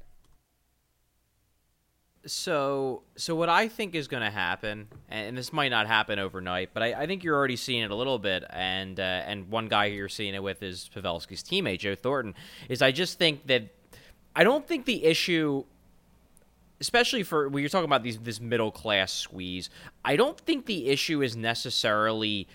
So, 2.27 3.03
so 3.15 3.35
what 3.35 3.47
I 3.47 3.69
think 3.69 3.95
is 3.95 4.09
going 4.09 4.23
to 4.23 4.29
happen, 4.29 4.89
and 5.09 5.37
this 5.37 5.53
might 5.53 5.69
not 5.69 5.87
happen 5.87 6.19
overnight, 6.19 6.71
but 6.73 6.83
I, 6.83 6.93
I, 6.93 7.07
think 7.07 7.23
you're 7.23 7.35
already 7.35 7.55
seeing 7.55 7.83
it 7.83 7.89
a 7.89 7.95
little 7.95 8.19
bit. 8.19 8.43
And 8.49 8.99
uh, 8.99 9.03
and 9.03 9.49
one 9.49 9.69
guy 9.69 9.85
you're 9.85 10.09
seeing 10.09 10.35
it 10.35 10.43
with 10.43 10.61
is 10.61 10.89
Pavelski's 10.93 11.41
teammate 11.41 11.79
Joe 11.79 11.95
Thornton. 11.95 12.35
Is 12.67 12.81
I 12.81 12.91
just 12.91 13.17
think 13.17 13.47
that 13.47 13.73
I 14.35 14.43
don't 14.43 14.67
think 14.67 14.85
the 14.85 15.05
issue, 15.05 15.63
especially 16.81 17.23
for 17.23 17.47
when 17.47 17.63
you're 17.63 17.69
talking 17.69 17.85
about 17.85 18.03
these 18.03 18.19
this 18.19 18.41
middle 18.41 18.71
class 18.71 19.13
squeeze, 19.13 19.69
I 20.03 20.17
don't 20.17 20.37
think 20.37 20.65
the 20.65 20.89
issue 20.89 21.21
is 21.21 21.37
necessarily 21.37 22.47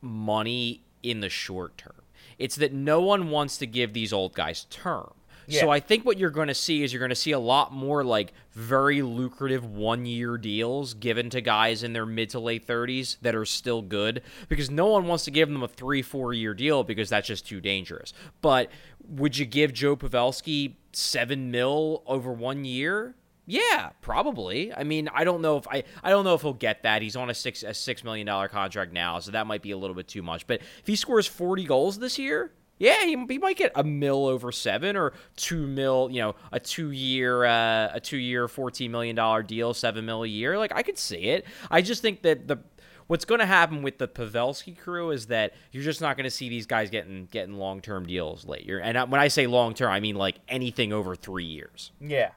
money 0.00 0.84
in 1.02 1.20
the 1.20 1.28
short 1.28 1.76
term. 1.76 2.02
It's 2.38 2.56
that 2.56 2.72
no 2.72 3.02
one 3.02 3.28
wants 3.28 3.58
to 3.58 3.66
give 3.66 3.92
these 3.92 4.12
old 4.12 4.32
guys 4.34 4.64
term. 4.70 5.12
So 5.48 5.70
I 5.70 5.80
think 5.80 6.04
what 6.04 6.18
you're 6.18 6.30
going 6.30 6.48
to 6.48 6.54
see 6.54 6.82
is 6.82 6.92
you're 6.92 7.00
going 7.00 7.10
to 7.10 7.14
see 7.14 7.32
a 7.32 7.38
lot 7.38 7.72
more 7.72 8.04
like 8.04 8.32
very 8.52 9.02
lucrative 9.02 9.64
one 9.64 10.06
year 10.06 10.36
deals 10.38 10.94
given 10.94 11.30
to 11.30 11.40
guys 11.40 11.82
in 11.82 11.92
their 11.92 12.06
mid 12.06 12.30
to 12.30 12.40
late 12.40 12.66
30s 12.66 13.16
that 13.22 13.34
are 13.34 13.44
still 13.44 13.82
good 13.82 14.22
because 14.48 14.70
no 14.70 14.86
one 14.86 15.06
wants 15.06 15.24
to 15.24 15.30
give 15.30 15.48
them 15.48 15.62
a 15.62 15.68
three, 15.68 16.02
four 16.02 16.32
year 16.32 16.54
deal 16.54 16.84
because 16.84 17.08
that's 17.08 17.26
just 17.26 17.46
too 17.46 17.60
dangerous. 17.60 18.12
But 18.40 18.70
would 19.08 19.36
you 19.36 19.46
give 19.46 19.72
Joe 19.72 19.96
Pavelski 19.96 20.74
seven 20.92 21.50
mil 21.50 22.02
over 22.06 22.32
one 22.32 22.64
year? 22.64 23.14
Yeah, 23.44 23.90
probably. 24.00 24.72
I 24.72 24.84
mean, 24.84 25.08
I 25.12 25.24
don't 25.24 25.42
know 25.42 25.56
if 25.56 25.66
I 25.68 25.82
I 26.02 26.10
don't 26.10 26.24
know 26.24 26.34
if 26.34 26.42
he'll 26.42 26.52
get 26.52 26.84
that. 26.84 27.02
He's 27.02 27.16
on 27.16 27.28
a 27.28 27.34
six 27.34 27.62
a 27.64 27.74
six 27.74 28.04
million 28.04 28.26
dollar 28.26 28.48
contract 28.48 28.92
now, 28.92 29.18
so 29.18 29.32
that 29.32 29.46
might 29.46 29.62
be 29.62 29.72
a 29.72 29.76
little 29.76 29.96
bit 29.96 30.06
too 30.06 30.22
much. 30.22 30.46
But 30.46 30.60
if 30.60 30.86
he 30.86 30.94
scores 30.94 31.26
forty 31.26 31.64
goals 31.64 31.98
this 31.98 32.18
year, 32.18 32.52
yeah, 32.82 33.04
he, 33.04 33.16
he 33.28 33.38
might 33.38 33.56
get 33.56 33.70
a 33.76 33.84
mil 33.84 34.26
over 34.26 34.50
seven 34.50 34.96
or 34.96 35.12
two 35.36 35.68
mil, 35.68 36.08
you 36.10 36.20
know, 36.20 36.34
a 36.50 36.58
two 36.58 36.90
year, 36.90 37.44
uh, 37.44 37.90
a 37.94 38.00
two 38.00 38.16
year, 38.16 38.48
fourteen 38.48 38.90
million 38.90 39.14
dollar 39.14 39.44
deal, 39.44 39.72
seven 39.72 40.04
mil 40.04 40.24
a 40.24 40.26
year. 40.26 40.58
Like 40.58 40.72
I 40.74 40.82
could 40.82 40.98
see 40.98 41.28
it. 41.28 41.46
I 41.70 41.80
just 41.80 42.02
think 42.02 42.22
that 42.22 42.48
the 42.48 42.58
what's 43.06 43.24
going 43.24 43.38
to 43.38 43.46
happen 43.46 43.82
with 43.82 43.98
the 43.98 44.08
Pavelski 44.08 44.76
crew 44.76 45.12
is 45.12 45.26
that 45.26 45.54
you're 45.70 45.84
just 45.84 46.00
not 46.00 46.16
going 46.16 46.24
to 46.24 46.30
see 46.30 46.48
these 46.48 46.66
guys 46.66 46.90
getting 46.90 47.28
getting 47.30 47.54
long 47.54 47.80
term 47.80 48.04
deals 48.04 48.44
late. 48.46 48.66
You're, 48.66 48.80
and 48.80 48.98
when 49.12 49.20
I 49.20 49.28
say 49.28 49.46
long 49.46 49.74
term, 49.74 49.92
I 49.92 50.00
mean 50.00 50.16
like 50.16 50.40
anything 50.48 50.92
over 50.92 51.14
three 51.14 51.44
years. 51.44 51.92
Yeah, 52.00 52.32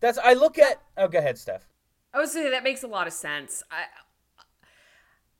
that's 0.00 0.18
I 0.18 0.34
look 0.34 0.58
at. 0.58 0.82
Oh, 0.98 1.08
go 1.08 1.20
ahead, 1.20 1.38
Steph. 1.38 1.66
I 2.12 2.18
would 2.18 2.28
say 2.28 2.50
that 2.50 2.64
makes 2.64 2.82
a 2.82 2.88
lot 2.88 3.06
of 3.06 3.14
sense. 3.14 3.62
I 3.70 3.84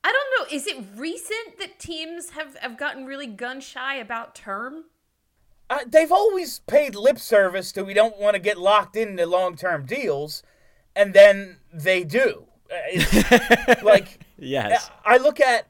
I 0.03 0.11
don't 0.11 0.51
know. 0.51 0.55
Is 0.55 0.67
it 0.67 0.83
recent 0.95 1.59
that 1.59 1.79
teams 1.79 2.31
have, 2.31 2.55
have 2.57 2.77
gotten 2.77 3.05
really 3.05 3.27
gun 3.27 3.61
shy 3.61 3.95
about 3.95 4.33
term? 4.35 4.85
Uh, 5.69 5.79
they've 5.87 6.11
always 6.11 6.59
paid 6.59 6.95
lip 6.95 7.19
service 7.19 7.71
to 7.71 7.83
we 7.83 7.93
don't 7.93 8.19
want 8.19 8.33
to 8.33 8.39
get 8.39 8.57
locked 8.57 8.95
into 8.95 9.25
long 9.25 9.55
term 9.55 9.85
deals, 9.85 10.43
and 10.95 11.13
then 11.13 11.57
they 11.71 12.03
do. 12.03 12.45
Uh, 12.69 13.75
like, 13.83 14.19
yes. 14.37 14.89
I 15.05 15.17
look 15.17 15.39
at 15.39 15.67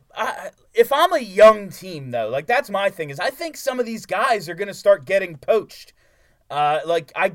if 0.74 0.92
I'm 0.92 1.14
a 1.14 1.20
young 1.20 1.70
team 1.70 2.12
though, 2.12 2.30
like 2.30 2.48
that's 2.48 2.70
my 2.70 2.90
thing 2.90 3.10
is 3.10 3.20
I 3.20 3.30
think 3.30 3.58
some 3.58 3.80
of 3.80 3.86
these 3.86 4.06
guys 4.06 4.48
are 4.50 4.56
going 4.56 4.68
to 4.68 4.74
start 4.74 5.06
getting 5.06 5.38
poached. 5.38 5.94
Uh, 6.50 6.80
like 6.86 7.12
I, 7.16 7.34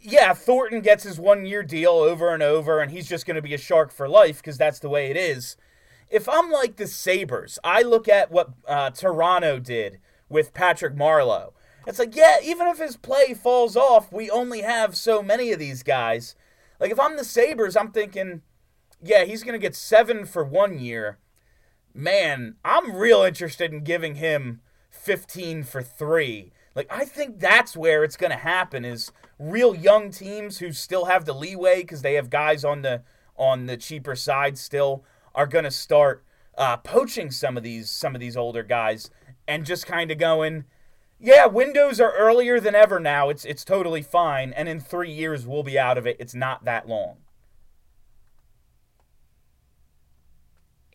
yeah, 0.00 0.34
Thornton 0.34 0.80
gets 0.80 1.04
his 1.04 1.18
one 1.18 1.46
year 1.46 1.62
deal 1.62 1.92
over 1.92 2.34
and 2.34 2.42
over, 2.42 2.80
and 2.80 2.90
he's 2.90 3.08
just 3.08 3.26
going 3.26 3.36
to 3.36 3.42
be 3.42 3.54
a 3.54 3.58
shark 3.58 3.90
for 3.92 4.08
life 4.08 4.36
because 4.38 4.58
that's 4.58 4.80
the 4.80 4.88
way 4.88 5.10
it 5.10 5.16
is 5.16 5.56
if 6.10 6.28
I'm 6.28 6.50
like 6.50 6.76
the 6.76 6.86
Sabres, 6.86 7.58
I 7.64 7.82
look 7.82 8.08
at 8.08 8.30
what 8.30 8.50
uh, 8.66 8.90
Toronto 8.90 9.58
did 9.58 9.98
with 10.28 10.54
Patrick 10.54 10.94
Marleau. 10.94 11.52
It's 11.86 11.98
like, 11.98 12.16
yeah, 12.16 12.36
even 12.42 12.66
if 12.66 12.78
his 12.78 12.96
play 12.96 13.34
falls 13.34 13.76
off, 13.76 14.12
we 14.12 14.30
only 14.30 14.62
have 14.62 14.96
so 14.96 15.22
many 15.22 15.52
of 15.52 15.58
these 15.58 15.82
guys. 15.82 16.34
Like, 16.80 16.90
if 16.90 16.98
I'm 16.98 17.16
the 17.16 17.24
Sabres, 17.24 17.76
I'm 17.76 17.92
thinking, 17.92 18.42
yeah, 19.02 19.24
he's 19.24 19.42
going 19.42 19.52
to 19.52 19.58
get 19.58 19.74
seven 19.74 20.24
for 20.24 20.44
one 20.44 20.78
year. 20.78 21.18
Man, 21.92 22.56
I'm 22.64 22.96
real 22.96 23.22
interested 23.22 23.72
in 23.72 23.84
giving 23.84 24.16
him 24.16 24.60
15 24.90 25.62
for 25.64 25.82
three. 25.82 26.52
Like, 26.74 26.86
I 26.90 27.04
think 27.04 27.38
that's 27.38 27.76
where 27.76 28.02
it's 28.02 28.16
going 28.16 28.32
to 28.32 28.36
happen 28.36 28.84
is 28.84 29.12
real 29.38 29.74
young 29.74 30.10
teams 30.10 30.58
who 30.58 30.72
still 30.72 31.04
have 31.04 31.24
the 31.24 31.34
leeway 31.34 31.82
because 31.82 32.02
they 32.02 32.14
have 32.14 32.30
guys 32.30 32.64
on 32.64 32.82
the 32.82 33.02
on 33.36 33.66
the 33.66 33.76
cheaper 33.76 34.14
side 34.14 34.56
still 34.56 35.04
are 35.34 35.46
going 35.46 35.64
to 35.64 35.70
start 35.70 36.24
uh, 36.56 36.76
poaching 36.78 37.30
some 37.30 37.56
of 37.56 37.62
these 37.62 37.90
some 37.90 38.14
of 38.14 38.20
these 38.20 38.36
older 38.36 38.62
guys 38.62 39.10
and 39.46 39.66
just 39.66 39.86
kind 39.86 40.10
of 40.10 40.18
going, 40.18 40.64
yeah, 41.18 41.46
windows 41.46 42.00
are 42.00 42.12
earlier 42.12 42.60
than 42.60 42.74
ever 42.74 43.00
now. 43.00 43.28
It's 43.28 43.44
it's 43.44 43.64
totally 43.64 44.02
fine, 44.02 44.52
and 44.52 44.68
in 44.68 44.80
three 44.80 45.10
years 45.10 45.46
we'll 45.46 45.62
be 45.62 45.78
out 45.78 45.98
of 45.98 46.06
it. 46.06 46.16
It's 46.18 46.34
not 46.34 46.64
that 46.64 46.88
long. 46.88 47.16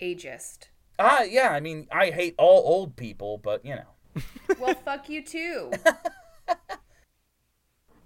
Ageist. 0.02 0.70
Ah, 0.98 1.20
uh, 1.20 1.24
yeah. 1.24 1.50
I 1.50 1.60
mean, 1.60 1.88
I 1.92 2.12
hate 2.12 2.36
all 2.38 2.64
old 2.66 2.96
people, 2.96 3.38
but 3.38 3.66
you 3.66 3.76
know. 3.76 4.22
well, 4.60 4.76
fuck 4.76 5.10
you 5.10 5.24
too. 5.24 5.72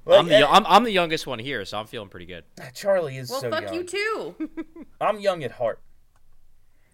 Well, 0.05 0.19
I'm, 0.19 0.27
the, 0.27 0.49
I'm, 0.49 0.65
I'm, 0.67 0.83
the 0.83 0.91
youngest 0.91 1.25
one 1.27 1.39
here, 1.39 1.63
so 1.63 1.79
I'm 1.79 1.85
feeling 1.85 2.09
pretty 2.09 2.25
good. 2.25 2.43
Charlie 2.73 3.17
is 3.17 3.29
well, 3.29 3.39
so 3.39 3.49
fuck 3.49 3.73
you 3.73 3.83
too. 3.85 4.35
I'm 5.01 5.19
young 5.19 5.43
at 5.43 5.51
heart. 5.51 5.79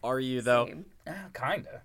Are 0.04 0.20
you 0.20 0.41
though? 0.41 0.70
Uh, 1.06 1.14
kinda. 1.34 1.82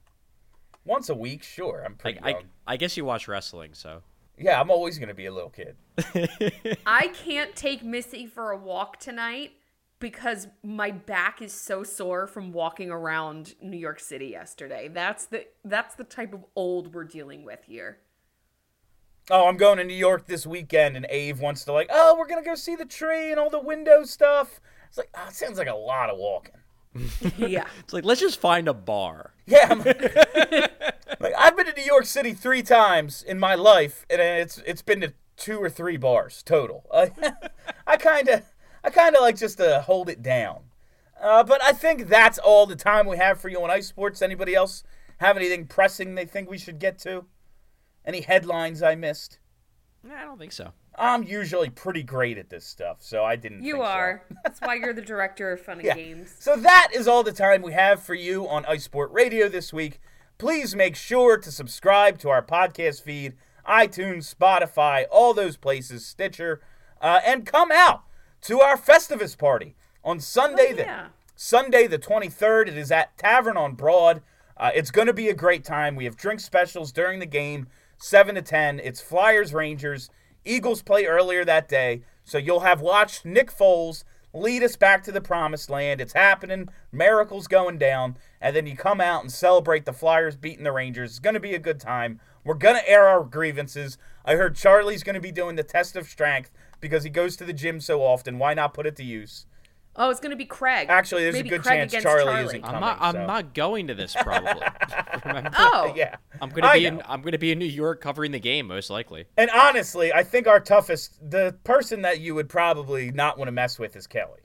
Once 0.84 1.08
a 1.08 1.14
week, 1.14 1.42
sure. 1.42 1.82
I'm 1.84 1.94
pretty 1.94 2.20
I, 2.20 2.30
young. 2.30 2.42
I, 2.66 2.74
I 2.74 2.76
guess 2.76 2.96
you 2.96 3.04
watch 3.04 3.26
wrestling, 3.26 3.74
so. 3.74 4.02
Yeah, 4.38 4.60
I'm 4.60 4.70
always 4.70 4.98
gonna 4.98 5.14
be 5.14 5.26
a 5.26 5.32
little 5.32 5.50
kid. 5.50 5.76
I 6.86 7.08
can't 7.08 7.54
take 7.54 7.82
Missy 7.82 8.26
for 8.26 8.50
a 8.50 8.56
walk 8.56 8.98
tonight 8.98 9.52
because 10.00 10.48
my 10.62 10.90
back 10.90 11.40
is 11.40 11.52
so 11.52 11.82
sore 11.82 12.26
from 12.26 12.52
walking 12.52 12.90
around 12.90 13.54
New 13.62 13.78
York 13.78 14.00
City 14.00 14.26
yesterday. 14.26 14.88
That's 14.88 15.26
the 15.26 15.46
that's 15.64 15.94
the 15.94 16.04
type 16.04 16.34
of 16.34 16.44
old 16.56 16.94
we're 16.94 17.04
dealing 17.04 17.44
with 17.44 17.64
here. 17.64 17.98
Oh, 19.30 19.48
I'm 19.48 19.56
going 19.56 19.78
to 19.78 19.84
New 19.84 19.94
York 19.94 20.26
this 20.26 20.46
weekend, 20.46 20.96
and 20.96 21.06
Ave 21.06 21.40
wants 21.40 21.64
to 21.64 21.72
like, 21.72 21.88
oh, 21.90 22.16
we're 22.18 22.26
gonna 22.26 22.44
go 22.44 22.54
see 22.54 22.76
the 22.76 22.84
tree 22.84 23.30
and 23.30 23.40
all 23.40 23.50
the 23.50 23.60
window 23.60 24.04
stuff. 24.04 24.60
It's 24.88 24.98
like, 24.98 25.10
oh, 25.14 25.28
it 25.28 25.34
sounds 25.34 25.58
like 25.58 25.68
a 25.68 25.74
lot 25.74 26.10
of 26.10 26.18
walking. 26.18 26.56
yeah. 27.36 27.66
It's 27.80 27.92
like 27.92 28.05
let's 28.05 28.20
just 28.20 28.40
find 28.40 28.68
a 28.68 28.74
bar. 28.74 29.32
Yeah. 29.47 29.74
like 31.20 31.34
I've 31.38 31.57
been 31.57 31.66
to 31.66 31.74
New 31.76 31.84
York 31.84 32.07
City 32.07 32.32
three 32.32 32.62
times 32.62 33.22
in 33.22 33.38
my 33.38 33.55
life, 33.55 34.07
and 34.09 34.20
it's 34.20 34.59
it's 34.66 34.82
been 34.82 35.01
to 35.01 35.12
two 35.36 35.59
or 35.59 35.68
three 35.68 35.97
bars 35.97 36.42
total. 36.42 36.84
I 37.86 37.97
kind 37.97 38.28
of 38.28 38.42
I 38.82 38.90
kind 38.90 39.14
of 39.16 39.22
like 39.22 39.36
just 39.36 39.59
to 39.59 39.82
hold 39.82 40.09
it 40.09 40.22
down. 40.22 40.64
Uh, 41.20 41.42
but 41.42 41.62
I 41.62 41.72
think 41.72 42.09
that's 42.09 42.38
all 42.38 42.66
the 42.66 42.76
time 42.76 43.07
we 43.07 43.16
have 43.16 43.40
for 43.40 43.49
you 43.49 43.62
on 43.62 43.70
Ice 43.70 43.86
Sports. 43.86 44.20
Anybody 44.20 44.55
else 44.55 44.84
have 45.18 45.36
anything 45.36 45.66
pressing 45.66 46.14
they 46.14 46.26
think 46.26 46.51
we 46.51 46.59
should 46.59 46.78
get 46.78 46.99
to? 47.01 47.24
Any 48.05 48.20
headlines 48.20 48.82
I 48.82 48.95
missed? 48.95 49.38
I 50.12 50.24
don't 50.24 50.38
think 50.38 50.53
so. 50.53 50.72
I'm 50.97 51.22
usually 51.22 51.70
pretty 51.70 52.03
great 52.03 52.38
at 52.38 52.51
this 52.51 52.64
stuff, 52.64 52.99
so 53.01 53.24
I 53.24 53.36
didn't. 53.36 53.62
You 53.62 53.82
are. 53.82 54.22
So. 54.28 54.36
That's 54.45 54.61
why 54.61 54.74
you're 54.76 54.92
the 54.92 55.03
director 55.03 55.53
of 55.53 55.61
Fun 55.61 55.78
and 55.78 55.86
yeah. 55.86 55.95
Games. 55.95 56.34
So 56.38 56.57
that 56.57 56.88
is 56.95 57.09
all 57.09 57.22
the 57.22 57.32
time 57.32 57.62
we 57.62 57.72
have 57.72 58.03
for 58.03 58.14
you 58.14 58.49
on 58.49 58.64
Ice 58.66 58.84
Sport 58.84 59.11
Radio 59.12 59.49
this 59.49 59.72
week. 59.72 60.01
Please 60.38 60.74
make 60.74 60.97
sure 60.97 61.36
to 61.38 61.51
subscribe 61.51 62.18
to 62.18 62.28
our 62.28 62.45
podcast 62.45 63.03
feed 63.03 63.34
iTunes, 63.68 64.34
Spotify, 64.34 65.05
all 65.11 65.32
those 65.34 65.57
places, 65.57 66.05
Stitcher, 66.05 66.61
uh, 67.01 67.20
and 67.24 67.47
come 67.47 67.70
out 67.72 68.03
to 68.42 68.61
our 68.61 68.76
Festivus 68.76 69.36
party 69.36 69.74
on 70.05 70.20
Sunday. 70.20 70.68
Oh, 70.72 70.76
the 70.76 70.82
yeah. 70.82 71.07
Sunday 71.34 71.86
the 71.86 71.99
23rd. 71.99 72.68
It 72.68 72.78
is 72.78 72.92
at 72.92 73.16
Tavern 73.18 73.57
on 73.57 73.74
Broad. 73.74 74.22
Uh, 74.57 74.70
it's 74.74 74.90
going 74.90 75.07
to 75.07 75.12
be 75.12 75.28
a 75.28 75.34
great 75.34 75.64
time. 75.64 75.97
We 75.97 76.05
have 76.05 76.16
drink 76.16 76.40
specials 76.40 76.92
during 76.92 77.18
the 77.18 77.26
game, 77.26 77.66
7 77.99 78.34
to 78.36 78.42
10. 78.42 78.80
It's 78.80 79.01
Flyers 79.01 79.53
Rangers. 79.53 80.11
Eagles 80.45 80.82
play 80.82 81.07
earlier 81.07 81.45
that 81.45 81.68
day. 81.68 82.03
So 82.24 82.38
you'll 82.38 82.61
have 82.61 82.80
watched 82.80 83.24
Nick 83.24 83.51
Foles 83.51 84.05
lead 84.32 84.62
us 84.62 84.76
back 84.76 85.05
to 85.05 85.12
the 85.12 85.20
promised 85.20 85.70
land. 85.70 86.01
It's 86.01 86.12
happening. 86.12 86.68
Miracles 86.90 87.47
going 87.47 87.78
down. 87.78 88.16
And 88.40 88.55
then 88.55 88.66
you 88.66 88.76
come 88.76 89.01
out 89.01 89.22
and 89.22 89.32
celebrate 89.32 89.84
the 89.84 89.92
Flyers 89.92 90.36
beating 90.36 90.64
the 90.64 90.72
Rangers. 90.72 91.12
It's 91.12 91.18
going 91.20 91.34
to 91.34 91.40
be 91.40 91.55
a 91.55 91.59
good 91.59 91.80
time. 91.80 92.20
We're 92.45 92.55
going 92.55 92.76
to 92.76 92.88
air 92.88 93.09
our 93.09 93.24
grievances. 93.24 93.97
I 94.24 94.34
heard 94.34 94.57
Charlie's 94.57 95.03
going 95.03 95.14
to 95.14 95.20
be 95.20 95.32
doing 95.32 95.57
the 95.57 95.62
test 95.62 95.97
of 95.97 96.09
strength 96.09 96.51
because 96.80 97.05
he 97.05 97.11
goes 97.11 97.36
to 97.36 97.45
the 97.45 97.53
gym 97.53 97.80
so 97.80 98.03
often. 98.03 98.38
Why 98.38 98.55
not 98.55 98.74
put 98.74 98.86
it 98.86 98.97
to 98.97 99.05
use? 99.05 99.47
Oh, 99.97 100.11
it's 100.11 100.18
going 100.20 100.30
to 100.30 100.36
be 100.36 100.45
Craig. 100.45 100.88
Actually, 100.90 101.22
there's 101.22 101.34
Maybe 101.34 101.49
a 101.51 101.53
good 101.53 101.62
Craig 101.62 101.78
chance 101.78 101.92
against 101.92 102.05
Charlie 102.07 102.24
Charlie. 102.24 102.45
isn't 102.47 102.64
I'm 102.64 102.70
coming. 102.72 102.80
not. 102.80 102.99
I'm 103.01 103.12
so. 103.14 103.26
not 103.26 103.55
going 103.55 103.86
to 103.88 103.95
this 103.95 104.14
probably. 104.20 104.51
Oh, 105.57 105.92
Yeah. 105.97 106.16
I'm 106.40 106.51
gonna 106.51 106.66
I 106.66 106.78
be 106.80 106.86
in. 106.86 107.03
I'm 107.07 107.22
gonna 107.22 107.38
be 107.38 107.53
in 107.53 107.59
New 107.59 107.64
York 107.64 108.01
covering 108.01 108.32
the 108.32 108.40
game 108.40 108.66
most 108.66 108.90
likely. 108.90 109.24
And 109.36 109.51
honestly, 109.51 110.12
I 110.12 110.22
think 110.24 110.47
our 110.47 110.61
toughest, 110.61 111.18
the 111.30 111.57
person 111.64 112.03
that 112.03 112.20
you 112.20 112.34
would 112.34 112.49
probably 112.49 113.11
not 113.12 113.38
want 113.38 113.49
to 113.49 113.53
mess 113.53 113.78
with 113.78 113.97
is 113.97 114.07
Kelly. 114.07 114.40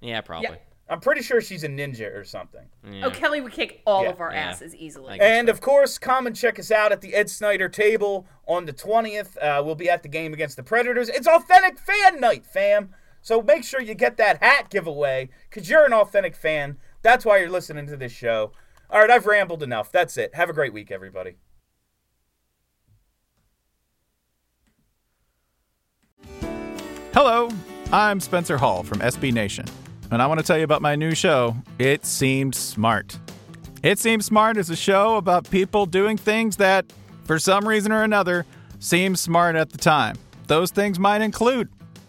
Yeah, 0.00 0.20
probably. 0.22 0.56
I'm 0.90 1.00
pretty 1.00 1.20
sure 1.22 1.42
she's 1.42 1.64
a 1.64 1.68
ninja 1.68 2.16
or 2.16 2.24
something. 2.24 2.66
Oh, 3.02 3.10
Kelly 3.10 3.42
would 3.42 3.52
kick 3.52 3.82
all 3.86 4.04
Yeah. 4.04 4.08
of 4.10 4.20
our 4.20 4.32
Yeah. 4.32 4.38
asses 4.48 4.74
easily. 4.74 5.14
I 5.14 5.18
guess 5.18 5.26
And 5.26 5.48
of 5.50 5.60
course, 5.60 5.98
come 5.98 6.26
and 6.26 6.34
check 6.34 6.58
us 6.58 6.70
out 6.70 6.92
at 6.92 7.02
the 7.02 7.14
Ed 7.14 7.28
Snider 7.28 7.68
table 7.68 8.26
on 8.46 8.64
the 8.64 8.72
20th. 8.72 9.36
Uh, 9.36 9.62
we'll 9.62 9.74
be 9.74 9.90
at 9.90 10.02
the 10.02 10.08
game 10.08 10.32
against 10.32 10.56
the 10.56 10.62
Predators. 10.62 11.10
It's 11.10 11.26
authentic 11.28 11.78
fan 11.78 12.20
night, 12.20 12.46
fam. 12.46 12.94
So 13.28 13.42
make 13.42 13.62
sure 13.62 13.82
you 13.82 13.92
get 13.92 14.16
that 14.16 14.42
hat 14.42 14.70
giveaway 14.70 15.28
because 15.50 15.68
you're 15.68 15.84
an 15.84 15.92
authentic 15.92 16.34
fan. 16.34 16.78
That's 17.02 17.26
why 17.26 17.36
you're 17.36 17.50
listening 17.50 17.86
to 17.88 17.96
this 17.98 18.10
show. 18.10 18.52
All 18.88 19.00
right, 19.00 19.10
I've 19.10 19.26
rambled 19.26 19.62
enough. 19.62 19.92
That's 19.92 20.16
it. 20.16 20.34
Have 20.34 20.48
a 20.48 20.54
great 20.54 20.72
week, 20.72 20.90
everybody. 20.90 21.36
Hello, 27.12 27.50
I'm 27.92 28.18
Spencer 28.18 28.56
Hall 28.56 28.82
from 28.82 29.00
SB 29.00 29.30
Nation, 29.34 29.66
and 30.10 30.22
I 30.22 30.26
want 30.26 30.40
to 30.40 30.46
tell 30.46 30.56
you 30.56 30.64
about 30.64 30.80
my 30.80 30.96
new 30.96 31.14
show, 31.14 31.54
It 31.78 32.06
Seemed 32.06 32.54
Smart. 32.54 33.18
It 33.82 33.98
Seems 33.98 34.24
Smart 34.24 34.56
is 34.56 34.70
a 34.70 34.76
show 34.76 35.18
about 35.18 35.50
people 35.50 35.84
doing 35.84 36.16
things 36.16 36.56
that, 36.56 36.86
for 37.24 37.38
some 37.38 37.68
reason 37.68 37.92
or 37.92 38.04
another, 38.04 38.46
seem 38.78 39.16
smart 39.16 39.54
at 39.54 39.68
the 39.68 39.76
time. 39.76 40.16
Those 40.46 40.70
things 40.70 40.98
might 40.98 41.20
include 41.20 41.68